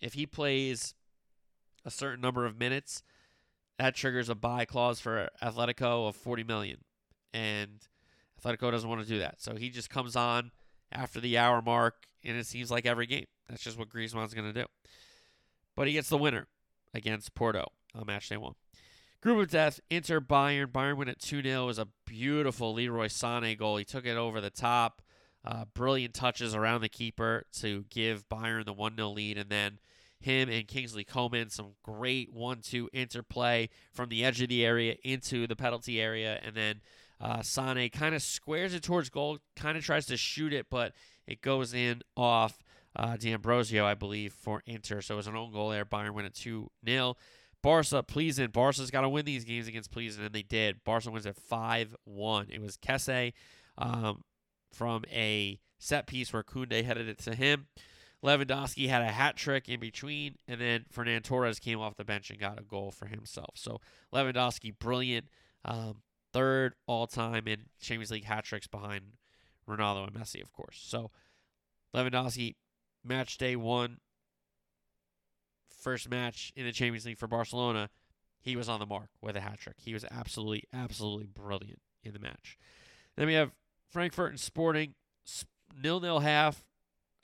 if 0.00 0.14
he 0.14 0.26
plays 0.26 0.94
a 1.84 1.90
certain 1.90 2.20
number 2.20 2.46
of 2.46 2.58
minutes, 2.58 3.02
that 3.78 3.94
triggers 3.94 4.28
a 4.28 4.34
buy 4.34 4.64
clause 4.64 5.00
for 5.00 5.28
Atletico 5.42 6.08
of 6.08 6.16
40 6.16 6.44
million. 6.44 6.78
And 7.34 7.80
Atletico 8.40 8.70
doesn't 8.70 8.88
want 8.88 9.02
to 9.02 9.08
do 9.08 9.18
that. 9.18 9.40
So 9.40 9.56
he 9.56 9.70
just 9.70 9.90
comes 9.90 10.14
on 10.14 10.52
after 10.92 11.20
the 11.20 11.38
hour 11.38 11.62
mark, 11.62 12.06
and 12.24 12.36
it 12.36 12.46
seems 12.46 12.70
like 12.70 12.86
every 12.86 13.06
game. 13.06 13.26
That's 13.48 13.62
just 13.62 13.78
what 13.78 13.88
Griezmann's 13.88 14.34
going 14.34 14.52
to 14.52 14.60
do. 14.60 14.66
But 15.74 15.86
he 15.86 15.94
gets 15.94 16.08
the 16.08 16.18
winner 16.18 16.46
against 16.94 17.34
Porto 17.34 17.68
on 17.94 18.06
match 18.06 18.28
day 18.28 18.36
one. 18.36 18.54
Group 19.20 19.40
of 19.40 19.50
death, 19.50 19.80
Inter 19.88 20.20
Bayern. 20.20 20.66
Bayern 20.66 20.96
win 20.96 21.08
at 21.08 21.20
2 21.20 21.42
0. 21.42 21.62
It 21.62 21.66
was 21.66 21.78
a 21.78 21.88
beautiful 22.06 22.74
Leroy 22.74 23.06
Sané 23.06 23.56
goal. 23.56 23.76
He 23.76 23.84
took 23.84 24.04
it 24.04 24.16
over 24.16 24.40
the 24.40 24.50
top. 24.50 25.00
Uh, 25.44 25.64
brilliant 25.74 26.14
touches 26.14 26.54
around 26.54 26.80
the 26.80 26.88
keeper 26.88 27.44
to 27.52 27.84
give 27.90 28.28
Bayern 28.28 28.64
the 28.64 28.72
1 28.72 28.96
0 28.96 29.08
lead. 29.10 29.38
And 29.38 29.50
then 29.50 29.78
him 30.20 30.48
and 30.48 30.68
Kingsley 30.68 31.04
Coman, 31.04 31.50
some 31.50 31.74
great 31.82 32.32
1 32.32 32.60
2 32.60 32.90
interplay 32.92 33.68
from 33.92 34.08
the 34.08 34.24
edge 34.24 34.40
of 34.40 34.48
the 34.48 34.64
area 34.64 34.96
into 35.02 35.46
the 35.46 35.56
penalty 35.56 36.00
area. 36.00 36.38
And 36.42 36.54
then 36.54 36.80
uh, 37.20 37.42
Sane 37.42 37.90
kind 37.90 38.14
of 38.14 38.22
squares 38.22 38.74
it 38.74 38.82
towards 38.82 39.10
goal, 39.10 39.38
kind 39.56 39.76
of 39.76 39.84
tries 39.84 40.06
to 40.06 40.16
shoot 40.16 40.52
it, 40.52 40.66
but 40.70 40.92
it 41.26 41.40
goes 41.40 41.74
in 41.74 42.02
off 42.16 42.62
uh, 42.94 43.16
D'Ambrosio, 43.16 43.84
I 43.84 43.94
believe, 43.94 44.32
for 44.32 44.62
Inter. 44.66 45.00
So 45.00 45.14
it 45.14 45.16
was 45.16 45.26
an 45.26 45.36
own 45.36 45.52
goal 45.52 45.70
there. 45.70 45.84
Bayern 45.84 46.14
win 46.14 46.26
at 46.26 46.34
2 46.34 46.70
0. 46.86 47.16
Barca, 47.62 48.02
Pleasant. 48.02 48.52
Barca's 48.52 48.90
got 48.90 49.02
to 49.02 49.08
win 49.08 49.24
these 49.24 49.44
games 49.44 49.68
against 49.68 49.92
Pleasant, 49.92 50.26
and 50.26 50.34
they 50.34 50.42
did. 50.42 50.82
Barca 50.84 51.10
wins 51.10 51.26
at 51.26 51.36
5 51.36 51.96
1. 52.04 52.48
It 52.50 52.60
was 52.60 52.76
Kessié 52.76 53.32
um, 53.78 54.24
from 54.72 55.04
a 55.10 55.60
set 55.78 56.06
piece 56.06 56.32
where 56.32 56.42
Kunde 56.42 56.84
headed 56.84 57.08
it 57.08 57.18
to 57.20 57.34
him. 57.34 57.66
Lewandowski 58.24 58.88
had 58.88 59.02
a 59.02 59.08
hat 59.08 59.36
trick 59.36 59.68
in 59.68 59.80
between, 59.80 60.36
and 60.46 60.60
then 60.60 60.84
Ferran 60.94 61.22
Torres 61.22 61.58
came 61.58 61.80
off 61.80 61.96
the 61.96 62.04
bench 62.04 62.30
and 62.30 62.38
got 62.38 62.58
a 62.58 62.62
goal 62.62 62.92
for 62.92 63.06
himself. 63.06 63.54
So 63.56 63.80
Lewandowski, 64.14 64.78
brilliant. 64.78 65.26
Um, 65.64 66.02
third 66.32 66.74
all 66.86 67.06
time 67.06 67.46
in 67.46 67.66
Champions 67.80 68.10
League 68.10 68.24
hat 68.24 68.44
tricks 68.44 68.66
behind 68.66 69.14
Ronaldo 69.68 70.06
and 70.06 70.14
Messi, 70.14 70.40
of 70.40 70.52
course. 70.52 70.80
So 70.84 71.10
Lewandowski, 71.94 72.54
match 73.04 73.38
day 73.38 73.56
one, 73.56 73.98
first 75.76 76.08
match 76.08 76.52
in 76.54 76.64
the 76.64 76.72
Champions 76.72 77.04
League 77.04 77.18
for 77.18 77.26
Barcelona, 77.26 77.90
he 78.40 78.56
was 78.56 78.68
on 78.68 78.80
the 78.80 78.86
mark 78.86 79.10
with 79.20 79.36
a 79.36 79.40
hat 79.40 79.58
trick. 79.58 79.76
He 79.78 79.94
was 79.94 80.04
absolutely, 80.10 80.64
absolutely 80.72 81.26
brilliant 81.26 81.80
in 82.04 82.12
the 82.12 82.18
match. 82.18 82.56
Then 83.16 83.26
we 83.26 83.34
have 83.34 83.52
Frankfurt 83.92 84.30
and 84.30 84.40
Sporting, 84.40 84.94
nil 85.80 86.00
nil 86.00 86.20
half 86.20 86.64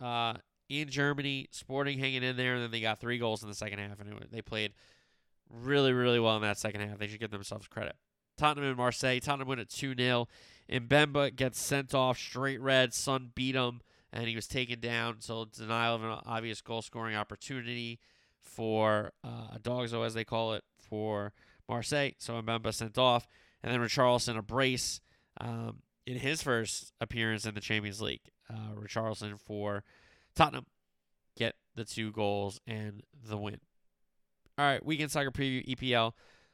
uh, 0.01 0.35
in 0.69 0.89
Germany. 0.89 1.49
Sporting 1.51 1.99
hanging 1.99 2.23
in 2.23 2.37
there, 2.37 2.55
and 2.55 2.62
then 2.62 2.71
they 2.71 2.81
got 2.81 3.01
three 3.01 3.19
goals 3.19 3.43
in 3.43 3.49
the 3.49 3.55
second 3.55 3.79
half, 3.79 4.01
and 4.01 4.12
it, 4.12 4.31
they 4.31 4.43
played 4.43 4.75
really, 5.51 5.93
really 5.93 6.21
well 6.21 6.37
in 6.37 6.43
that 6.43 6.59
second 6.59 6.83
half. 6.83 6.99
They 6.99 7.07
should 7.07 7.21
give 7.21 7.31
themselves 7.31 7.66
credit. 7.66 7.97
Tottenham 8.37 8.69
and 8.69 8.77
Marseille. 8.77 9.19
Tottenham 9.19 9.49
win 9.49 9.59
at 9.59 9.71
2 9.71 9.95
0. 9.97 10.29
Mbemba 10.71 11.35
gets 11.35 11.59
sent 11.59 11.95
off 11.95 12.19
straight 12.19 12.61
red. 12.61 12.93
Son 12.93 13.33
beat 13.35 13.55
him, 13.55 13.81
and 14.12 14.29
he 14.29 14.37
was 14.37 14.47
taken 14.47 14.79
down. 14.79 15.16
So, 15.21 15.47
denial 15.47 15.97
of 15.97 16.05
an 16.05 16.19
obvious 16.27 16.61
goal 16.61 16.83
scoring 16.83 17.16
opportunity 17.16 17.99
for 18.43 19.12
uh, 19.25 19.55
a 19.55 19.59
DOGSO, 19.59 20.05
as 20.05 20.12
they 20.12 20.25
call 20.25 20.53
it, 20.53 20.64
for 20.79 21.33
Marseille. 21.66 22.11
So, 22.19 22.35
Mbemba 22.41 22.75
sent 22.75 22.99
off. 22.99 23.27
And 23.62 23.73
then 23.73 23.81
Richarlison, 23.81 24.37
a 24.37 24.43
brace 24.43 25.01
um, 25.41 25.79
in 26.09 26.16
his 26.16 26.42
first 26.42 26.94
appearance 27.02 27.44
in 27.44 27.54
the 27.54 27.61
Champions 27.61 28.00
League. 28.00 28.22
Uh, 28.48 28.74
Richarlison 28.80 29.38
for 29.38 29.84
Tottenham 30.34 30.64
get 31.36 31.54
the 31.74 31.84
two 31.84 32.11
goals 32.12 32.62
and 32.66 33.02
the 33.28 33.36
win. 33.36 33.61
All 34.56 34.64
right, 34.64 34.84
weekend 34.84 35.11
soccer 35.11 35.30
preview 35.30 35.68
EPL. 35.68 36.12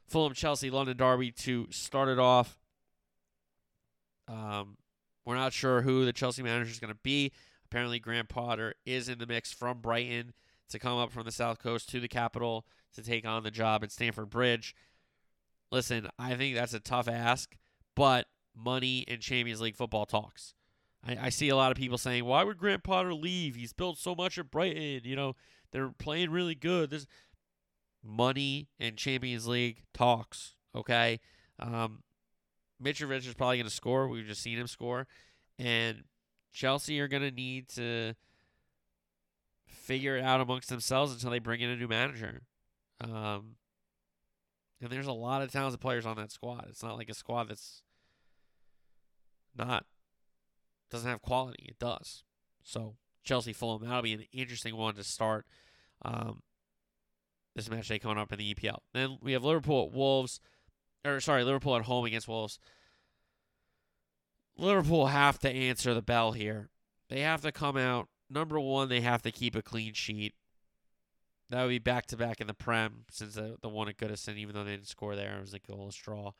Fulham, 0.08 0.34
Chelsea, 0.34 0.70
London 0.70 0.96
Derby 0.96 1.30
to 1.30 1.68
start 1.70 2.08
it 2.08 2.18
off. 2.18 2.58
Um, 4.26 4.76
we're 5.24 5.36
not 5.36 5.52
sure 5.52 5.82
who 5.82 6.04
the 6.04 6.12
Chelsea 6.12 6.42
manager 6.42 6.72
is 6.72 6.80
going 6.80 6.92
to 6.92 6.98
be. 7.04 7.30
Apparently, 7.66 8.00
Graham 8.00 8.26
Potter 8.26 8.74
is 8.84 9.08
in 9.08 9.18
the 9.18 9.26
mix 9.26 9.52
from 9.52 9.80
Brighton 9.80 10.34
to 10.70 10.80
come 10.80 10.98
up 10.98 11.12
from 11.12 11.24
the 11.24 11.32
South 11.32 11.60
Coast 11.60 11.88
to 11.90 12.00
the 12.00 12.08
capital 12.08 12.66
to 12.94 13.02
take 13.02 13.24
on 13.24 13.44
the 13.44 13.52
job 13.52 13.84
at 13.84 13.92
Stamford 13.92 14.30
Bridge. 14.30 14.74
Listen, 15.70 16.08
I 16.18 16.34
think 16.34 16.56
that's 16.56 16.74
a 16.74 16.80
tough 16.80 17.08
ask, 17.08 17.56
but 17.94 18.26
money 18.56 19.04
and 19.08 19.20
Champions 19.20 19.60
League 19.60 19.76
football 19.76 20.06
talks. 20.06 20.54
I, 21.06 21.16
I 21.22 21.28
see 21.28 21.48
a 21.48 21.56
lot 21.56 21.70
of 21.70 21.76
people 21.76 21.98
saying, 21.98 22.24
"Why 22.24 22.44
would 22.44 22.58
Graham 22.58 22.80
Potter 22.80 23.14
leave? 23.14 23.54
He's 23.54 23.72
built 23.72 23.98
so 23.98 24.14
much 24.14 24.38
at 24.38 24.50
Brighton. 24.50 25.02
You 25.04 25.16
know, 25.16 25.36
they're 25.72 25.90
playing 25.90 26.30
really 26.30 26.54
good." 26.54 26.90
There's 26.90 27.06
money 28.02 28.68
and 28.78 28.96
Champions 28.96 29.46
League 29.46 29.82
talks. 29.92 30.54
Okay, 30.74 31.20
um, 31.58 32.02
Mitrovic 32.82 33.26
is 33.26 33.34
probably 33.34 33.58
going 33.58 33.68
to 33.68 33.74
score. 33.74 34.08
We've 34.08 34.26
just 34.26 34.42
seen 34.42 34.58
him 34.58 34.66
score, 34.66 35.06
and 35.58 36.04
Chelsea 36.52 37.00
are 37.00 37.08
going 37.08 37.22
to 37.22 37.30
need 37.30 37.68
to 37.70 38.14
figure 39.66 40.16
it 40.16 40.24
out 40.24 40.40
amongst 40.40 40.68
themselves 40.68 41.12
until 41.12 41.30
they 41.30 41.38
bring 41.38 41.60
in 41.60 41.70
a 41.70 41.76
new 41.76 41.88
manager. 41.88 42.42
Um, 43.00 43.56
and 44.80 44.90
there's 44.90 45.06
a 45.06 45.12
lot 45.12 45.42
of 45.42 45.52
talented 45.52 45.80
players 45.80 46.06
on 46.06 46.16
that 46.16 46.30
squad. 46.30 46.66
It's 46.68 46.82
not 46.82 46.96
like 46.96 47.08
a 47.08 47.14
squad 47.14 47.48
that's 47.48 47.82
not 49.56 49.86
doesn't 50.90 51.08
have 51.08 51.22
quality. 51.22 51.66
It 51.68 51.78
does. 51.78 52.22
So 52.62 52.96
Chelsea 53.24 53.52
Fulham 53.52 53.82
that'll 53.82 54.02
be 54.02 54.14
an 54.14 54.26
interesting 54.32 54.76
one 54.76 54.94
to 54.94 55.04
start. 55.04 55.46
Um, 56.02 56.42
this 57.54 57.70
match 57.70 57.88
day 57.88 57.98
coming 57.98 58.18
up 58.18 58.32
in 58.32 58.38
the 58.38 58.54
EPL. 58.54 58.78
Then 58.92 59.18
we 59.22 59.32
have 59.32 59.44
Liverpool 59.44 59.86
at 59.86 59.96
Wolves, 59.96 60.40
or 61.04 61.20
sorry, 61.20 61.44
Liverpool 61.44 61.76
at 61.76 61.82
home 61.82 62.04
against 62.04 62.28
Wolves. 62.28 62.58
Liverpool 64.56 65.06
have 65.06 65.38
to 65.40 65.50
answer 65.50 65.94
the 65.94 66.02
bell 66.02 66.32
here. 66.32 66.68
They 67.08 67.20
have 67.20 67.42
to 67.42 67.52
come 67.52 67.76
out. 67.76 68.08
Number 68.30 68.58
one, 68.58 68.88
they 68.88 69.00
have 69.00 69.22
to 69.22 69.30
keep 69.30 69.54
a 69.54 69.62
clean 69.62 69.94
sheet. 69.94 70.34
That 71.50 71.62
would 71.62 71.68
be 71.68 71.78
back 71.78 72.06
to 72.06 72.16
back 72.16 72.40
in 72.40 72.46
the 72.46 72.54
Prem 72.54 73.04
since 73.10 73.34
the, 73.34 73.56
the 73.60 73.68
one 73.68 73.88
at 73.88 73.96
Goodison, 73.96 74.36
even 74.36 74.54
though 74.54 74.64
they 74.64 74.72
didn't 74.72 74.88
score 74.88 75.14
there, 75.14 75.36
it 75.36 75.40
was 75.40 75.52
like 75.52 75.64
a 75.68 75.72
goalless 75.72 76.00
draw. 76.00 76.32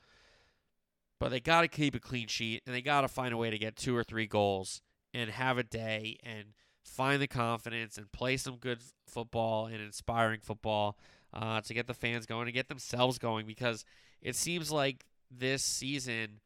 But 1.25 1.31
they 1.31 1.41
got 1.41 1.63
to 1.63 1.69
keep 1.69 1.95
a 1.95 2.01
clean 2.01 2.29
sheet 2.29 2.65
and 2.67 2.75
they 2.75 2.83
got 2.83 3.01
to 3.01 3.09
find 3.09 3.33
a 3.33 3.39
way 3.39 3.49
to 3.49 3.57
get 3.57 3.77
two 3.77 3.97
or 3.97 4.05
three 4.05 4.27
goals 4.27 4.83
and 5.15 5.31
have 5.31 5.57
a 5.57 5.63
day 5.63 6.19
and 6.23 6.49
find 6.85 7.23
the 7.23 7.27
confidence 7.27 7.97
and 7.97 8.13
play 8.13 8.37
some 8.37 8.57
good 8.57 8.81
football 9.07 9.65
and 9.65 9.81
inspiring 9.81 10.41
football 10.43 10.99
uh, 11.33 11.63
to 11.63 11.73
get 11.73 11.87
the 11.87 11.95
fans 11.95 12.27
going 12.27 12.47
and 12.47 12.53
get 12.53 12.69
themselves 12.69 13.17
going 13.17 13.47
because 13.47 13.87
it 14.21 14.37
seems 14.37 14.71
like 14.71 15.07
this 15.31 15.65
season, 15.65 16.41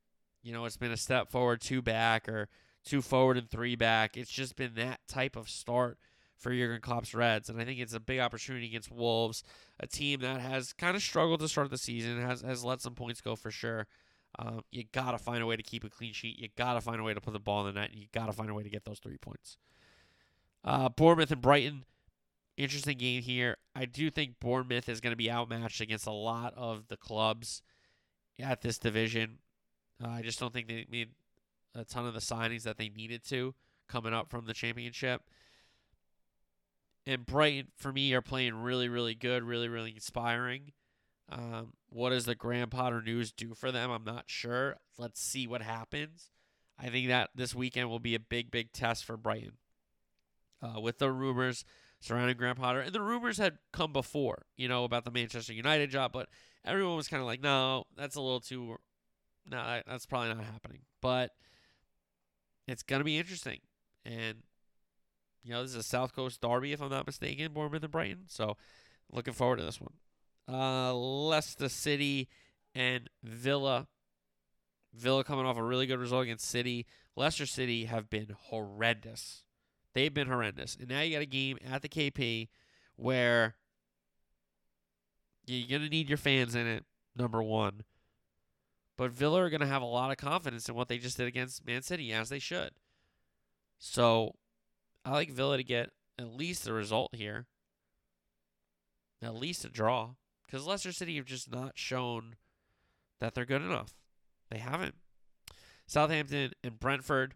you 0.45 0.53
know, 0.53 0.65
it's 0.65 0.77
been 0.77 0.93
a 0.93 0.97
step 0.97 1.29
forward, 1.29 1.61
two 1.61 1.83
back, 1.83 2.29
or 2.29 2.49
two 2.85 3.03
forward 3.03 3.37
and 3.37 3.51
three 3.51 3.75
back. 3.75 4.17
It's 4.17 4.31
just 4.31 4.55
been 4.55 4.75
that 4.77 5.01
type 5.09 5.35
of 5.35 5.49
start 5.49 5.99
for 6.37 6.53
Jurgen 6.53 6.81
Klopp's 6.81 7.15
Reds, 7.15 7.49
and 7.49 7.61
I 7.61 7.65
think 7.65 7.81
it's 7.81 7.95
a 7.95 7.99
big 7.99 8.21
opportunity 8.21 8.67
against 8.67 8.93
Wolves, 8.93 9.43
a 9.81 9.89
team 9.89 10.21
that 10.21 10.41
has 10.41 10.73
kind 10.73 10.95
of 10.95 11.03
struggled 11.03 11.41
to 11.41 11.49
start 11.49 11.69
the 11.69 11.79
season, 11.79 12.23
has 12.23 12.43
has 12.43 12.63
let 12.63 12.81
some 12.81 12.95
points 12.95 13.21
go 13.21 13.35
for 13.35 13.51
sure. 13.51 13.89
Um, 14.39 14.63
you 14.71 14.85
gotta 14.93 15.19
find 15.19 15.43
a 15.43 15.47
way 15.47 15.57
to 15.57 15.63
keep 15.63 15.85
a 15.85 15.91
clean 15.91 16.13
sheet. 16.13 16.39
You 16.39 16.49
gotta 16.57 16.81
find 16.81 17.01
a 17.01 17.03
way 17.03 17.15
to 17.15 17.21
put 17.21 17.33
the 17.33 17.41
ball 17.41 17.67
in 17.67 17.75
the 17.75 17.81
net. 17.81 17.91
And 17.91 18.01
you 18.01 18.07
gotta 18.13 18.33
find 18.33 18.51
a 18.51 18.55
way 18.55 18.63
to 18.63 18.71
get 18.71 18.85
those 18.85 18.99
three 18.99 19.19
points. 19.19 19.57
Uh, 20.65 20.89
Bournemouth 20.89 21.31
and 21.31 21.41
Brighton, 21.41 21.85
interesting 22.57 22.99
game 22.99 23.23
here. 23.23 23.57
I 23.75 23.85
do 23.85 24.11
think 24.11 24.41
Bournemouth 24.41 24.89
is 24.89 25.01
going 25.01 25.13
to 25.13 25.17
be 25.17 25.31
outmatched 25.31 25.81
against 25.81 26.07
a 26.07 26.13
lot 26.13 26.53
of 26.57 26.89
the 26.89 26.97
clubs 26.97 27.63
at 28.41 28.61
this 28.61 28.79
division. 28.79 29.39
Uh, 30.03 30.09
I 30.09 30.23
just 30.23 30.39
don't 30.39 30.53
think 30.53 30.69
they 30.69 30.87
made 30.91 31.11
a 31.75 31.85
ton 31.85 32.07
of 32.07 32.15
the 32.15 32.21
signings 32.21 32.65
that 32.65 32.77
they 32.77 32.89
needed 32.89 33.25
to 33.29 33.55
coming 33.89 34.13
up 34.13 34.31
from 34.31 34.47
the 34.47 34.55
championship. 34.55 35.23
And 37.07 37.25
Brighton, 37.25 37.69
for 37.77 37.93
me, 37.93 38.13
are 38.13 38.21
playing 38.21 38.55
really, 38.57 38.89
really 38.89 39.15
good, 39.15 39.43
really, 39.43 39.69
really 39.69 39.93
inspiring. 39.93 40.73
Um, 41.31 41.75
what 41.91 42.11
does 42.11 42.25
the 42.25 42.35
Graham 42.35 42.71
Potter 42.71 43.03
news 43.03 43.33
do 43.33 43.55
for 43.55 43.71
them? 43.71 43.91
I'm 43.91 44.05
not 44.05 44.25
sure. 44.27 44.77
Let's 44.97 45.21
see 45.21 45.47
what 45.47 45.63
happens. 45.63 46.31
I 46.79 46.89
think 46.89 47.09
that 47.09 47.31
this 47.35 47.55
weekend 47.55 47.91
will 47.91 47.99
be 47.99 48.15
a 48.15 48.21
big, 48.21 48.51
big 48.51 48.73
test 48.73 49.05
for 49.05 49.17
Brighton 49.17 49.53
uh, 50.63 50.81
with 50.81 50.99
the 50.99 51.11
rumors 51.11 51.65
surrounding 52.01 52.37
Graham 52.37 52.57
Potter. 52.57 52.81
And 52.81 52.95
the 52.95 53.01
rumors 53.01 53.39
had 53.39 53.59
come 53.73 53.93
before, 53.93 54.47
you 54.57 54.69
know, 54.69 54.85
about 54.85 55.05
the 55.05 55.11
Manchester 55.11 55.53
United 55.53 55.91
job, 55.91 56.13
but 56.13 56.29
everyone 56.65 56.97
was 56.97 57.09
kind 57.09 57.21
of 57.21 57.27
like, 57.27 57.43
no, 57.43 57.85
that's 57.97 58.17
a 58.17 58.21
little 58.21 58.41
too, 58.41 58.77
no, 59.47 59.81
that's 59.87 60.07
probably 60.07 60.35
not 60.35 60.45
happening. 60.45 60.81
But 61.03 61.33
it's 62.67 62.83
going 62.83 63.01
to 63.01 63.05
be 63.05 63.19
interesting. 63.19 63.59
And, 64.05 64.39
you 65.43 65.53
know, 65.53 65.63
this 65.63 65.73
is 65.73 65.77
a 65.77 65.83
South 65.83 66.15
Coast 66.15 66.41
derby, 66.41 66.73
if 66.73 66.81
I'm 66.81 66.91
not 66.91 67.07
mistaken, 67.07 67.53
Bournemouth 67.53 67.83
and 67.83 67.93
Brighton. 67.93 68.25
So 68.29 68.57
looking 69.11 69.35
forward 69.35 69.57
to 69.57 69.65
this 69.65 69.81
one. 69.81 69.95
Uh, 70.51 70.95
Leicester 70.95 71.69
City 71.69 72.29
and 72.75 73.11
Villa. 73.23 73.87
Villa 74.95 75.23
coming 75.23 75.45
off 75.45 75.57
a 75.57 75.63
really 75.63 75.87
good 75.87 75.99
result 75.99 76.25
against 76.25 76.49
City. 76.49 76.87
Leicester 77.17 77.47
City 77.47 77.85
have 77.85 78.09
been 78.09 78.35
horrendous 78.47 79.45
They've 79.99 80.15
been 80.15 80.29
horrendous. 80.29 80.77
And 80.79 80.89
now 80.89 81.01
you 81.01 81.17
got 81.17 81.23
a 81.23 81.27
game 81.27 81.59
at 81.69 81.83
the 81.83 81.89
KP 81.89 82.49
where 82.95 83.57
you're 85.45 85.69
going 85.69 85.83
to 85.83 85.89
need 85.89 86.09
your 86.09 86.19
fans 86.19 86.55
in 86.55 86.69
it, 86.69 86.85
number 87.17 87.43
one. 87.43 87.83
But 88.97 89.11
Villa 89.11 89.43
are 89.43 89.51
going 89.51 89.61
to 89.61 89.67
have 89.67 89.83
a 89.83 89.87
lot 89.87 90.13
of 90.13 90.17
confidence 90.17 90.69
in 90.69 90.77
what 90.77 90.87
they 90.87 90.99
just 90.99 91.17
did 91.17 91.27
against 91.27 91.67
Man 91.67 91.83
City, 91.83 92.13
as 92.13 92.29
they 92.29 92.39
should. 92.39 92.71
So 93.81 94.37
I 95.05 95.11
like 95.11 95.33
Villa 95.33 95.57
to 95.57 95.65
get 95.65 95.91
at 96.17 96.29
least 96.29 96.69
a 96.69 96.73
result 96.73 97.15
here, 97.15 97.47
at 99.21 99.35
least 99.35 99.65
a 99.65 99.69
draw, 99.69 100.11
because 100.49 100.67
Leicester 100.67 100.93
City 100.93 101.17
have 101.17 101.27
just 101.27 101.51
not 101.53 101.73
shown 101.77 102.37
that 103.21 103.35
they're 103.35 103.45
good 103.45 103.63
enough. 103.63 103.95
They 104.51 104.59
haven't. 104.59 104.95
Southampton 105.87 106.53
and 106.65 106.81
Brentford. 106.81 107.35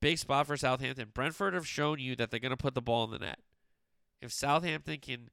Big 0.00 0.18
spot 0.18 0.46
for 0.46 0.56
Southampton. 0.56 1.10
Brentford 1.12 1.54
have 1.54 1.66
shown 1.66 1.98
you 1.98 2.14
that 2.16 2.30
they're 2.30 2.40
going 2.40 2.50
to 2.50 2.56
put 2.56 2.74
the 2.74 2.82
ball 2.82 3.04
in 3.04 3.10
the 3.10 3.18
net. 3.18 3.38
If 4.20 4.32
Southampton 4.32 4.98
can 4.98 5.30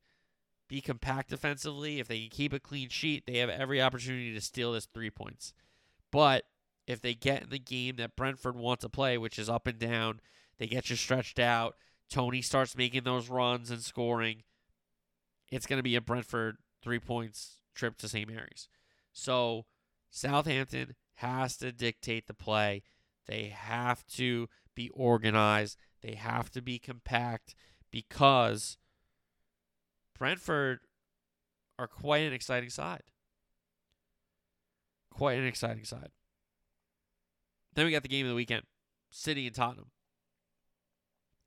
be 0.67 0.81
compact 0.81 1.29
defensively, 1.29 1.99
if 1.99 2.07
they 2.07 2.21
can 2.21 2.29
keep 2.29 2.53
a 2.53 2.59
clean 2.59 2.89
sheet, 2.89 3.25
they 3.27 3.37
have 3.37 3.49
every 3.49 3.81
opportunity 3.81 4.33
to 4.33 4.41
steal 4.41 4.73
this 4.73 4.85
three 4.85 5.09
points. 5.09 5.53
But 6.11 6.45
if 6.87 7.01
they 7.01 7.13
get 7.13 7.43
in 7.43 7.49
the 7.49 7.59
game 7.59 7.97
that 7.97 8.15
Brentford 8.15 8.55
want 8.55 8.79
to 8.81 8.89
play, 8.89 9.17
which 9.17 9.37
is 9.37 9.49
up 9.49 9.67
and 9.67 9.77
down, 9.77 10.21
they 10.57 10.67
get 10.67 10.89
you 10.89 10.95
stretched 10.95 11.39
out. 11.39 11.75
Toney 12.09 12.41
starts 12.41 12.77
making 12.77 13.03
those 13.03 13.29
runs 13.29 13.69
and 13.69 13.81
scoring. 13.81 14.43
It's 15.51 15.65
going 15.65 15.79
to 15.79 15.83
be 15.83 15.95
a 15.95 16.01
Brentford 16.01 16.57
three 16.81 16.99
points 16.99 17.57
trip 17.75 17.97
to 17.97 18.07
St. 18.07 18.29
Mary's. 18.29 18.67
So 19.13 19.65
Southampton 20.09 20.95
has 21.15 21.57
to 21.57 21.71
dictate 21.71 22.27
the 22.27 22.33
play. 22.33 22.83
They 23.27 23.53
have 23.55 24.05
to 24.15 24.49
be 24.75 24.89
organized. 24.89 25.77
They 26.01 26.15
have 26.15 26.49
to 26.51 26.61
be 26.61 26.79
compact 26.79 27.55
because 27.91 28.77
Brentford 30.17 30.79
are 31.77 31.87
quite 31.87 32.23
an 32.23 32.33
exciting 32.33 32.69
side. 32.69 33.03
Quite 35.11 35.39
an 35.39 35.45
exciting 35.45 35.83
side. 35.83 36.09
Then 37.73 37.85
we 37.85 37.91
got 37.91 38.03
the 38.03 38.09
game 38.09 38.25
of 38.25 38.29
the 38.29 38.35
weekend 38.35 38.63
City 39.09 39.45
and 39.45 39.55
Tottenham. 39.55 39.91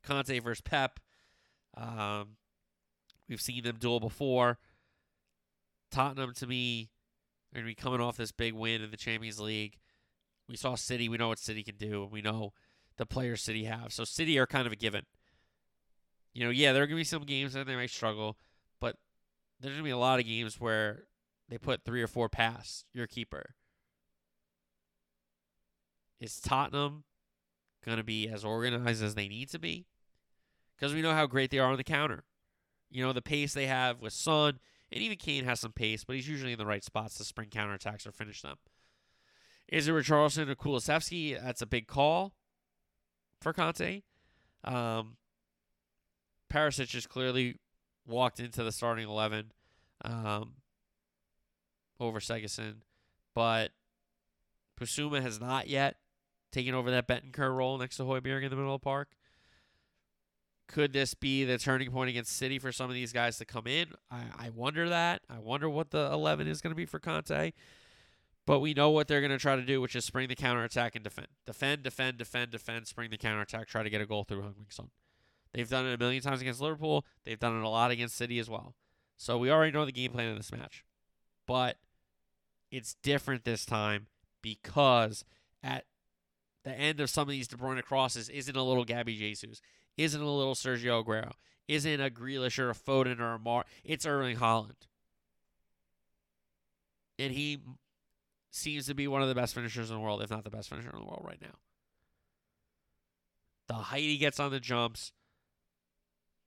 Conte 0.03 0.39
versus 0.39 0.61
Pep. 0.61 1.01
Um, 1.77 2.37
we've 3.29 3.41
seen 3.41 3.65
them 3.65 3.77
duel 3.79 4.01
before. 4.01 4.59
Tottenham, 5.95 6.35
to 6.35 6.47
me, 6.47 6.91
are 7.53 7.59
going 7.59 7.65
to 7.65 7.71
be 7.71 7.75
coming 7.75 8.01
off 8.01 8.17
this 8.17 8.33
big 8.33 8.53
win 8.53 8.83
in 8.83 8.91
the 8.91 8.97
Champions 8.97 9.39
League. 9.39 9.79
We 10.49 10.57
saw 10.57 10.75
City. 10.75 11.09
We 11.09 11.17
know 11.17 11.29
what 11.29 11.39
City 11.39 11.63
can 11.63 11.77
do. 11.77 12.03
and 12.03 12.13
We 12.13 12.21
know 12.21 12.53
the 12.97 13.07
players 13.07 13.43
City 13.43 13.65
have. 13.65 13.93
So 13.93 14.05
City 14.05 14.39
are 14.39 14.47
kind 14.47 14.67
of 14.67 14.73
a 14.73 14.77
given. 14.77 15.07
You 16.33 16.45
know, 16.45 16.51
yeah, 16.51 16.73
there 16.73 16.83
are 16.83 16.87
going 16.87 16.97
to 16.97 17.01
be 17.01 17.05
some 17.05 17.23
games 17.23 17.53
that 17.53 17.67
they 17.67 17.77
might 17.77 17.91
struggle, 17.91 18.37
but 18.81 18.97
there's 19.61 19.75
going 19.75 19.85
to 19.85 19.89
be 19.89 19.91
a 19.91 19.97
lot 19.97 20.19
of 20.19 20.27
games 20.27 20.61
where 20.61 21.05
they 21.49 21.59
put 21.59 21.85
three 21.85 22.03
or 22.03 22.09
four 22.09 22.29
past 22.29 22.87
your 22.93 23.07
keeper. 23.07 23.55
Is 26.19 26.41
Tottenham 26.41 27.05
going 27.85 27.99
to 27.99 28.05
be 28.05 28.29
as 28.29 28.45
organized 28.45 29.03
as 29.03 29.15
they 29.15 29.29
need 29.29 29.49
to 29.51 29.61
be? 29.61 29.87
Because 30.77 30.93
we 30.93 31.03
know 31.03 31.13
how 31.13 31.27
great 31.27 31.51
they 31.51 31.61
are 31.61 31.71
on 31.71 31.77
the 31.77 31.85
counter. 31.85 32.25
You 32.91 33.05
know, 33.05 33.13
the 33.13 33.23
pace 33.23 33.55
they 33.55 33.67
have 33.67 34.01
with 34.01 34.13
Son, 34.13 34.59
and 34.95 35.03
even 35.03 35.19
Kane 35.19 35.45
has 35.45 35.59
some 35.59 35.73
pace, 35.73 36.05
but 36.05 36.15
he's 36.15 36.29
usually 36.29 36.53
in 36.53 36.59
the 36.59 36.65
right 36.65 36.85
spots 36.85 37.17
to 37.17 37.25
spring 37.25 37.49
counterattacks 37.51 38.07
or 38.07 38.13
finish 38.13 38.43
them. 38.43 38.57
Is 39.67 39.89
it 39.89 39.93
Richarlison 39.93 40.49
or 40.49 40.55
Kulusevski? 40.55 41.43
That's 41.43 41.61
a 41.61 41.67
big 41.67 41.89
call 41.89 42.33
for 43.41 43.53
Conte. 43.53 44.03
Um, 44.63 45.17
Perisic 46.49 46.93
has 46.95 47.09
clearly 47.09 47.57
walked 48.07 48.39
into 48.39 48.63
the 48.63 48.71
starting 48.71 49.09
11 49.09 49.51
um, 50.05 50.53
over 51.99 52.21
Seguin, 52.21 52.83
but 53.35 53.73
Bissouma 54.81 55.21
has 55.21 55.41
not 55.41 55.67
yet 55.67 55.97
taken 56.53 56.73
over 56.73 56.93
that 56.93 57.09
Bentancur 57.09 57.53
role 57.53 57.79
next 57.79 57.97
to 57.97 58.05
Højbjerg 58.05 58.45
in 58.45 58.51
the 58.51 58.57
middle 58.57 58.77
of 58.77 58.81
the 58.81 58.85
park. 58.85 59.09
Could 60.67 60.93
this 60.93 61.15
be 61.15 61.45
the 61.45 61.59
turning 61.59 61.91
point 61.91 62.11
against 62.11 62.37
City 62.37 62.59
for 62.59 62.73
some 62.73 62.89
of 62.89 62.95
these 62.95 63.13
guys 63.13 63.39
to 63.39 63.45
come 63.45 63.67
in? 63.67 63.89
I, 64.11 64.23
I 64.37 64.51
wonder 64.51 64.89
that. 64.89 65.23
I 65.29 65.39
wonder 65.39 65.69
what 65.69 65.91
the 65.91 66.11
11 66.13 66.49
is 66.49 66.61
going 66.61 66.71
to 66.71 66.77
be 66.77 66.87
for 66.87 66.99
Conte. 66.99 67.53
But 68.47 68.61
we 68.61 68.75
know 68.75 68.91
what 68.91 69.09
they're 69.09 69.21
going 69.21 69.31
to 69.31 69.39
try 69.39 69.57
to 69.57 69.63
do, 69.63 69.81
which 69.81 69.97
is 69.97 70.05
spring 70.05 70.29
the 70.29 70.35
counterattack 70.35 70.95
and 70.95 71.05
defend. 71.05 71.29
Defend, 71.47 71.83
defend, 71.83 72.19
defend, 72.19 72.51
defend, 72.51 72.87
spring 72.87 73.11
the 73.11 73.17
counterattack, 73.17 73.67
try 73.67 73.83
to 73.83 73.91
get 73.91 74.01
a 74.01 74.07
goal 74.07 74.25
through 74.25 74.43
Heung-min 74.43 74.67
Son. 74.69 74.91
They've 75.53 75.69
done 75.69 75.87
it 75.87 75.95
a 75.95 75.99
million 75.99 76.23
times 76.23 76.41
against 76.41 76.61
Liverpool. 76.61 77.07
They've 77.25 77.39
done 77.39 77.57
it 77.57 77.65
a 77.65 77.69
lot 77.69 77.91
against 77.91 78.17
City 78.17 78.39
as 78.39 78.51
well. 78.51 78.75
So 79.17 79.39
we 79.39 79.51
already 79.51 79.73
know 79.73 79.85
the 79.85 79.93
game 79.93 80.11
plan 80.11 80.31
of 80.31 80.37
this 80.37 80.53
match. 80.53 80.85
But 81.47 81.77
it's 82.71 82.95
different 83.03 83.45
this 83.45 83.65
time 83.65 84.09
because 84.43 85.25
at 85.63 85.85
the 86.65 86.73
end 86.73 87.01
of 87.01 87.09
some 87.09 87.23
of 87.23 87.29
these 87.29 87.49
De 87.49 87.57
Bruyne 87.57 87.83
crosses 87.83 88.29
isn't 88.29 88.57
a 88.57 88.63
little 88.63 88.85
Gabby 88.85 89.17
Jesus, 89.17 89.61
isn't 89.97 90.21
a 90.21 90.31
little 90.31 90.55
Sergio 90.55 91.05
Aguero, 91.05 91.33
isn't 91.69 92.01
a 92.01 92.11
Grealish 92.11 92.59
or 92.59 92.71
a 92.71 92.75
Foden 92.75 93.21
or 93.21 93.35
a 93.35 93.39
Mar. 93.39 93.65
It's 93.85 94.07
Erling 94.07 94.37
Haaland. 94.37 94.89
And 97.19 97.33
he 97.33 97.61
seems 98.51 98.87
to 98.87 98.95
be 98.95 99.09
one 99.09 99.23
of 99.23 99.29
the 99.29 99.35
best 99.35 99.55
finishers 99.55 99.91
in 99.91 99.97
the 99.97 100.03
world, 100.03 100.23
if 100.23 100.31
not 100.31 100.45
the 100.45 100.51
best 100.51 100.69
finisher 100.69 100.91
in 100.91 100.99
the 100.99 101.05
world 101.05 101.25
right 101.27 101.41
now. 101.41 101.57
The 103.67 103.75
height 103.75 104.03
he 104.03 104.19
gets 104.19 104.39
on 104.39 104.51
the 104.51 104.61
jumps, 104.61 105.13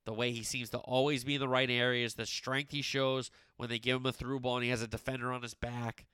the 0.06 0.14
way 0.14 0.32
he 0.32 0.44
seems 0.44 0.70
to 0.70 0.78
always 0.78 1.24
be 1.24 1.36
in 1.36 1.42
the 1.42 1.48
right 1.48 1.70
areas, 1.70 2.14
the 2.14 2.26
strength 2.26 2.72
he 2.72 2.82
shows 2.82 3.32
when 3.58 3.70
they 3.70 3.80
give 3.80 3.98
him 3.98 4.06
a 4.06 4.12
through 4.12 4.40
ball 4.40 4.56
and 4.56 4.64
he 4.64 4.70
has 4.70 4.82
a 4.82 4.88
defender 4.88 5.32
on 5.32 5.42
his 5.42 5.54
back. 5.54 6.06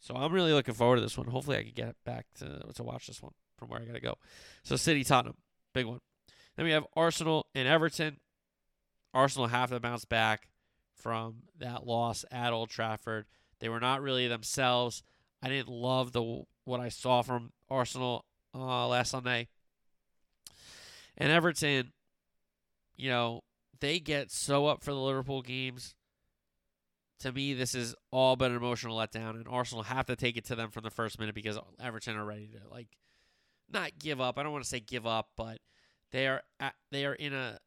So 0.00 0.14
I'm 0.14 0.32
really 0.32 0.52
looking 0.52 0.74
forward 0.74 0.96
to 0.96 1.02
this 1.02 1.18
one. 1.18 1.26
Hopefully 1.28 1.58
I 1.58 1.62
can 1.62 1.72
get 1.74 1.96
back 2.04 2.26
to 2.38 2.72
to 2.74 2.82
watch 2.82 3.06
this 3.06 3.22
one 3.22 3.32
from 3.56 3.68
where 3.68 3.80
I 3.80 3.84
gotta 3.84 4.00
go. 4.00 4.16
So 4.62 4.76
City 4.76 5.04
Tottenham, 5.04 5.36
big 5.76 5.86
one. 5.86 6.00
Then 6.56 6.64
we 6.64 6.72
have 6.72 6.86
Arsenal 6.96 7.46
and 7.54 7.68
Everton. 7.68 8.16
Arsenal 9.12 9.48
have 9.48 9.70
to 9.70 9.78
bounce 9.78 10.06
back 10.06 10.48
from 10.94 11.42
that 11.58 11.86
loss 11.86 12.24
at 12.30 12.52
Old 12.52 12.70
Trafford. 12.70 13.26
They 13.60 13.68
were 13.68 13.80
not 13.80 14.00
really 14.00 14.26
themselves. 14.26 15.02
I 15.42 15.48
didn't 15.48 15.68
love 15.68 16.12
the 16.12 16.44
what 16.64 16.80
I 16.80 16.88
saw 16.88 17.22
from 17.22 17.52
Arsenal 17.68 18.24
uh, 18.54 18.88
last 18.88 19.10
Sunday. 19.10 19.48
And 21.18 21.30
Everton, 21.30 21.92
you 22.96 23.10
know, 23.10 23.42
they 23.80 24.00
get 24.00 24.30
so 24.30 24.66
up 24.66 24.82
for 24.82 24.92
the 24.92 25.00
Liverpool 25.00 25.42
games. 25.42 25.94
To 27.20 27.32
me, 27.32 27.54
this 27.54 27.74
is 27.74 27.94
all 28.10 28.36
but 28.36 28.50
an 28.50 28.56
emotional 28.56 28.96
letdown, 28.96 29.30
and 29.30 29.46
Arsenal 29.48 29.84
have 29.84 30.06
to 30.06 30.16
take 30.16 30.36
it 30.36 30.44
to 30.46 30.54
them 30.54 30.70
from 30.70 30.84
the 30.84 30.90
first 30.90 31.18
minute 31.18 31.34
because 31.34 31.58
Everton 31.80 32.16
are 32.16 32.24
ready 32.24 32.48
to 32.48 32.68
like 32.70 32.88
not 33.70 33.98
give 33.98 34.20
up. 34.20 34.38
I 34.38 34.42
don't 34.42 34.52
want 34.52 34.64
to 34.64 34.68
say 34.70 34.80
give 34.80 35.06
up, 35.06 35.30
but 35.36 35.58
they 36.12 36.26
are 36.26 36.42
at, 36.60 36.74
they 36.90 37.04
are 37.04 37.14
in 37.14 37.32
a 37.34 37.58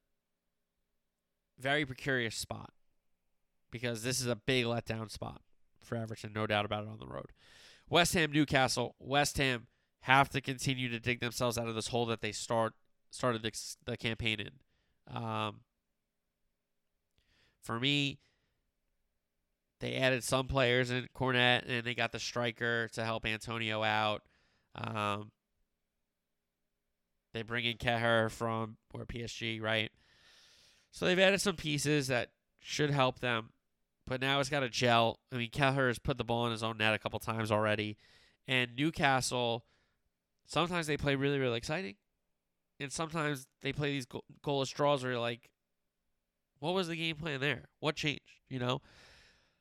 very 1.60 1.86
precarious 1.86 2.36
spot 2.36 2.72
because 3.72 4.04
this 4.04 4.20
is 4.20 4.28
a 4.28 4.36
big 4.36 4.66
letdown 4.66 5.12
spot 5.12 5.42
for 5.84 5.96
Everton, 5.96 6.32
no 6.34 6.48
doubt 6.48 6.66
about 6.66 6.84
it 6.84 6.90
on 6.90 7.00
the 7.00 7.08
road. 7.08 7.32
West 7.90 8.14
Ham, 8.14 8.32
Newcastle. 8.32 8.96
West 9.00 9.38
Ham 9.38 9.68
have 10.02 10.30
to 10.30 10.42
continue 10.42 10.90
to 10.90 11.00
dig 11.00 11.20
themselves 11.20 11.58
out 11.58 11.68
of 11.68 11.76
this 11.76 11.88
hole 11.88 12.06
that 12.06 12.22
they 12.22 12.32
start 12.32 12.74
started 13.12 13.42
the, 13.42 13.52
the 13.86 13.98
campaign 13.98 14.40
in. 14.40 15.16
Um, 15.16 15.62
for 17.64 17.80
me, 17.80 18.20
they 19.80 19.96
added 19.96 20.24
some 20.24 20.48
players 20.48 20.92
in 20.92 21.08
Cornet, 21.14 21.66
and 21.68 21.84
they 21.84 21.96
got 21.96 22.12
the 22.12 22.20
striker 22.20 22.88
to 22.90 23.04
help 23.04 23.26
Antonio 23.26 23.84
out. 23.84 24.22
Um, 24.76 25.32
they 27.34 27.42
bring 27.42 27.66
in 27.66 27.78
Kehrer 27.78 28.30
from 28.30 28.78
or 28.94 29.06
PSG, 29.06 29.62
right? 29.62 29.92
So 30.92 31.06
they've 31.06 31.20
added 31.20 31.42
some 31.42 31.56
pieces 31.56 32.08
that 32.08 32.32
should 32.60 32.90
help 32.90 33.20
them 33.20 33.50
but 34.10 34.20
now 34.20 34.40
it's 34.40 34.50
got 34.50 34.62
to 34.62 34.70
gel. 34.70 35.20
I 35.32 35.38
mean, 35.38 35.52
Kelleher 35.52 35.88
has 35.88 36.00
put 36.00 36.18
the 36.18 36.24
ball 36.24 36.48
in 36.48 36.52
his 36.52 36.64
own 36.64 36.80
net 36.80 36.96
a 36.96 37.00
couple 37.00 37.20
times 37.20 37.52
already, 37.52 37.96
and 38.48 38.76
Newcastle. 38.76 39.64
Sometimes 40.48 40.88
they 40.88 40.98
play 40.98 41.14
really, 41.14 41.38
really 41.38 41.60
exciting, 41.60 41.96
and 42.80 42.92
sometimes 42.92 43.46
they 43.62 43.72
play 43.72 43.92
these 43.92 44.08
goal- 44.08 44.26
goalless 44.44 44.74
draws 44.74 45.04
where 45.04 45.12
you're 45.12 45.22
like, 45.22 45.52
"What 46.58 46.74
was 46.74 46.88
the 46.88 46.96
game 46.96 47.18
plan 47.18 47.40
there? 47.40 47.70
What 47.80 47.96
changed?" 47.96 48.42
You 48.50 48.58
know. 48.58 48.82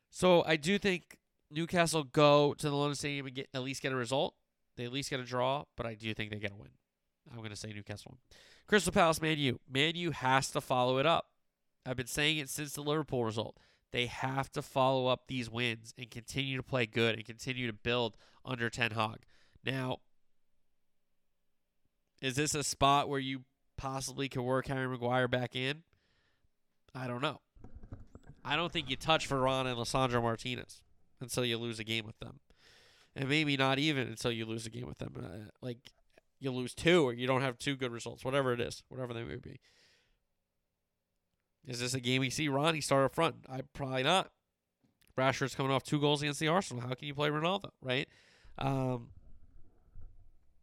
So 0.09 0.43
I 0.45 0.55
do 0.55 0.79
think 0.79 1.19
Newcastle 1.51 2.03
go 2.03 2.55
to 2.55 2.69
the 2.69 2.75
London 2.75 2.95
Stadium 2.95 3.27
and 3.27 3.35
get 3.35 3.49
at 3.53 3.61
least 3.61 3.83
get 3.83 3.93
a 3.93 3.95
result. 3.95 4.33
They 4.77 4.85
at 4.85 4.91
least 4.91 5.11
get 5.11 5.19
a 5.19 5.25
draw, 5.25 5.65
but 5.77 5.85
I 5.85 5.93
do 5.93 6.11
think 6.15 6.31
they 6.31 6.39
get 6.39 6.53
a 6.53 6.55
win. 6.55 6.71
I'm 7.31 7.37
going 7.37 7.49
to 7.49 7.55
say 7.55 7.71
Newcastle. 7.73 8.17
Crystal 8.67 8.93
Palace, 8.93 9.21
Man 9.21 9.37
U. 9.37 9.59
Man 9.71 9.95
U 9.95 10.11
has 10.11 10.49
to 10.51 10.61
follow 10.61 10.97
it 10.97 11.05
up. 11.05 11.27
I've 11.85 11.97
been 11.97 12.07
saying 12.07 12.37
it 12.37 12.49
since 12.49 12.73
the 12.73 12.81
Liverpool 12.81 13.25
result. 13.25 13.57
They 13.91 14.05
have 14.05 14.51
to 14.51 14.61
follow 14.61 15.07
up 15.07 15.23
these 15.27 15.49
wins 15.49 15.93
and 15.97 16.11
continue 16.11 16.57
to 16.57 16.63
play 16.63 16.85
good 16.85 17.15
and 17.15 17.25
continue 17.25 17.67
to 17.67 17.73
build 17.73 18.15
under 18.45 18.69
Ten 18.69 18.91
Hag. 18.91 19.19
Now, 19.65 19.97
is 22.21 22.35
this 22.35 22.53
a 22.53 22.63
spot 22.63 23.09
where 23.09 23.19
you 23.19 23.41
possibly 23.77 24.29
could 24.29 24.41
work 24.41 24.67
Harry 24.67 24.87
Maguire 24.87 25.27
back 25.27 25.55
in? 25.55 25.83
I 26.93 27.07
don't 27.07 27.21
know. 27.21 27.39
I 28.43 28.55
don't 28.55 28.71
think 28.71 28.89
you 28.89 28.95
touch 28.95 29.27
Varane 29.29 29.65
and 29.65 29.77
Lisandro 29.77 30.21
Martinez 30.21 30.81
until 31.19 31.45
you 31.45 31.57
lose 31.57 31.79
a 31.79 31.83
game 31.83 32.05
with 32.05 32.19
them. 32.19 32.39
And 33.15 33.27
maybe 33.27 33.57
not 33.57 33.79
even 33.79 34.07
until 34.07 34.31
you 34.31 34.45
lose 34.45 34.65
a 34.65 34.69
game 34.69 34.87
with 34.87 34.99
them. 34.99 35.13
Uh, 35.17 35.49
like, 35.61 35.79
you 36.39 36.51
lose 36.51 36.73
two 36.73 37.07
or 37.07 37.13
you 37.13 37.27
don't 37.27 37.41
have 37.41 37.57
two 37.57 37.75
good 37.75 37.91
results, 37.91 38.23
whatever 38.23 38.53
it 38.53 38.61
is, 38.61 38.83
whatever 38.89 39.13
they 39.13 39.23
may 39.23 39.35
be. 39.35 39.59
Is 41.67 41.79
this 41.79 41.93
a 41.93 41.99
game 41.99 42.21
we 42.21 42.29
see 42.29 42.47
Ronnie 42.47 42.81
start 42.81 43.05
up 43.05 43.15
front? 43.15 43.35
I 43.49 43.61
probably 43.73 44.03
not. 44.03 44.31
Rashford's 45.17 45.55
coming 45.55 45.71
off 45.71 45.83
two 45.83 45.99
goals 45.99 46.21
against 46.21 46.39
the 46.39 46.47
Arsenal. 46.47 46.87
How 46.87 46.93
can 46.93 47.07
you 47.07 47.13
play 47.13 47.29
Ronaldo, 47.29 47.71
right? 47.81 48.07
Um, 48.57 49.09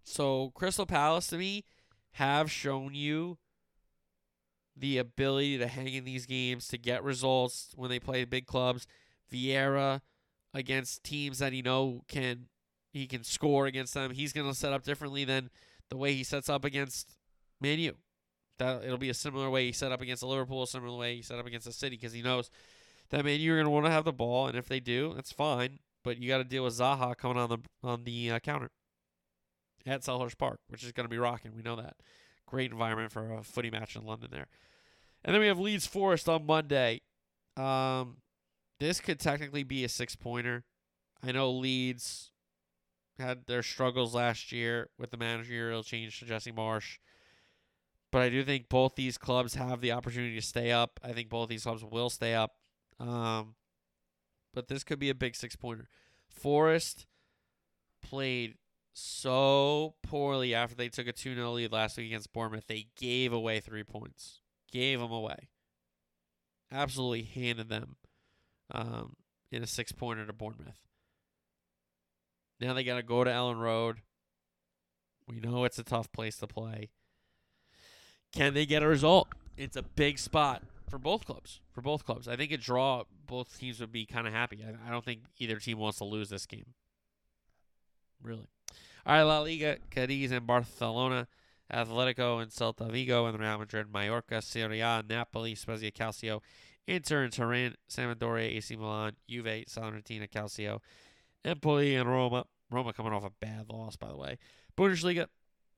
so 0.03 0.51
Crystal 0.55 0.87
Palace 0.87 1.27
to 1.29 1.37
me 1.37 1.65
have 2.13 2.51
shown 2.51 2.95
you 2.95 3.39
the 4.75 4.99
ability 4.99 5.59
to 5.59 5.67
hang 5.67 5.93
in 5.95 6.05
these 6.05 6.27
games 6.27 6.69
to 6.69 6.79
get 6.79 7.05
results 7.05 7.73
when 7.77 7.91
they 7.91 7.99
play 7.99 8.25
big 8.25 8.47
clubs. 8.47 8.87
Vieira 9.33 10.01
against 10.55 11.05
teams 11.05 11.39
that 11.39 11.53
he 11.53 11.61
know 11.61 12.03
can 12.09 12.47
he 12.97 13.07
can 13.07 13.23
score 13.25 13.67
against 13.67 13.95
them. 13.95 14.11
He's 14.11 14.33
going 14.33 14.49
to 14.49 14.55
set 14.55 14.73
up 14.73 14.83
differently 14.83 15.25
than 15.25 15.51
the 15.91 15.97
way 15.97 16.15
he 16.15 16.25
sets 16.25 16.49
up 16.49 16.65
against 16.65 17.17
Man 17.61 17.79
U. 17.79 17.97
That 18.59 18.85
it'll 18.85 18.97
be 18.99 19.11
a 19.11 19.15
similar 19.15 19.51
way 19.51 19.67
he 19.67 19.73
set 19.73 19.93
up 19.93 20.01
against 20.01 20.21
the 20.21 20.27
Liverpool, 20.27 20.63
a 20.63 20.67
similar 20.67 20.97
way 20.97 21.17
he 21.17 21.23
set 21.23 21.39
up 21.39 21.47
against 21.47 21.67
the 21.67 21.73
City 21.73 21.97
because 21.97 22.13
he 22.13 22.23
knows 22.23 22.51
that 23.11 23.25
man 23.25 23.39
you're 23.41 23.57
going 23.57 23.67
to 23.67 23.71
want 23.71 23.85
to 23.85 23.93
have 23.93 24.05
the 24.05 24.13
ball, 24.13 24.47
and 24.47 24.57
if 24.57 24.67
they 24.67 24.81
do, 24.81 25.13
that's 25.15 25.31
fine. 25.31 25.79
But 26.03 26.19
you 26.19 26.29
got 26.29 26.39
to 26.39 26.45
deal 26.45 26.65
with 26.65 26.79
Zaha 26.79 27.17
coming 27.17 27.37
on 27.37 27.51
the 27.51 27.59
on 27.83 28.05
the 28.05 28.31
uh, 28.31 28.39
counter 28.39 28.71
at 29.85 30.03
Selhurst 30.03 30.39
Park, 30.39 30.61
which 30.69 30.83
is 30.83 30.93
going 30.93 31.05
to 31.05 31.11
be 31.11 31.19
rocking. 31.19 31.55
We 31.55 31.63
know 31.63 31.77
that. 31.77 31.97
great 32.47 32.71
environment 32.71 33.13
for 33.13 33.33
a 33.33 33.43
footy 33.43 33.71
match 33.71 33.97
in 33.97 34.05
London 34.05 34.29
there. 34.33 34.47
And 35.25 35.35
then 35.35 35.41
we 35.41 35.49
have 35.49 35.59
Leeds 35.59 35.87
Forest 35.87 36.29
on 36.29 36.47
Monday. 36.47 37.03
Um, 37.57 38.19
this 38.79 39.01
could 39.01 39.19
technically 39.19 39.65
be 39.65 39.85
a 39.85 39.89
six 39.89 40.15
pointer. 40.15 40.65
I 41.23 41.33
know 41.33 41.51
Leeds 41.51 42.31
had 43.19 43.47
their 43.47 43.63
struggles 43.63 44.15
last 44.15 44.53
year 44.53 44.91
with 44.99 45.11
the 45.11 45.17
managerial 45.17 45.83
change 45.83 46.19
to 46.19 46.27
Jesse 46.27 46.53
Marsch. 46.53 46.99
But 48.13 48.23
I 48.23 48.29
do 48.29 48.45
think 48.45 48.69
both 48.69 48.95
these 48.95 49.19
clubs 49.19 49.55
have 49.55 49.81
the 49.81 49.93
opportunity 49.93 50.35
to 50.37 50.47
stay 50.47 50.71
up. 50.71 51.01
I 51.03 51.13
think 51.13 51.29
both 51.29 51.49
these 51.49 51.65
clubs 51.65 51.85
will 51.85 52.11
stay 52.11 52.35
up. 52.35 52.53
Um, 53.01 53.55
but 54.55 54.69
this 54.69 54.85
could 54.85 54.99
be 54.99 55.11
a 55.11 55.15
big 55.15 55.37
six 55.37 55.57
pointer. 55.57 55.89
Forest 56.29 57.07
played 58.03 58.55
so 58.93 59.95
poorly 60.03 60.55
after 60.55 60.75
they 60.75 60.89
took 60.89 61.07
a 61.07 61.13
2 61.13 61.35
0 61.35 61.53
lead 61.53 61.73
last 61.73 61.99
week 61.99 62.07
against 62.07 62.33
Bournemouth. 62.33 62.67
They 62.67 62.87
gave 62.97 63.33
away 63.33 63.61
three 63.61 63.85
points, 63.85 64.41
gave 64.73 65.01
them 65.01 65.13
away. 65.13 65.49
Absolutely 66.73 67.23
handed 67.23 67.69
them 67.69 67.97
um, 68.73 69.17
in 69.53 69.63
a 69.63 69.67
six 69.67 69.93
pointer 69.93 70.27
to 70.27 70.33
Bournemouth. 70.33 70.81
Now 72.61 72.73
they 72.73 72.85
got 72.85 72.97
to 72.97 73.03
go 73.03 73.25
to 73.25 73.31
Elland 73.31 73.61
Road. 73.61 73.99
We 75.29 75.41
know 75.41 75.65
it's 75.65 75.79
a 75.79 75.85
tough 75.85 76.11
place 76.13 76.39
to 76.39 76.47
play. 76.47 76.91
Can 78.33 78.55
they 78.55 78.67
get 78.67 78.83
a 78.83 78.89
result? 78.89 79.29
It's 79.57 79.77
a 79.77 79.83
big 79.83 80.19
spot 80.19 80.63
for 80.89 80.99
both 80.99 81.25
clubs. 81.25 81.61
For 81.73 81.81
both 81.81 82.05
clubs, 82.05 82.29
I 82.29 82.37
think 82.37 82.53
a 82.53 82.57
draw, 82.57 83.05
both 83.27 83.59
teams 83.59 83.81
would 83.81 83.93
be 83.93 84.07
kind 84.07 84.27
of 84.27 84.33
happy. 84.33 84.65
I, 84.65 84.89
I 84.89 84.91
don't 84.91 85.05
think 85.05 85.21
either 85.39 85.57
team 85.57 85.79
wants 85.79 85.99
to 85.99 86.05
lose 86.05 86.31
this 86.31 86.47
game. 86.47 86.75
Really. 88.23 88.49
All 89.05 89.15
right, 89.15 89.23
La 89.23 89.41
Liga, 89.41 89.79
Cadiz 89.91 90.33
and 90.33 90.47
Barcelona, 90.47 91.29
Atletico 91.73 92.43
and 92.43 92.51
Celta 92.51 92.91
Vigo, 92.91 93.27
and 93.27 93.39
Real 93.39 93.59
Madrid, 93.59 93.87
Mallorca, 93.93 94.43
Serie 94.43 94.81
A, 94.81 95.03
Napoli, 95.09 95.55
Spezia, 95.55 95.91
Calcio, 95.91 96.41
Inter 96.87 97.25
and 97.25 97.33
Turin, 97.33 97.75
Sampdoria, 97.89 98.57
AC 98.57 98.77
Milan, 98.77 99.13
Juve, 99.29 99.65
Salernitana, 99.69 100.29
Calcio, 100.31 100.81
Empoli, 101.47 101.95
and 101.95 102.09
Roma. 102.09 102.45
Roma 102.71 102.93
coming 102.93 103.13
off 103.13 103.25
a 103.25 103.31
bad 103.41 103.71
loss, 103.71 103.97
by 103.97 104.09
the 104.09 104.17
way. 104.17 104.39
Bundesliga, 104.77 105.29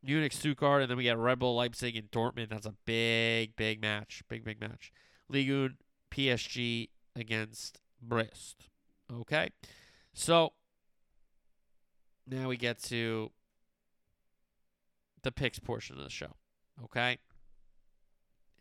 Munich, 0.03 0.33
Stuttgart, 0.33 0.83
and 0.83 0.91
then 0.91 0.97
we 0.97 1.05
got 1.05 1.19
Red 1.19 1.39
Bull, 1.39 1.57
Leipzig, 1.57 1.97
and 1.97 2.11
Dortmund. 2.11 2.49
That's 2.49 2.67
a 2.67 2.75
big, 2.87 3.55
big 3.57 3.83
match. 3.83 4.23
Big, 4.29 4.45
big 4.45 4.61
match. 4.61 4.91
Ligue 5.29 5.51
1, 5.51 5.77
PSG 6.11 6.89
against 7.15 7.81
Brest. 8.01 8.69
Okay. 9.13 9.51
So 10.15 10.55
now 12.27 12.49
we 12.49 12.57
get 12.57 12.83
to 12.85 13.31
the 15.23 15.31
picks 15.31 15.59
portion 15.59 15.99
of 15.99 16.05
the 16.05 16.11
show. 16.11 16.35
Okay. 16.85 17.19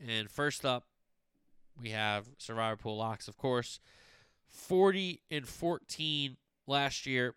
And 0.05 0.29
first 0.29 0.65
up, 0.65 0.83
we 1.79 1.89
have 1.91 2.27
Survivor 2.37 2.75
Pool 2.75 2.97
Locks, 2.97 3.27
of 3.27 3.37
course. 3.37 3.79
40 4.49 5.21
and 5.31 5.47
14 5.47 6.37
last 6.67 7.05
year, 7.05 7.35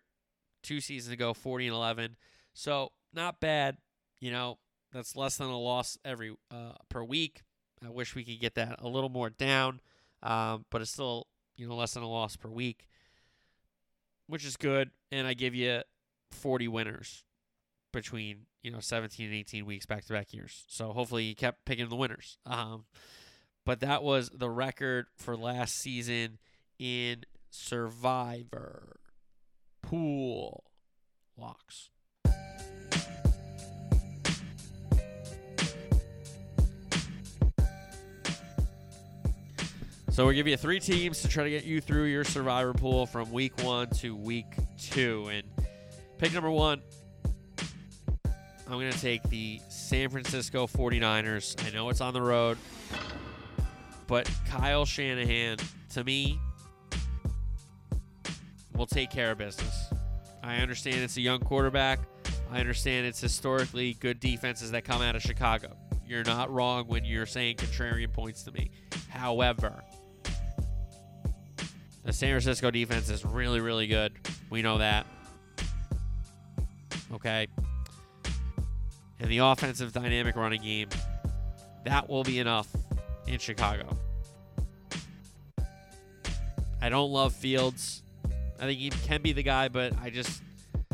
two 0.63 0.81
seasons 0.81 1.13
ago, 1.13 1.33
40 1.33 1.67
and 1.67 1.75
11. 1.75 2.15
So 2.53 2.91
not 3.13 3.39
bad. 3.39 3.77
You 4.19 4.31
know, 4.31 4.57
that's 4.91 5.15
less 5.15 5.37
than 5.37 5.47
a 5.47 5.57
loss 5.57 5.97
every 6.05 6.35
uh, 6.51 6.73
per 6.89 7.03
week. 7.03 7.43
I 7.83 7.89
wish 7.89 8.13
we 8.13 8.23
could 8.23 8.39
get 8.39 8.55
that 8.55 8.75
a 8.79 8.87
little 8.87 9.09
more 9.09 9.29
down, 9.29 9.79
um, 10.21 10.65
but 10.69 10.81
it's 10.81 10.91
still 10.91 11.27
you 11.55 11.67
know 11.67 11.75
less 11.75 11.93
than 11.95 12.03
a 12.03 12.09
loss 12.09 12.35
per 12.35 12.49
week, 12.49 12.87
which 14.27 14.45
is 14.45 14.55
good. 14.55 14.91
And 15.11 15.25
I 15.25 15.33
give 15.33 15.55
you 15.55 15.81
40 16.29 16.67
winners 16.67 17.23
between 17.91 18.45
you 18.61 18.69
know 18.69 18.79
17 18.79 19.25
and 19.25 19.35
18 19.35 19.65
weeks 19.65 19.87
back 19.87 20.05
to 20.05 20.13
back 20.13 20.33
years. 20.33 20.63
So 20.67 20.91
hopefully 20.91 21.23
you 21.23 21.35
kept 21.35 21.65
picking 21.65 21.89
the 21.89 21.95
winners. 21.95 22.37
Um, 22.45 22.85
but 23.65 23.79
that 23.79 24.03
was 24.03 24.29
the 24.33 24.49
record 24.49 25.07
for 25.15 25.35
last 25.35 25.75
season 25.75 26.37
in 26.77 27.23
Survivor 27.49 29.00
Pool 29.81 30.63
Locks. 31.37 31.89
So 40.11 40.25
we'll 40.25 40.35
give 40.35 40.45
you 40.45 40.57
three 40.57 40.81
teams 40.81 41.21
to 41.21 41.29
try 41.29 41.45
to 41.45 41.49
get 41.49 41.63
you 41.63 41.79
through 41.79 42.03
your 42.03 42.25
survivor 42.25 42.73
pool 42.73 43.05
from 43.05 43.31
week 43.31 43.63
one 43.63 43.87
to 44.01 44.13
week 44.13 44.45
two. 44.77 45.29
And 45.31 45.43
pick 46.17 46.33
number 46.33 46.51
one, 46.51 46.81
I'm 48.67 48.73
going 48.73 48.91
to 48.91 48.99
take 48.99 49.23
the 49.23 49.61
San 49.69 50.09
Francisco 50.09 50.67
49ers. 50.67 51.65
I 51.65 51.73
know 51.73 51.89
it's 51.89 52.01
on 52.01 52.13
the 52.13 52.21
road, 52.21 52.57
but 54.07 54.29
Kyle 54.47 54.85
Shanahan, 54.85 55.57
to 55.93 56.03
me, 56.03 56.39
will 58.81 58.87
take 58.87 59.11
care 59.11 59.29
of 59.29 59.37
business. 59.37 59.93
I 60.41 60.55
understand 60.55 61.03
it's 61.03 61.15
a 61.15 61.21
young 61.21 61.39
quarterback. 61.39 61.99
I 62.51 62.59
understand 62.59 63.05
it's 63.05 63.21
historically 63.21 63.93
good 63.93 64.19
defenses 64.19 64.71
that 64.71 64.85
come 64.85 65.03
out 65.03 65.15
of 65.15 65.21
Chicago. 65.21 65.77
You're 66.07 66.23
not 66.23 66.51
wrong 66.51 66.87
when 66.87 67.05
you're 67.05 67.27
saying 67.27 67.57
contrarian 67.57 68.11
points 68.11 68.41
to 68.45 68.51
me. 68.51 68.71
However, 69.07 69.83
the 72.03 72.11
San 72.11 72.29
Francisco 72.29 72.71
defense 72.71 73.07
is 73.11 73.23
really, 73.23 73.59
really 73.59 73.85
good. 73.85 74.13
We 74.49 74.63
know 74.63 74.79
that. 74.79 75.05
Okay. 77.13 77.45
And 79.19 79.29
the 79.29 79.37
offensive 79.37 79.93
dynamic 79.93 80.35
running 80.35 80.63
game, 80.63 80.89
that 81.85 82.09
will 82.09 82.23
be 82.23 82.39
enough 82.39 82.67
in 83.27 83.37
Chicago. 83.37 83.95
I 86.81 86.89
don't 86.89 87.11
love 87.11 87.31
Fields. 87.31 88.01
I 88.61 88.65
think 88.65 88.79
he 88.79 88.91
can 88.91 89.23
be 89.23 89.33
the 89.33 89.41
guy, 89.41 89.69
but 89.69 89.93
I 90.03 90.11
just 90.11 90.43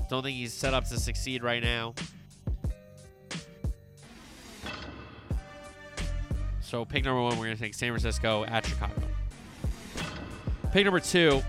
don't 0.09 0.24
think 0.24 0.38
he's 0.38 0.53
set 0.53 0.74
up 0.74 0.86
to 0.86 0.97
succeed 0.97 1.43
right 1.43 1.61
now. 1.61 1.93
So 6.61 6.86
pick 6.86 7.03
number 7.03 7.22
one, 7.22 7.38
we're 7.38 7.45
going 7.45 7.57
to 7.57 7.61
take 7.61 7.74
San 7.74 7.91
Francisco 7.91 8.45
at 8.45 8.65
Chicago. 8.65 8.93
Pick 10.72 10.86
number 10.86 11.01
two, 11.01 11.41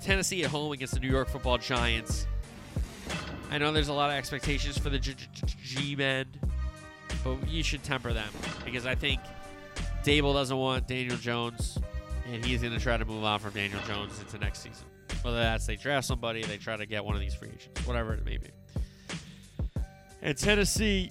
Tennessee 0.00 0.42
at 0.42 0.50
home 0.50 0.72
against 0.72 0.94
the 0.94 1.00
New 1.00 1.10
York 1.10 1.28
Football 1.28 1.58
Giants. 1.58 2.26
I 3.50 3.58
know 3.58 3.70
there's 3.70 3.88
a 3.88 3.92
lot 3.92 4.10
of 4.10 4.16
expectations 4.16 4.76
for 4.78 4.90
the 4.90 4.98
G-men, 4.98 6.26
but 7.22 7.48
you 7.48 7.62
should 7.62 7.84
temper 7.84 8.12
them 8.12 8.28
because 8.64 8.84
I 8.84 8.96
think 8.96 9.20
Daboll 10.02 10.34
doesn't 10.34 10.56
want 10.56 10.88
Daniel 10.88 11.16
Jones, 11.16 11.78
and 12.32 12.44
he's 12.44 12.62
going 12.62 12.74
to 12.74 12.80
try 12.80 12.96
to 12.96 13.04
move 13.04 13.22
on 13.22 13.38
from 13.38 13.52
Daniel 13.52 13.80
Jones 13.86 14.18
into 14.18 14.38
next 14.38 14.60
season. 14.60 14.86
Whether 15.22 15.38
that's 15.38 15.66
they 15.66 15.76
draft 15.76 16.06
somebody, 16.06 16.42
they 16.42 16.56
try 16.56 16.76
to 16.76 16.86
get 16.86 17.04
one 17.04 17.14
of 17.14 17.20
these 17.20 17.34
free 17.34 17.48
agents, 17.48 17.86
whatever 17.86 18.14
it 18.14 18.24
may 18.24 18.38
be. 18.38 18.50
And 20.22 20.36
Tennessee 20.36 21.10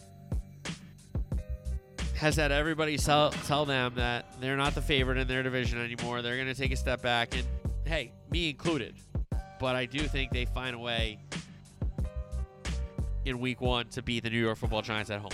has 2.15 2.35
had 2.37 2.51
everybody 2.51 2.97
tell, 2.97 3.31
tell 3.31 3.65
them 3.65 3.93
that 3.95 4.25
they're 4.39 4.57
not 4.57 4.73
the 4.73 4.81
favorite 4.81 5.17
in 5.17 5.27
their 5.27 5.43
division 5.43 5.79
anymore. 5.79 6.21
They're 6.21 6.35
going 6.35 6.47
to 6.47 6.55
take 6.55 6.71
a 6.71 6.77
step 6.77 7.01
back, 7.01 7.35
and 7.35 7.45
hey, 7.85 8.11
me 8.31 8.49
included. 8.49 8.95
But 9.59 9.75
I 9.75 9.85
do 9.85 9.99
think 9.99 10.31
they 10.31 10.45
find 10.45 10.75
a 10.75 10.79
way 10.79 11.19
in 13.25 13.39
week 13.39 13.59
one 13.59 13.87
to 13.89 14.01
beat 14.01 14.23
the 14.23 14.29
New 14.29 14.39
York 14.39 14.57
football 14.57 14.81
Giants 14.81 15.09
at 15.09 15.19
home. 15.19 15.31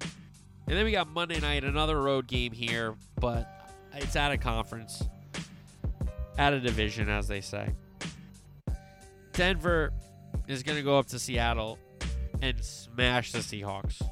And 0.00 0.78
then 0.78 0.84
we 0.84 0.92
got 0.92 1.08
Monday 1.08 1.40
night, 1.40 1.64
another 1.64 2.00
road 2.00 2.26
game 2.26 2.52
here, 2.52 2.94
but 3.20 3.46
it's 3.94 4.16
at 4.16 4.32
a 4.32 4.38
conference, 4.38 5.02
at 6.38 6.52
a 6.52 6.60
division, 6.60 7.08
as 7.08 7.28
they 7.28 7.40
say. 7.40 7.74
Denver 9.32 9.92
is 10.48 10.62
going 10.62 10.76
to 10.76 10.82
go 10.82 10.98
up 10.98 11.06
to 11.06 11.18
Seattle 11.18 11.78
and 12.40 12.62
smash 12.64 13.32
the 13.32 13.38
Seahawks. 13.38 14.02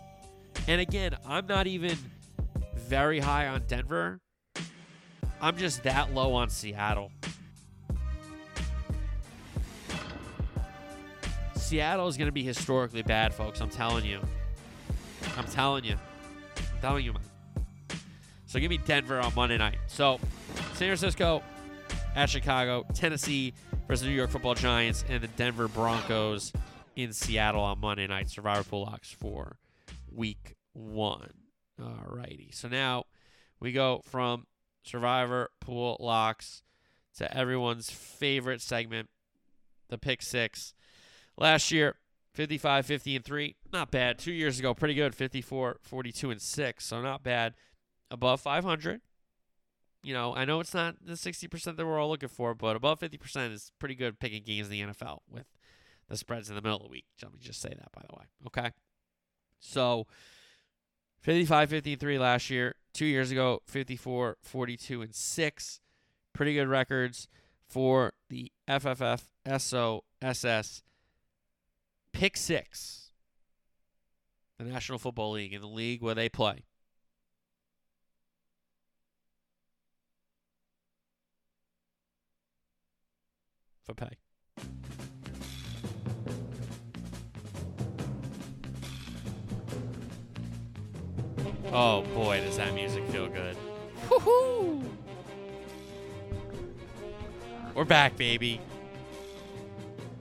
And 0.66 0.80
again, 0.80 1.16
I'm 1.26 1.46
not 1.46 1.66
even 1.66 1.96
very 2.76 3.20
high 3.20 3.48
on 3.48 3.62
Denver. 3.66 4.20
I'm 5.40 5.56
just 5.56 5.82
that 5.84 6.14
low 6.14 6.34
on 6.34 6.50
Seattle. 6.50 7.10
Seattle 11.56 12.08
is 12.08 12.16
going 12.16 12.26
to 12.26 12.32
be 12.32 12.42
historically 12.42 13.02
bad, 13.02 13.32
folks. 13.32 13.60
I'm 13.60 13.70
telling 13.70 14.04
you. 14.04 14.20
I'm 15.36 15.44
telling 15.44 15.84
you. 15.84 15.94
I'm 15.94 16.80
telling 16.80 17.04
you, 17.04 17.12
man. 17.12 17.22
So 18.46 18.58
give 18.58 18.70
me 18.70 18.78
Denver 18.78 19.20
on 19.20 19.32
Monday 19.34 19.56
night. 19.56 19.76
So 19.86 20.18
San 20.74 20.88
Francisco 20.88 21.42
at 22.14 22.28
Chicago, 22.28 22.84
Tennessee 22.94 23.54
versus 23.86 24.06
New 24.06 24.12
York 24.12 24.30
Football 24.30 24.54
Giants, 24.54 25.04
and 25.08 25.22
the 25.22 25.28
Denver 25.28 25.68
Broncos 25.68 26.52
in 26.96 27.12
Seattle 27.12 27.62
on 27.62 27.80
Monday 27.80 28.06
night. 28.06 28.30
Survivor 28.30 28.64
Pool 28.64 28.82
Locks 28.82 29.10
for 29.10 29.58
week 30.12 30.56
one. 30.72 31.32
All 31.80 32.04
righty. 32.06 32.50
So 32.52 32.68
now 32.68 33.04
we 33.60 33.72
go 33.72 34.02
from 34.04 34.46
Survivor 34.82 35.50
Pool 35.60 35.96
Locks 36.00 36.62
to 37.16 37.36
everyone's 37.36 37.90
favorite 37.90 38.60
segment, 38.60 39.08
the 39.88 39.98
Pick 39.98 40.22
Six. 40.22 40.74
Last 41.36 41.70
year, 41.70 41.96
55, 42.34 42.86
50, 42.86 43.16
and 43.16 43.24
3. 43.24 43.56
Not 43.72 43.90
bad. 43.90 44.18
Two 44.18 44.32
years 44.32 44.58
ago, 44.58 44.74
pretty 44.74 44.94
good. 44.94 45.14
54, 45.14 45.78
42, 45.82 46.30
and 46.30 46.40
6. 46.40 46.84
So 46.84 47.00
not 47.00 47.22
bad. 47.22 47.54
Above 48.10 48.40
500. 48.40 49.00
You 50.02 50.14
know, 50.14 50.34
I 50.34 50.44
know 50.44 50.60
it's 50.60 50.72
not 50.74 50.96
the 51.04 51.12
60% 51.12 51.76
that 51.76 51.86
we're 51.86 51.98
all 51.98 52.08
looking 52.08 52.28
for, 52.28 52.54
but 52.54 52.74
above 52.74 53.00
50% 53.00 53.52
is 53.52 53.70
pretty 53.78 53.94
good 53.94 54.18
picking 54.18 54.42
games 54.42 54.68
in 54.68 54.72
the 54.72 54.80
NFL 54.80 55.18
with 55.30 55.46
the 56.08 56.16
spreads 56.16 56.48
in 56.48 56.54
the 56.54 56.62
middle 56.62 56.78
of 56.78 56.84
the 56.84 56.88
week. 56.88 57.04
Let 57.22 57.32
me 57.32 57.38
just 57.40 57.60
say 57.60 57.68
that, 57.68 57.92
by 57.92 58.02
the 58.08 58.16
way. 58.16 58.24
Okay. 58.46 58.72
So 59.58 60.06
55, 61.20 61.70
53 61.70 62.18
last 62.18 62.50
year. 62.50 62.76
Two 62.92 63.04
years 63.04 63.30
ago, 63.30 63.60
54, 63.66 64.38
42, 64.42 65.02
and 65.02 65.14
6. 65.14 65.80
Pretty 66.32 66.54
good 66.54 66.68
records 66.68 67.28
for 67.68 68.14
the 68.28 68.50
FFF, 68.68 69.22
SO, 69.58 70.04
SS 70.22 70.82
Pick 72.12 72.36
six, 72.36 73.12
the 74.58 74.64
National 74.64 74.98
Football 74.98 75.32
League, 75.32 75.52
in 75.52 75.60
the 75.60 75.68
league 75.68 76.02
where 76.02 76.14
they 76.14 76.28
play. 76.28 76.64
Oh 91.72 92.02
boy, 92.14 92.40
does 92.40 92.56
that 92.56 92.74
music 92.74 93.06
feel 93.10 93.28
good. 93.28 93.56
Woohoo! 94.08 94.84
We're 97.74 97.84
back, 97.84 98.16
baby. 98.16 98.60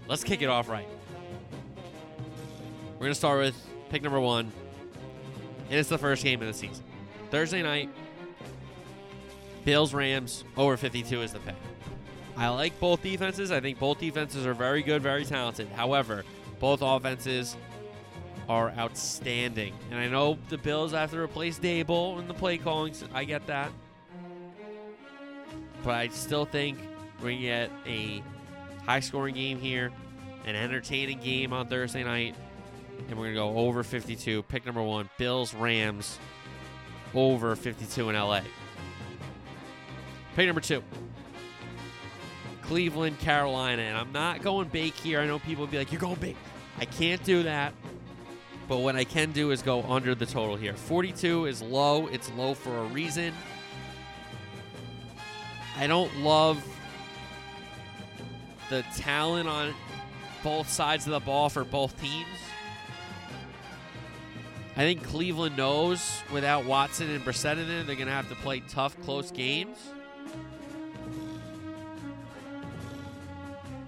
Let's 0.07 0.23
kick 0.23 0.41
it 0.41 0.49
off 0.49 0.69
right. 0.69 0.87
We're 2.93 3.05
going 3.05 3.11
to 3.11 3.15
start 3.15 3.39
with 3.39 3.55
pick 3.89 4.03
number 4.03 4.19
one. 4.19 4.51
And 5.69 5.79
it's 5.79 5.89
the 5.89 5.97
first 5.97 6.23
game 6.23 6.41
of 6.41 6.47
the 6.47 6.53
season. 6.53 6.83
Thursday 7.31 7.63
night, 7.63 7.89
Bills 9.65 9.93
Rams 9.93 10.43
over 10.55 10.77
52 10.77 11.21
is 11.21 11.33
the 11.33 11.39
pick. 11.39 11.55
I 12.39 12.47
like 12.47 12.79
both 12.79 13.03
defenses. 13.03 13.51
I 13.51 13.59
think 13.59 13.79
both 13.79 13.99
defenses 13.99 14.45
are 14.45 14.53
very 14.53 14.81
good, 14.81 15.03
very 15.03 15.25
talented. 15.25 15.67
However, 15.67 16.23
both 16.61 16.81
offenses 16.81 17.57
are 18.47 18.71
outstanding. 18.71 19.73
And 19.91 19.99
I 19.99 20.07
know 20.07 20.37
the 20.47 20.57
Bills 20.57 20.93
have 20.93 21.11
to 21.11 21.19
replace 21.19 21.59
Daboll 21.59 22.17
in 22.17 22.29
the 22.29 22.33
play 22.33 22.57
calling. 22.57 22.93
I 23.13 23.25
get 23.25 23.45
that. 23.47 23.71
But 25.83 25.95
I 25.95 26.07
still 26.07 26.45
think 26.45 26.79
we're 27.17 27.31
going 27.31 27.37
to 27.37 27.43
get 27.43 27.71
a 27.85 28.23
high 28.85 29.01
scoring 29.01 29.35
game 29.35 29.59
here, 29.59 29.91
an 30.45 30.55
entertaining 30.55 31.19
game 31.19 31.51
on 31.51 31.67
Thursday 31.67 32.05
night 32.05 32.35
and 33.09 33.17
we're 33.17 33.33
going 33.33 33.35
to 33.35 33.39
go 33.41 33.57
over 33.57 33.83
52. 33.83 34.43
Pick 34.43 34.65
number 34.65 34.81
one 34.81 35.09
Bills, 35.17 35.53
Rams, 35.53 36.17
over 37.13 37.55
52 37.55 38.09
in 38.09 38.15
LA. 38.15 38.41
Pick 40.35 40.45
number 40.45 40.61
two 40.61 40.81
Cleveland, 42.69 43.17
Carolina. 43.17 43.81
And 43.81 43.97
I'm 43.97 44.11
not 44.11 44.43
going 44.43 44.67
big 44.67 44.93
here. 44.93 45.19
I 45.19 45.25
know 45.25 45.39
people 45.39 45.65
be 45.65 45.79
like, 45.79 45.91
you're 45.91 45.99
going 45.99 46.19
big. 46.19 46.35
I 46.77 46.85
can't 46.85 47.23
do 47.23 47.41
that. 47.43 47.73
But 48.67 48.77
what 48.77 48.95
I 48.95 49.05
can 49.05 49.31
do 49.31 49.49
is 49.49 49.63
go 49.63 49.81
under 49.81 50.13
the 50.13 50.27
total 50.27 50.55
here. 50.55 50.75
42 50.75 51.47
is 51.47 51.63
low. 51.63 52.05
It's 52.05 52.31
low 52.37 52.53
for 52.53 52.77
a 52.77 52.83
reason. 52.83 53.33
I 55.77 55.87
don't 55.87 56.15
love 56.17 56.63
the 58.69 58.83
talent 58.97 59.49
on 59.49 59.73
both 60.43 60.69
sides 60.69 61.07
of 61.07 61.13
the 61.13 61.21
ball 61.21 61.49
for 61.49 61.63
both 61.63 61.99
teams. 61.99 62.27
I 64.77 64.81
think 64.81 65.03
Cleveland 65.03 65.57
knows 65.57 66.21
without 66.31 66.65
Watson 66.65 67.09
and 67.09 67.25
Brissett 67.25 67.53
in 67.53 67.67
it, 67.67 67.87
they're 67.87 67.95
going 67.95 68.05
to 68.05 68.13
have 68.13 68.29
to 68.29 68.35
play 68.35 68.59
tough, 68.59 68.95
close 69.01 69.31
games. 69.31 69.79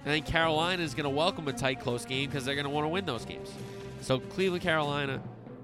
I 0.02 0.06
think 0.06 0.26
Carolina 0.26 0.82
is 0.82 0.94
going 0.94 1.04
to 1.04 1.10
welcome 1.10 1.46
a 1.48 1.52
tight, 1.52 1.80
close 1.80 2.04
game 2.04 2.28
because 2.28 2.44
they're 2.44 2.54
going 2.54 2.64
to 2.64 2.70
want 2.70 2.84
to 2.84 2.88
win 2.88 3.04
those 3.04 3.24
games. 3.24 3.52
So 4.00 4.18
Cleveland, 4.18 4.62
Carolina, 4.62 5.22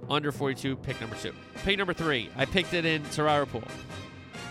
under 0.09 0.31
42, 0.33 0.77
pick 0.77 1.01
number 1.01 1.17
two. 1.17 1.33
Pick 1.65 1.77
number 1.77 1.93
three, 1.93 2.31
I 2.37 2.45
picked 2.45 2.73
it 2.75 2.85
in 2.85 3.05
Survivor 3.11 3.47
Pool. 3.47 3.65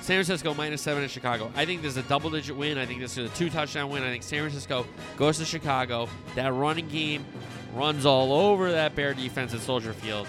San 0.02 0.16
Francisco 0.24 0.54
minus 0.54 0.82
seven 0.82 1.04
in 1.04 1.10
Chicago. 1.10 1.52
I 1.56 1.66
think 1.66 1.82
this 1.82 1.92
is 1.92 1.98
a 1.98 2.08
double 2.08 2.30
digit 2.30 2.56
win. 2.56 2.78
I 2.78 2.86
think 2.86 3.02
this 3.02 3.18
is 3.18 3.30
a 3.30 3.36
two 3.36 3.50
touchdown 3.50 3.90
win. 3.90 4.04
I 4.04 4.08
think 4.08 4.24
San 4.24 4.40
Francisco 4.40 4.86
goes 5.18 5.38
to 5.40 5.46
Chicago. 5.46 6.08
That 6.36 6.54
running 6.54 6.88
game 6.88 7.26
runs 7.74 8.06
all 8.06 8.32
over 8.32 8.72
that 8.72 8.96
Bear 8.96 9.14
defense 9.14 9.54
at 9.54 9.60
Soldier 9.60 9.94
Field 9.94 10.28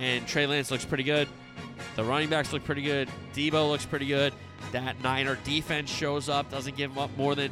and 0.00 0.26
Trey 0.26 0.46
Lance 0.46 0.70
looks 0.70 0.84
pretty 0.84 1.04
good. 1.04 1.28
The 1.94 2.02
running 2.02 2.30
backs 2.30 2.52
look 2.52 2.64
pretty 2.64 2.82
good. 2.82 3.08
Deebo 3.34 3.68
looks 3.68 3.84
pretty 3.84 4.06
good. 4.06 4.32
That 4.72 5.02
Niner 5.02 5.36
defense 5.44 5.90
shows 5.90 6.28
up, 6.28 6.50
doesn't 6.50 6.76
give 6.76 6.96
up 6.98 7.16
more 7.16 7.34
than 7.34 7.50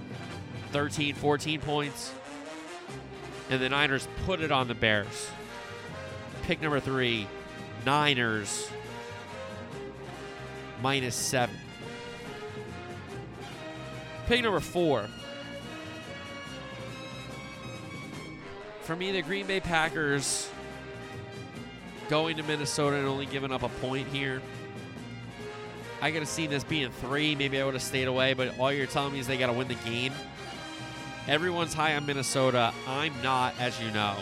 13, 0.72 1.14
14 1.14 1.60
points. 1.60 2.12
And 3.50 3.60
the 3.60 3.68
Niners 3.68 4.06
put 4.26 4.40
it 4.40 4.52
on 4.52 4.68
the 4.68 4.74
Bears. 4.74 5.30
Pick 6.42 6.62
number 6.62 6.80
three, 6.80 7.26
Niners 7.84 8.70
minus 10.82 11.14
seven. 11.14 11.56
Pick 14.26 14.42
number 14.42 14.60
four. 14.60 15.06
For 18.82 18.96
me, 18.96 19.12
the 19.12 19.22
Green 19.22 19.46
Bay 19.46 19.60
Packers 19.60 20.50
going 22.08 22.36
to 22.36 22.42
Minnesota 22.42 22.96
and 22.96 23.06
only 23.06 23.26
giving 23.26 23.52
up 23.52 23.62
a 23.62 23.68
point 23.68 24.08
here. 24.08 24.40
I 26.00 26.10
could 26.10 26.20
have 26.20 26.28
seen 26.28 26.50
this 26.50 26.64
being 26.64 26.90
three. 26.90 27.34
Maybe 27.34 27.60
I 27.60 27.64
would 27.64 27.74
have 27.74 27.82
stayed 27.82 28.08
away, 28.08 28.34
but 28.34 28.58
all 28.58 28.72
you're 28.72 28.86
telling 28.86 29.12
me 29.12 29.18
is 29.18 29.26
they 29.26 29.36
got 29.36 29.48
to 29.48 29.52
win 29.52 29.68
the 29.68 29.74
game. 29.74 30.12
Everyone's 31.26 31.74
high 31.74 31.96
on 31.96 32.06
Minnesota. 32.06 32.72
I'm 32.86 33.12
not, 33.22 33.54
as 33.58 33.80
you 33.80 33.90
know. 33.90 34.16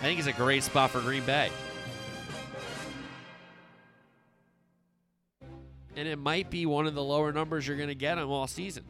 I 0.00 0.02
think 0.02 0.18
it's 0.18 0.28
a 0.28 0.32
great 0.32 0.62
spot 0.62 0.90
for 0.90 1.00
Green 1.00 1.24
Bay. 1.24 1.50
And 5.96 6.08
it 6.08 6.18
might 6.18 6.50
be 6.50 6.66
one 6.66 6.86
of 6.86 6.94
the 6.94 7.04
lower 7.04 7.32
numbers 7.32 7.66
you're 7.66 7.76
going 7.76 7.88
to 7.88 7.94
get 7.94 8.16
them 8.16 8.30
all 8.30 8.46
season. 8.46 8.84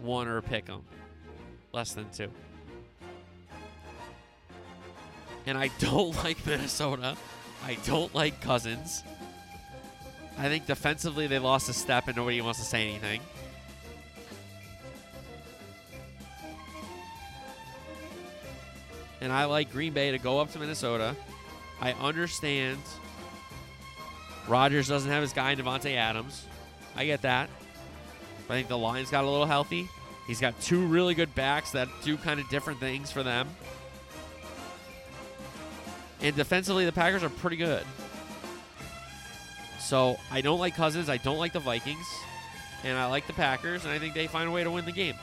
One 0.00 0.28
or 0.28 0.40
pick 0.40 0.66
them. 0.66 0.82
Less 1.72 1.92
than 1.92 2.08
two 2.10 2.30
and 5.46 5.58
I 5.58 5.68
don't 5.78 6.14
like 6.24 6.44
Minnesota. 6.46 7.16
I 7.64 7.76
don't 7.86 8.14
like 8.14 8.40
Cousins. 8.40 9.02
I 10.38 10.48
think 10.48 10.66
defensively 10.66 11.26
they 11.26 11.38
lost 11.38 11.68
a 11.68 11.72
step 11.72 12.08
and 12.08 12.16
nobody 12.16 12.40
wants 12.40 12.58
to 12.58 12.64
say 12.64 12.88
anything. 12.88 13.20
And 19.20 19.32
I 19.32 19.46
like 19.46 19.72
Green 19.72 19.92
Bay 19.92 20.10
to 20.10 20.18
go 20.18 20.38
up 20.40 20.52
to 20.52 20.58
Minnesota. 20.58 21.16
I 21.80 21.92
understand 21.92 22.78
Rodgers 24.46 24.88
doesn't 24.88 25.10
have 25.10 25.22
his 25.22 25.32
guy 25.32 25.54
Davante 25.54 25.94
Adams. 25.94 26.46
I 26.96 27.06
get 27.06 27.22
that. 27.22 27.48
But 28.46 28.54
I 28.54 28.56
think 28.58 28.68
the 28.68 28.76
Lions 28.76 29.10
got 29.10 29.24
a 29.24 29.30
little 29.30 29.46
healthy. 29.46 29.88
He's 30.26 30.40
got 30.40 30.58
two 30.60 30.86
really 30.86 31.14
good 31.14 31.34
backs 31.34 31.70
that 31.72 31.88
do 32.02 32.16
kind 32.16 32.40
of 32.40 32.48
different 32.48 32.80
things 32.80 33.10
for 33.10 33.22
them. 33.22 33.48
And 36.20 36.34
defensively, 36.36 36.84
the 36.84 36.92
Packers 36.92 37.22
are 37.22 37.30
pretty 37.30 37.56
good. 37.56 37.84
So 39.84 40.18
I 40.30 40.40
don't 40.40 40.58
like 40.58 40.74
Cousins. 40.74 41.08
I 41.08 41.18
don't 41.18 41.38
like 41.38 41.52
the 41.52 41.60
Vikings. 41.60 42.06
And 42.82 42.98
I 42.98 43.06
like 43.06 43.26
the 43.26 43.32
Packers. 43.32 43.84
And 43.84 43.92
I 43.92 43.98
think 43.98 44.14
they 44.14 44.26
find 44.26 44.48
a 44.48 44.50
way 44.50 44.64
to 44.64 44.70
win 44.70 44.84
the 44.84 44.92
game. 44.92 45.14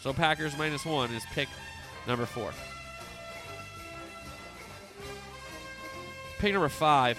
So 0.00 0.12
Packers 0.12 0.56
minus 0.56 0.84
one 0.84 1.12
is 1.12 1.24
pick 1.32 1.48
number 2.06 2.26
four. 2.26 2.52
Pick 6.38 6.52
number 6.52 6.68
five. 6.68 7.18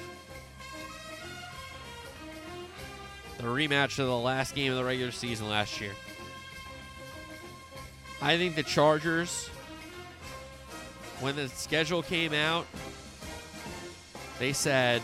The 3.37 3.43
rematch 3.43 3.99
of 3.99 4.07
the 4.07 4.17
last 4.17 4.55
game 4.55 4.71
of 4.71 4.77
the 4.77 4.83
regular 4.83 5.11
season 5.11 5.49
last 5.49 5.79
year. 5.81 5.91
I 8.21 8.37
think 8.37 8.55
the 8.55 8.63
Chargers 8.63 9.49
when 11.19 11.35
the 11.35 11.47
schedule 11.49 12.03
came 12.03 12.33
out, 12.33 12.67
they 14.39 14.53
said, 14.53 15.01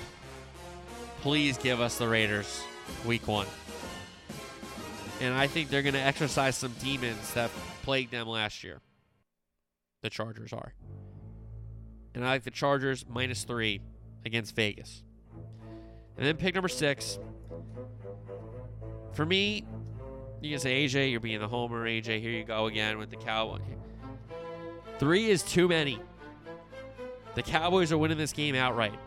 please 1.24 1.58
give 1.58 1.80
us 1.80 1.98
the 1.98 2.06
Raiders 2.08 2.62
week 3.06 3.26
one. 3.30 3.48
And 5.22 5.34
I 5.34 5.48
think 5.48 5.70
they're 5.70 5.82
going 5.82 5.94
to 5.94 6.02
exercise 6.02 6.58
some 6.58 6.74
demons 6.82 7.34
that 7.34 7.50
plagued 7.84 8.12
them 8.12 8.28
last 8.28 8.62
year. 8.62 8.82
The 10.02 10.10
Chargers 10.10 10.52
are. 10.52 10.74
And 12.14 12.26
I 12.26 12.32
like 12.32 12.44
the 12.44 12.52
Chargers 12.52 13.06
minus 13.08 13.46
three 13.46 13.80
against 14.26 14.54
Vegas. 14.54 15.02
And 16.18 16.28
then 16.28 16.36
pick 16.36 16.56
number 16.56 16.68
six. 16.68 17.18
For 19.14 19.26
me, 19.26 19.64
You 20.42 20.50
can 20.50 20.60
say 20.60 20.86
AJ, 20.86 21.10
you're 21.10 21.22
being 21.22 21.40
the 21.40 21.48
homer. 21.48 21.88
AJ, 21.88 22.20
here 22.20 22.32
you 22.32 22.44
go 22.44 22.66
again 22.66 22.98
with 22.98 23.10
the 23.10 23.16
Cowboys. 23.16 23.62
Three 25.00 25.30
is 25.30 25.42
too 25.42 25.70
many. 25.70 26.02
The 27.36 27.44
Cowboys 27.44 27.94
are 27.94 27.98
winning 27.98 28.18
this 28.18 28.34
game 28.34 28.56
outright 28.56 29.00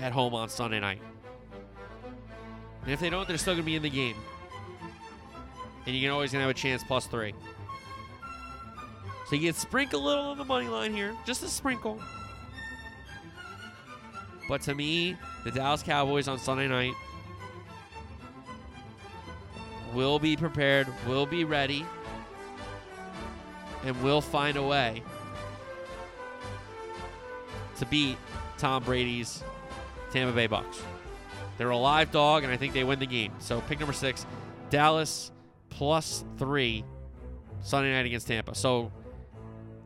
at 0.00 0.10
home 0.10 0.34
on 0.34 0.48
Sunday 0.48 0.80
night. 0.80 1.00
And 2.82 2.92
if 2.92 3.00
they 3.00 3.10
don't, 3.10 3.28
they're 3.28 3.38
still 3.38 3.54
going 3.54 3.64
to 3.64 3.66
be 3.66 3.76
in 3.76 3.82
the 3.82 3.90
game. 3.90 4.16
And 5.86 5.94
you 5.94 6.02
can 6.02 6.10
always 6.10 6.30
gonna 6.30 6.42
have 6.42 6.50
a 6.50 6.54
chance 6.54 6.84
plus 6.84 7.06
three. 7.06 7.34
So 9.28 9.36
you 9.36 9.52
can 9.52 9.54
sprinkle 9.54 10.00
a 10.00 10.04
little 10.04 10.24
on 10.24 10.38
the 10.38 10.44
money 10.44 10.68
line 10.68 10.92
here, 10.92 11.14
just 11.24 11.42
a 11.42 11.48
sprinkle. 11.48 12.00
But 14.48 14.62
to 14.62 14.74
me, 14.74 15.16
the 15.44 15.50
Dallas 15.50 15.82
Cowboys 15.82 16.28
on 16.28 16.38
Sunday 16.38 16.68
night 16.68 16.94
will 19.94 20.18
be 20.18 20.36
prepared, 20.36 20.88
will 21.06 21.26
be 21.26 21.44
ready, 21.44 21.86
and 23.84 24.00
will 24.02 24.20
find 24.20 24.56
a 24.56 24.62
way 24.62 25.02
to 27.78 27.86
beat 27.86 28.18
Tom 28.58 28.82
Brady's 28.82 29.42
Tampa 30.12 30.34
Bay 30.34 30.46
Bucks. 30.46 30.82
They're 31.60 31.68
a 31.68 31.76
live 31.76 32.10
dog, 32.10 32.42
and 32.42 32.50
I 32.50 32.56
think 32.56 32.72
they 32.72 32.84
win 32.84 33.00
the 33.00 33.06
game. 33.06 33.34
So 33.38 33.60
pick 33.60 33.78
number 33.78 33.92
six, 33.92 34.24
Dallas 34.70 35.30
plus 35.68 36.24
three 36.38 36.86
Sunday 37.60 37.92
night 37.92 38.06
against 38.06 38.28
Tampa. 38.28 38.54
So 38.54 38.90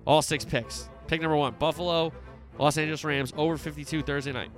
all 0.07 0.23
six 0.23 0.45
picks. 0.45 0.89
Pick 1.09 1.21
number 1.21 1.37
one, 1.37 1.57
Buffalo, 1.59 2.13
Los 2.61 2.79
Angeles 2.79 3.03
Rams 3.03 3.33
over 3.37 3.57
52 3.57 4.03
Thursday 4.03 4.31
night. 4.31 4.53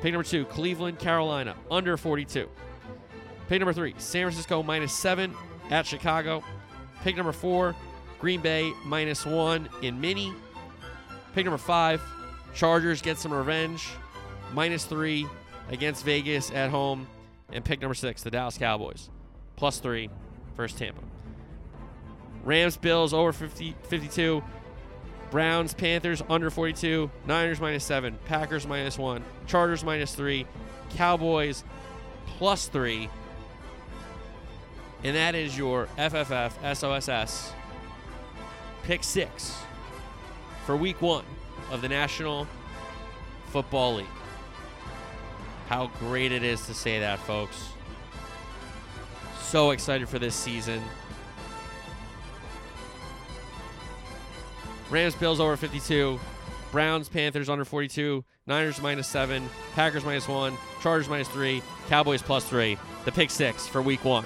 Pick 0.00 0.14
number 0.14 0.26
two, 0.26 0.46
Cleveland, 0.46 0.98
Carolina 0.98 1.54
under 1.70 1.98
42. 1.98 2.48
Pick 3.50 3.60
number 3.60 3.74
three, 3.74 3.94
San 3.98 4.22
Francisco 4.22 4.62
minus 4.62 4.94
seven 4.94 5.34
at 5.68 5.84
Chicago. 5.84 6.42
Pick 7.02 7.14
number 7.14 7.32
four, 7.32 7.76
Green 8.18 8.40
Bay 8.40 8.72
minus 8.86 9.26
one 9.26 9.68
in 9.82 10.00
mini. 10.00 10.32
Pick 11.34 11.44
number 11.44 11.58
five, 11.58 12.00
Chargers 12.54 13.02
get 13.02 13.18
some 13.18 13.34
revenge 13.34 13.86
minus 14.54 14.86
three 14.86 15.26
against 15.68 16.04
Vegas 16.04 16.50
at 16.50 16.70
home. 16.70 17.06
And 17.52 17.64
pick 17.64 17.80
number 17.80 17.94
six, 17.94 18.22
the 18.22 18.30
Dallas 18.30 18.58
Cowboys 18.58 19.10
plus 19.56 19.78
three 19.78 20.10
Tampa. 20.56 21.00
Rams, 22.44 22.76
Bills 22.76 23.12
over 23.14 23.32
50, 23.32 23.74
52. 23.84 24.42
Browns, 25.30 25.74
Panthers 25.74 26.22
under 26.28 26.50
42. 26.50 27.10
Niners 27.26 27.60
minus 27.60 27.84
seven. 27.84 28.18
Packers 28.26 28.66
minus 28.66 28.98
one. 28.98 29.24
Chargers 29.46 29.82
minus 29.82 30.14
three. 30.14 30.46
Cowboys 30.90 31.64
plus 32.26 32.68
three. 32.68 33.08
And 35.02 35.16
that 35.16 35.34
is 35.34 35.58
your 35.58 35.86
FFF 35.98 36.52
SOSS 36.76 37.52
pick 38.84 39.02
six 39.02 39.56
for 40.66 40.76
week 40.76 41.00
one 41.00 41.24
of 41.70 41.80
the 41.82 41.88
National 41.88 42.46
Football 43.46 43.96
League. 43.96 44.06
How 45.68 45.86
great 45.98 46.32
it 46.32 46.42
is 46.42 46.66
to 46.66 46.74
say 46.74 47.00
that, 47.00 47.18
folks. 47.20 47.68
So 49.40 49.70
excited 49.70 50.08
for 50.08 50.18
this 50.18 50.34
season. 50.34 50.82
Rams, 54.90 55.14
Bills 55.14 55.40
over 55.40 55.56
52. 55.56 56.20
Browns, 56.70 57.08
Panthers 57.08 57.48
under 57.48 57.64
42. 57.64 58.24
Niners 58.46 58.82
minus 58.82 59.06
7. 59.08 59.48
Packers 59.74 60.04
minus 60.04 60.28
1. 60.28 60.56
Chargers 60.82 61.08
minus 61.08 61.28
3. 61.28 61.62
Cowboys 61.88 62.20
plus 62.20 62.44
3. 62.44 62.76
The 63.04 63.12
pick 63.12 63.30
six 63.30 63.66
for 63.66 63.82
week 63.82 64.04
one. 64.04 64.24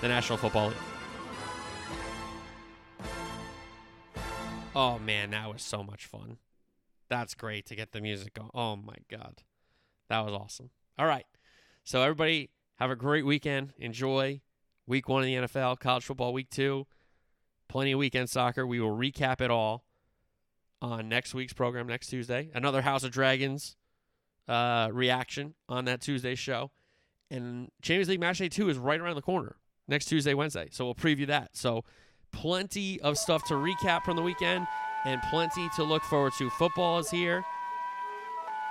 The 0.00 0.08
National 0.08 0.36
Football 0.36 0.68
League. 0.68 0.76
Oh 4.74 4.98
man, 4.98 5.30
that 5.30 5.52
was 5.52 5.62
so 5.62 5.82
much 5.82 6.06
fun. 6.06 6.38
That's 7.08 7.34
great 7.34 7.66
to 7.66 7.76
get 7.76 7.92
the 7.92 8.00
music 8.00 8.34
going. 8.34 8.50
Oh 8.54 8.76
my 8.76 8.96
god. 9.08 9.42
That 10.10 10.26
was 10.26 10.34
awesome. 10.34 10.70
All 10.98 11.06
right. 11.06 11.24
So 11.84 12.02
everybody 12.02 12.50
have 12.80 12.90
a 12.90 12.96
great 12.96 13.24
weekend. 13.24 13.72
Enjoy 13.78 14.40
week 14.86 15.08
1 15.08 15.22
of 15.22 15.26
the 15.26 15.34
NFL, 15.34 15.78
college 15.78 16.04
football 16.04 16.32
week 16.32 16.50
2. 16.50 16.84
Plenty 17.68 17.92
of 17.92 18.00
weekend 18.00 18.28
soccer. 18.28 18.66
We 18.66 18.80
will 18.80 18.94
recap 18.94 19.40
it 19.40 19.52
all 19.52 19.84
on 20.82 21.08
next 21.08 21.32
week's 21.32 21.52
program 21.52 21.86
next 21.86 22.08
Tuesday. 22.08 22.50
Another 22.52 22.82
House 22.82 23.04
of 23.04 23.12
Dragons 23.12 23.76
uh, 24.48 24.88
reaction 24.92 25.54
on 25.68 25.84
that 25.84 26.00
Tuesday 26.00 26.34
show. 26.34 26.72
And 27.30 27.70
Champions 27.80 28.08
League 28.08 28.18
Match 28.18 28.38
Day 28.38 28.48
2 28.48 28.68
is 28.68 28.78
right 28.78 28.98
around 28.98 29.14
the 29.14 29.22
corner 29.22 29.58
next 29.86 30.06
Tuesday, 30.06 30.34
Wednesday. 30.34 30.68
So 30.72 30.86
we'll 30.86 30.96
preview 30.96 31.28
that. 31.28 31.56
So 31.56 31.84
plenty 32.32 33.00
of 33.02 33.16
stuff 33.16 33.44
to 33.44 33.54
recap 33.54 34.02
from 34.02 34.16
the 34.16 34.22
weekend 34.22 34.66
and 35.04 35.22
plenty 35.30 35.68
to 35.76 35.84
look 35.84 36.02
forward 36.02 36.32
to. 36.38 36.50
Football 36.50 36.98
is 36.98 37.10
here 37.10 37.44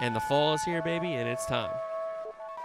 and 0.02 0.16
the 0.16 0.20
fall 0.20 0.54
is 0.54 0.64
here, 0.64 0.82
baby, 0.82 1.16
and 1.16 1.28
it's 1.28 1.46
time. 1.46 1.72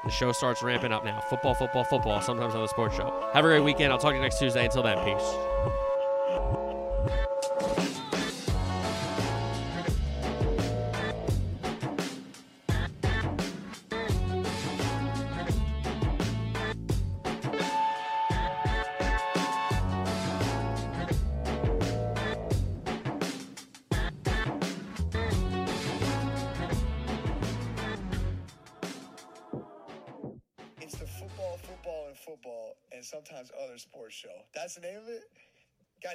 The 0.05 0.11
show 0.11 0.33
starts 0.33 0.63
ramping 0.63 0.93
up 0.93 1.05
now. 1.05 1.21
Football, 1.31 1.55
football, 1.55 1.85
football, 1.85 2.21
sometimes 2.21 2.55
on 2.55 2.61
the 2.61 2.69
sports 2.69 2.97
show. 2.97 3.31
Have 3.33 3.45
a 3.45 3.49
great 3.49 3.61
weekend. 3.61 3.93
I'll 3.93 3.99
talk 3.99 4.11
to 4.11 4.17
you 4.17 4.23
next 4.23 4.39
Tuesday. 4.39 4.65
Until 4.65 4.83
then, 4.83 4.99
peace. 5.05 5.35